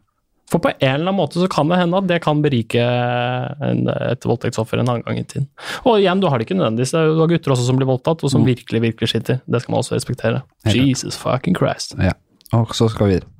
[0.51, 3.87] For på en eller annen måte så kan det hende at det kan berike en,
[3.89, 5.47] et voldtektsoffer en annen gang i tiden.
[5.87, 6.93] Og igjen, du har det ikke nødvendigvis.
[6.93, 9.39] Du har gutter også som blir voldtatt, og som virkelig, virkelig sliter.
[9.49, 10.43] Det skal man også respektere.
[10.67, 11.39] Helt Jesus klart.
[11.39, 11.97] Fucking Christ.
[11.97, 12.13] Ja.
[12.53, 13.31] Og så skal vi videre.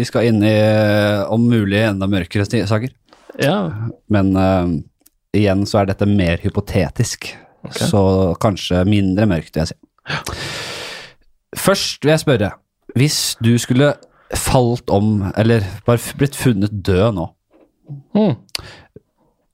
[0.00, 2.96] Vi skal inn i eh, om mulig enda mørkere saker,
[3.40, 3.58] Ja,
[4.10, 4.66] men uh,
[5.36, 7.30] igjen så er dette mer hypotetisk.
[7.68, 7.86] Okay.
[7.92, 8.02] Så
[8.40, 10.78] kanskje mindre mørkt, vil jeg si.
[11.58, 12.52] Først vil jeg spørre,
[12.98, 13.94] hvis du skulle
[14.38, 17.26] falt om, eller bare blitt funnet død nå,
[18.14, 18.34] mm.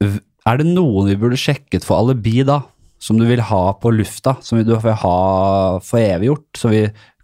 [0.04, 2.60] er det noen vi burde sjekket for alibi da,
[3.00, 5.16] som du vil ha på lufta, som du vil ha
[5.84, 6.72] for eviggjort, så,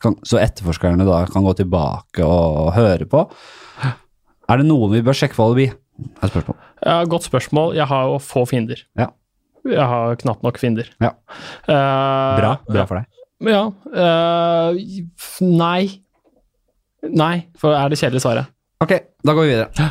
[0.00, 3.26] kan, så etterforskerne da kan gå tilbake og høre på?
[4.50, 5.68] Er det noen vi bør sjekke for alibi?
[6.22, 6.56] Er spørsmål.
[6.86, 7.74] ja, godt spørsmål.
[7.76, 8.80] Jeg har jo få fiender.
[8.98, 9.12] Ja.
[9.68, 10.88] Jeg har knapt nok fiender.
[11.00, 11.12] Ja.
[11.68, 13.21] Uh, Bra, bra for deg.
[13.42, 13.64] Ja.
[13.92, 14.80] eh,
[15.42, 15.82] nei.
[17.02, 18.50] Nei, for er det kjedelige svaret.
[18.82, 18.94] Ok,
[19.26, 19.90] da går vi videre.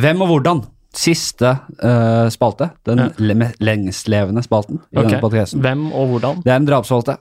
[0.00, 0.62] Hvem og hvordan?
[0.90, 2.72] Siste eh, spalte.
[2.86, 3.08] Den Ja.
[3.18, 5.06] le lengstlevende spalten i okay.
[5.06, 5.62] denne podcasten.
[5.62, 6.42] Hvem og hvordan?
[6.42, 7.18] Det er en drapsspalte.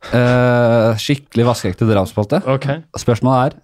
[0.00, 2.40] Uh, skikkelig vaskeekte drapsspalte.
[2.48, 2.80] Okay.
[2.96, 3.58] Spørsmålet er,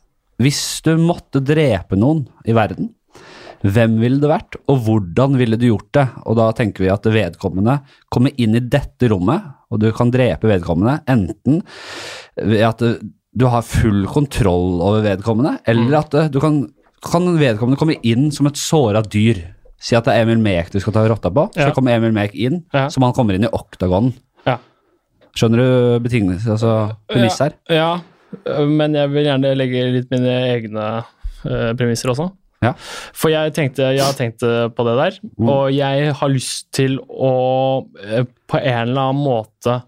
[0.44, 2.90] hvis du måtte drepe noen i verden,
[3.64, 6.04] hvem ville det vært, og hvordan ville du gjort det?
[6.28, 7.78] Og da tenker vi at vedkommende
[8.12, 11.60] kommer inn i dette rommet, og du kan drepe vedkommende enten
[12.40, 12.82] ved at
[13.36, 16.62] du har full kontroll over vedkommende, eller at eh, du kan,
[17.04, 19.42] kan vedkommende komme inn som et såra dyr.
[19.76, 21.74] Si at det er Emil Mek du skal ta rotta på, så Ja.
[21.76, 22.86] kommer Emil Mek inn, Ja.
[22.88, 24.14] som han kommer inn i oktagonen.
[24.48, 24.56] Ja.
[25.36, 27.52] Skjønner du betingelser, altså premiss her?
[27.68, 27.90] Ja,
[28.48, 30.86] øh, men jeg vil gjerne legge litt mine egne
[31.44, 32.30] uh, premisser også.
[32.66, 32.72] Ja.
[33.16, 35.48] For jeg tenkte, jeg har tenkt øh, på det der, Mm.
[35.52, 37.32] og jeg har lyst til å
[38.04, 39.80] øh, på en eller annen måte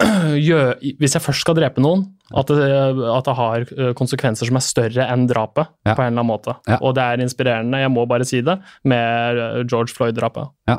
[0.48, 2.06] gjøre Hvis jeg først skal drepe noen,
[2.36, 2.68] at det,
[3.12, 3.64] at det har
[3.98, 5.94] konsekvenser som er større enn drapet, Ja.
[5.94, 6.54] på en eller annen måte.
[6.66, 6.78] Ja.
[6.80, 8.56] Og det er inspirerende, jeg må bare si det,
[8.88, 10.48] med George Floyd-drapet.
[10.68, 10.78] Ja.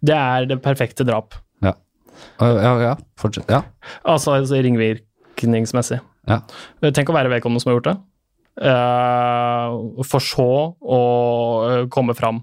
[0.00, 1.34] Det er det perfekte drap.
[1.62, 1.74] Ja,
[2.40, 2.94] ja, ja.
[3.20, 3.50] fortsett.
[3.52, 3.60] Ja.
[4.08, 5.98] Altså, altså ringvirkningsmessig.
[6.30, 6.38] Ja.
[6.82, 7.96] Eh, Tenk å være vedkommende som har gjort det.
[8.56, 10.46] Eh, for så
[10.80, 11.00] å
[11.68, 12.38] eh, komme fram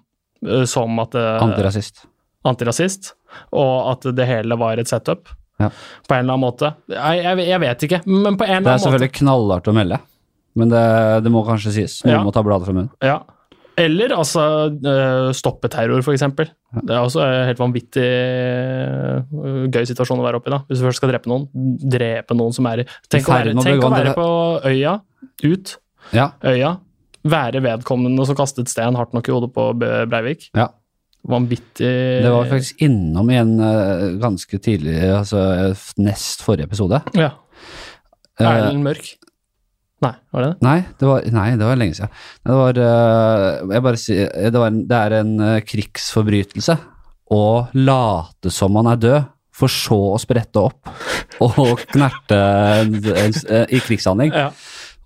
[0.46, 2.04] eh, som at det, Antirasist.
[2.46, 3.14] antirasist,
[3.56, 5.32] og at det hele var et setup.
[5.62, 5.70] Ja.
[6.08, 6.74] På en eller annen måte.
[6.92, 8.70] Jeg, jeg, jeg vet ikke, men på en eller er annen måte.
[8.70, 10.00] Det er selvfølgelig knallhardt å melde,
[10.60, 10.84] men det,
[11.26, 12.00] det må kanskje sies.
[12.06, 12.24] Noen Ja.
[12.26, 12.92] må ta bladet fra munnen.
[13.06, 13.22] Ja.
[13.74, 14.44] Eller altså
[15.34, 16.46] stoppe terror, for eksempel.
[16.78, 18.04] Det er også en helt vanvittig
[19.74, 20.52] gøy situasjon å være oppi.
[20.54, 20.60] da.
[20.70, 21.48] Hvis du først skal drepe noen,
[21.82, 24.28] drepe noen som er i Tenk, å være, tenk å være på
[24.70, 24.94] øya,
[25.50, 25.74] ut,
[26.14, 26.78] Ja, øya,
[27.24, 30.50] være vedkommende som kastet sten hardt nok i hodet på Breivik.
[30.56, 30.70] ja.
[31.24, 31.88] Vanvittig
[32.20, 37.00] Det var faktisk innom i en uh, ganske tidlig, altså eh, nest forrige episode.
[37.16, 37.30] Ja.
[38.36, 39.14] Eh, Erlend Mørk.
[40.04, 40.66] Nei, var det det?
[40.68, 42.12] Nei, det var, nei, det var lenge siden.
[42.44, 46.76] Det var, uh, jeg bare sier, det, var en, det er en uh, krigsforbrytelse
[47.32, 50.90] å late som man er død, for så å sprette opp
[51.46, 52.36] og knerte
[52.82, 54.34] en, en, en, i krigshandling.
[54.34, 54.50] Ja.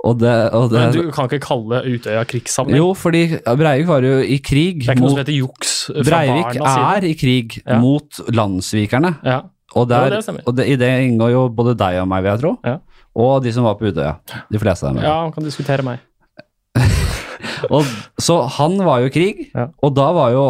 [0.05, 2.77] Og det, og det Men du kan ikke kalle Utøya krigssamling?
[2.77, 3.23] Jo, fordi
[3.57, 6.59] Breivik var jo i krig det er ikke noe mot som heter juks fra Breivik
[6.61, 7.79] er i krig Ja.
[7.81, 9.15] mot landssvikerne.
[9.25, 9.39] Ja.
[9.75, 12.39] Og, der, ja, og det, i det inngår jo både deg og meg, vil jeg
[12.45, 12.53] tro.
[12.65, 12.77] Ja.
[13.17, 14.13] Og de som var på Utøya.
[14.53, 15.03] De fleste av dem.
[15.03, 15.99] ja, han kan diskutere meg.
[17.73, 17.83] Og,
[18.21, 19.47] så han var jo i krig,
[19.81, 20.43] og da var jo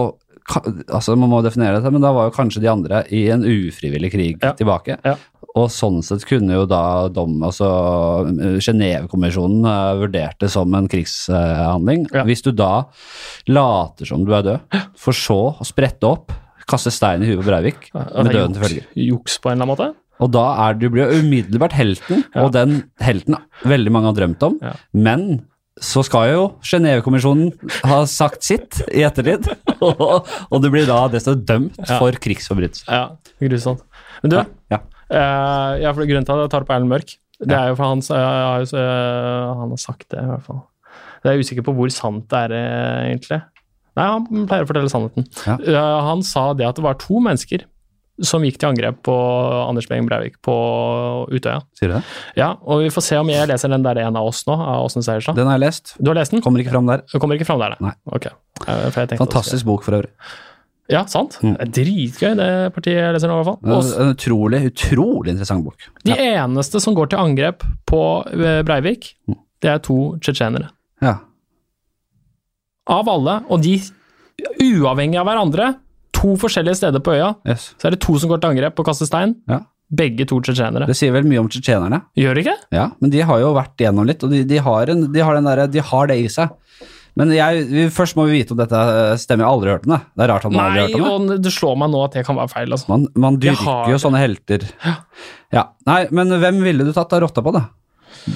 [0.96, 4.12] altså Man må definere dette, men da var jo kanskje de andre i en ufrivillig
[4.14, 4.54] krig Ja.
[4.56, 4.96] tilbake.
[5.58, 7.68] Og sånn sett kunne jo da dom, altså
[8.62, 12.06] Genévekonvensjonen uh, vurdert det som en krigshandling.
[12.14, 12.26] Ja.
[12.28, 12.86] Hvis du da
[13.50, 16.34] later som du er død, for så å sprette opp,
[16.68, 18.86] kaste stein i huet på Breivik, med Altså, døden til følge.
[19.08, 19.90] Juks på en eller annen måte?
[20.18, 22.44] Og da er du blir umiddelbart helten, Ja.
[22.44, 24.58] og den helten veldig mange har drømt om.
[24.66, 24.74] Ja.
[24.94, 25.46] Men
[25.80, 27.52] så skal jo Genévekommisjonen
[27.86, 29.46] ha sagt sitt i ettertid,
[29.86, 32.00] og, og du blir da desto dømt Ja.
[32.02, 32.88] for krigsforbrytelse.
[32.90, 33.86] Ja, grusomt.
[34.24, 34.40] Men du,
[34.74, 34.80] Ja,
[35.10, 37.86] eh, ja, for grunnen til at jeg tar opp Erlend Mørk, det er jo for
[37.92, 40.64] han, har jo- eh, han har sagt det, i hvert fall.
[41.24, 43.42] Jeg er usikker på hvor sant det er, eh, egentlig.
[43.98, 45.26] Nei, han pleier å fortelle sannheten.
[45.48, 45.56] Ja.
[45.58, 47.64] Uh, han sa det at det var to mennesker
[48.22, 50.54] som gikk til angrep på Anders Behring Breivik på
[51.30, 51.64] Utøya.
[51.78, 52.04] Sier du det?
[52.38, 54.86] Ja, og vi får se om jeg leser den der en av oss nå, av
[54.86, 55.38] Åsne Seierstad.
[55.38, 55.96] Den har jeg lest.
[56.02, 56.42] Du har lest den?
[56.46, 57.04] Kommer ikke fram der.
[57.18, 57.94] Kommer ikke fram der, Nei.
[58.10, 58.30] Ok.
[58.62, 60.10] For jeg tenkte Fantastisk bok for øvrig.
[60.90, 61.38] Ja, sant?
[61.44, 61.58] Mm.
[61.58, 63.76] Det er dritgøy, det partiet jeg leser nå, i hvert fall.
[63.78, 65.88] Også, En utrolig, utrolig interessant bok.
[66.06, 66.46] De Ja.
[66.46, 68.02] eneste som går til angrep på
[68.32, 69.36] eh, Breivik, Mm.
[69.62, 70.70] det er to tsjetsjenere.
[71.02, 71.18] ja.
[72.88, 73.82] Av alle, og de
[74.64, 75.74] uavhengig av hverandre,
[76.16, 77.74] to forskjellige steder på øya, Yes.
[77.78, 79.36] så er det to som går til angrep og kaster stein.
[79.48, 79.60] Ja.
[79.94, 80.88] Begge to tsjetsjenere.
[80.88, 82.02] Det sier vel mye om tsjetsjenerne.
[82.18, 82.56] Gjør det ikke?
[82.72, 85.36] Ja, men de har jo vært igjennom litt, og de, de, har, en, de, har,
[85.36, 86.50] den der, de har det i seg.
[87.18, 88.80] Men jeg, vi, først må vi vite om dette
[89.22, 89.46] stemmer.
[89.46, 90.02] Jeg har aldri hørt om det.
[90.14, 91.38] Det er rart at Nei, aldri har hørt om det.
[91.48, 92.76] det slår meg nå at det kan være feil.
[92.78, 92.92] Altså.
[92.92, 94.68] Man, man dyrker har jo sånne helter.
[95.56, 95.64] Ja.
[95.88, 97.68] Nei, men hvem ville du tatt av rotta på, da?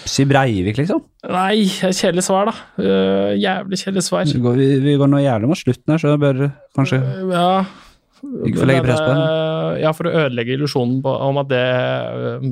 [0.08, 1.02] Si Breivik, liksom?
[1.28, 2.54] Nei, kjedelig svar, da.
[2.80, 4.26] Uh, jævlig kjedelig svar.
[4.30, 6.44] Vi går, vi, vi går nå jævlig mot slutten her, så jeg bør
[6.78, 7.02] kanskje
[7.32, 7.48] Ja.
[8.22, 9.22] Ikke for å legge press på den.
[9.82, 11.62] Ja, for å ødelegge illusjonen om at det,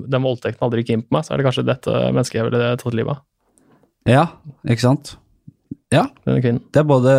[0.10, 2.72] den voldtekten aldri gikk inn på meg, så er det kanskje dette mennesket jeg ville
[2.82, 3.26] tatt livet av.
[4.10, 4.24] Ja,
[4.66, 5.14] ikke sant?
[5.94, 6.66] Ja, Denne kvinnen.
[6.70, 7.14] det er både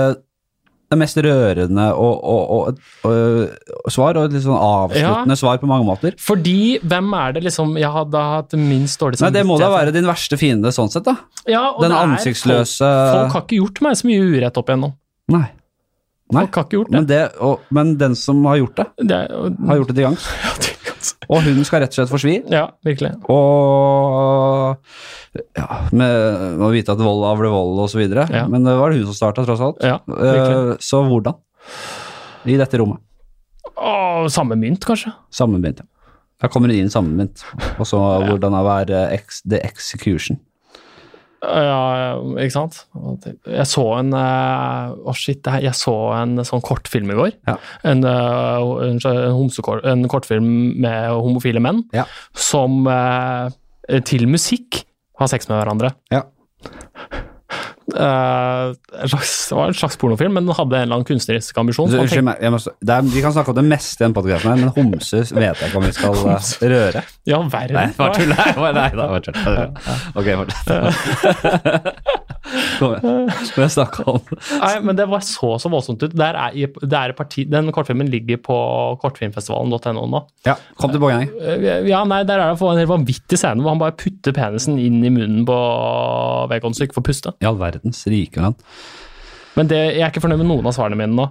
[0.90, 5.68] det mest rørende og, og, og, og, og svar, og litt sånn avsluttende svar på
[5.70, 6.16] mange måter.
[6.18, 9.94] Fordi hvem er det liksom jeg hadde hatt minst dårlig Nei, det må da være
[9.94, 11.14] din verste fiende sånn sett, da.
[11.46, 14.96] ja, og Den ansiktsløse Folk, folk har ikke gjort meg så mye urett opp igjennom.
[15.30, 15.46] Nei.
[16.30, 16.42] Nei.
[16.44, 16.98] Folk har ikke gjort det.
[16.98, 17.22] Men, det
[17.78, 20.28] men den som har gjort det, det har gjort det til gangs.
[21.30, 22.32] Og hun skal rett og slett forsvi.
[22.50, 23.12] ja, virkelig.
[23.30, 24.76] Og
[25.54, 28.26] ja, med å vite at vold avler vold videre.
[28.34, 28.48] Ja.
[28.50, 29.78] Men det var det hun som starta, tross alt.
[29.86, 30.00] Ja.
[30.10, 31.38] Eh, så hvordan?
[32.50, 32.98] I dette rommet.
[33.76, 35.12] Åh, samme mynt, kanskje?
[35.32, 35.84] Sammenbindt.
[35.84, 35.88] ja.
[36.40, 37.44] Da kommer hun inn sammenbindt.
[37.78, 40.40] Og så hvordan det være ex, the execution.
[41.40, 42.82] Ja, ikke sant?
[43.48, 45.46] Jeg så en eh, oh shit.
[45.64, 47.30] Jeg så en sånn kortfilm i går.
[47.48, 47.54] Ja.
[47.88, 50.50] En, eh, en, en, homsekort, en kortfilm
[50.84, 52.04] med homofile menn Ja.
[52.36, 53.48] som eh,
[54.04, 54.82] til musikk
[55.20, 55.94] har sex med hverandre.
[56.12, 56.26] Ja.
[57.94, 61.90] Eh, slags, det var en slags pornofilm, men den hadde en eller annen kunstnerisk ambisjon.
[61.90, 62.36] Så, unnskyld meg,
[63.10, 65.86] vi kan snakke om det meste i den podkasten men homser vet jeg ikke om
[65.88, 67.04] vi skal eh, røre.
[67.28, 67.76] Ja, verden.
[67.76, 68.30] Nei, bare tull.
[68.34, 69.38] Nei, nei, nei, tull.
[70.20, 72.10] Ok, fortsett.
[72.80, 73.28] Kom igjen.
[73.46, 76.14] Skal jeg snakke om Nei, men det var så så voldsomt ut.
[76.16, 78.56] Der er, det er parti, den kortfilmen ligger på
[79.02, 80.22] kortfilmfestivalen.no nå.
[80.48, 81.34] Ja, kom til poenget.
[81.40, 84.78] Eh, Ja, nei, Der er det en helt vanvittig scene hvor han bare putter penisen
[84.80, 85.58] inn i munnen på
[86.50, 87.34] vedkommende for får puste.
[87.40, 88.54] I all verdens rike land.
[89.56, 91.30] Men det, jeg er ikke fornøyd med noen av svarene mine nå.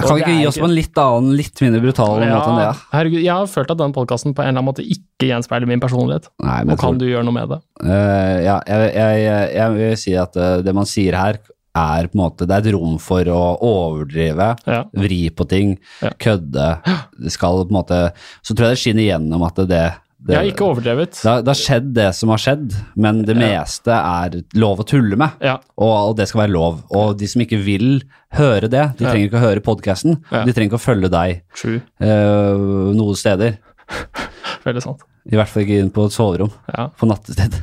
[0.00, 2.56] Jeg kan vi ikke gi oss på en litt annen, litt mindre brutal måte enn
[2.56, 2.64] det?
[2.64, 2.88] Ja, ja?
[2.94, 5.82] herregud, jeg har følt at den podkasten på en eller annen måte ikke gjenspeiler min
[5.82, 6.30] personlighet.
[6.40, 7.58] Nei, men Og kan tror, du gjøre noe med det?
[7.84, 11.40] Uh, ja, jeg, jeg, jeg, vil si at eh, det man sier her,
[11.80, 14.80] er på en måte Det er et rom for å overdrive, Ja.
[14.90, 16.10] vri på ting, Ja.
[16.18, 16.70] kødde.
[17.14, 18.00] Det skal på en måte
[18.42, 19.84] Så tror jeg det skinner igjennom at det,
[20.20, 21.16] det ja, ikke overdrevet.
[21.16, 23.62] det, det har skjedd det som har skjedd, men det Ja.
[23.62, 25.38] meste er lov å tulle med.
[25.40, 26.82] Ja, Og, og det skal være lov.
[26.92, 28.02] Og de som ikke vil
[28.36, 30.18] høre det, de trenger ikke å høre podkasten.
[30.30, 31.80] De trenger ikke å følge deg true.
[32.02, 33.56] Uh, noen steder.
[34.66, 35.06] Veldig sant.
[35.30, 36.88] I hvert fall ikke inn på et soverom Ja.
[36.96, 37.56] på nattestid.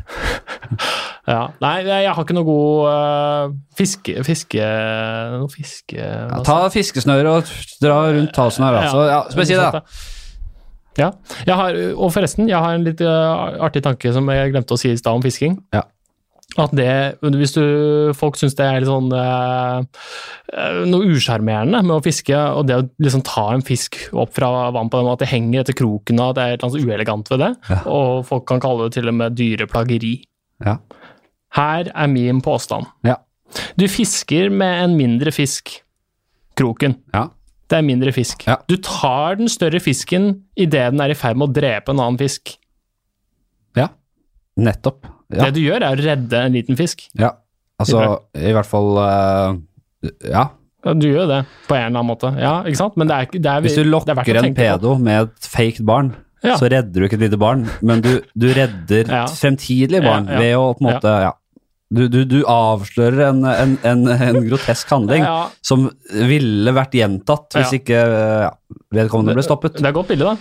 [1.32, 1.40] ja.
[1.62, 4.18] Nei, jeg har ikke noe god uh, fiske...
[4.28, 4.68] Fiske...
[5.38, 5.98] Noe fiske...
[5.98, 9.08] Ja, ta fiskesnøret og dra rundt halsen her, altså.
[9.10, 9.84] Ja, det, da?
[10.98, 11.12] Ja.
[11.50, 14.90] Har, og forresten, jeg har en litt øh, artig tanke som jeg glemte å si
[14.94, 15.60] i stad om fisking.
[15.76, 15.84] Ja.
[16.58, 16.88] At det,
[17.22, 17.62] hvis du,
[18.18, 19.82] folk syns det er litt sånn eh,
[20.56, 24.50] eh, noe usjarmerende med å fiske, og det å liksom ta en fisk opp fra
[24.74, 27.44] vann på den at det henger etter kroken og at det er noe uelegant ved
[27.44, 27.82] det, Ja.
[27.86, 30.16] og folk kan kalle det til og med dyreplageri.
[30.66, 30.78] Ja.
[31.60, 32.90] Her er min påstand.
[33.06, 33.20] Ja.
[33.78, 35.78] Du fisker med en mindre fisk,
[36.58, 36.98] kroken.
[37.14, 37.28] Ja.
[37.68, 38.46] Det er mindre fisk.
[38.48, 38.56] Ja.
[38.68, 42.20] Du tar den større fisken idet den er i ferd med å drepe en annen
[42.22, 42.56] fisk.
[43.76, 43.90] ja.
[44.58, 45.04] Nettopp.
[45.30, 45.44] Ja.
[45.46, 47.10] Det du gjør, er å redde en liten fisk.
[47.20, 47.34] ja.
[47.78, 48.00] Altså,
[48.34, 49.58] i hvert fall uh,
[50.26, 50.48] Ja.
[50.98, 52.96] Du gjør det på en eller annen måte, ja, ikke sant?
[52.98, 55.02] Men det er, det er, Hvis du er lokker en pedo på.
[55.04, 56.14] med et fake barn,
[56.46, 56.56] Ja.
[56.58, 59.26] så redder du ikke et lite barn, men du, du redder Ja.
[59.28, 61.34] fremtidig barn ved å på en måte ja.
[61.88, 67.56] Du, du, du avslører en, en, en, en grotesk handling Ja, som ville vært gjentatt
[67.56, 67.80] hvis Ja.
[67.80, 68.02] ikke
[68.44, 68.50] ja,
[68.92, 69.80] vedkommende ble stoppet.
[69.80, 70.36] det er godt bilde, da.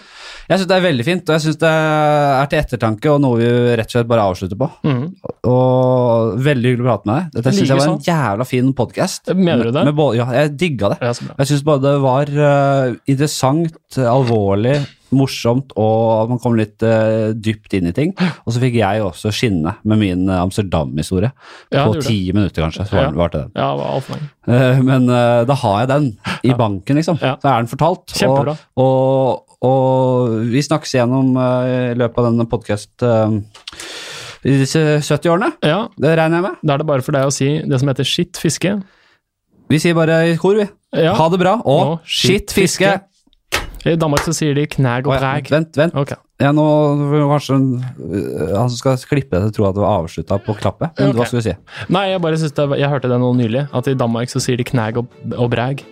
[0.47, 3.39] Jeg syns det er veldig fint, og jeg syns det er til ettertanke og noe
[3.39, 3.47] vi
[3.79, 4.69] rett og slett bare avslutter på.
[4.87, 5.07] Mm.
[5.51, 7.33] Og veldig hyggelig å prate med deg.
[7.39, 9.33] Dette syns jeg var en jævla fin podkast.
[9.35, 9.85] Mener du det?
[10.19, 11.01] Ja, jeg digga det.
[11.03, 14.77] Jeg syns bare det var uh, interessant, alvorlig,
[15.15, 18.15] morsomt, og man kom litt uh, dypt inn i ting.
[18.45, 21.31] Og så fikk jeg også skinne med min eh, Amsterdam-historie.
[21.71, 22.87] Ja, på ti minutter, kanskje.
[22.89, 23.11] Så var, Ja.
[23.15, 23.53] var det den.
[23.55, 26.05] Ja, det var alt for Eh, men uh, da har jeg den
[26.45, 26.57] i Ja.
[26.57, 27.19] banken, liksom.
[27.19, 28.07] Så er den fortalt.
[28.15, 28.57] Kjempebra.
[28.77, 33.03] Og, og, og vi snakkes igjennom i løpet av denne podkast
[34.47, 35.49] i disse 70-årene.
[35.67, 36.57] Ja, Det regner jeg med.
[36.63, 38.77] da er det bare for deg å si det som heter skitt fiske.
[39.69, 40.69] Vi sier bare i kor, vi.
[40.95, 41.15] Ja.
[41.19, 43.01] Ha det bra, og Og skitt fiske!
[43.87, 45.51] I Danmark så sier de knæg og præg.
[45.51, 45.95] Vent, vent.
[45.95, 46.17] Okay.
[46.43, 46.65] Ja, nå
[47.31, 50.91] kanskje øh, han som skal klippe det, tror at det var avslutta på klappet.
[50.99, 51.19] Men okay.
[51.21, 51.55] hva skal du si?
[51.89, 54.61] Nei, jeg bare synes det, jeg hørte det nå nylig, at i Danmark så sier
[54.61, 55.07] de knæg og,
[55.37, 55.85] og bræg.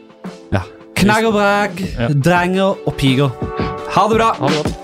[0.53, 0.61] Ja.
[1.01, 2.09] Knæg og bræg, Ja.
[2.13, 3.31] drenger og piger.
[3.95, 4.33] Ha det bra!
[4.41, 4.84] Ha det godt.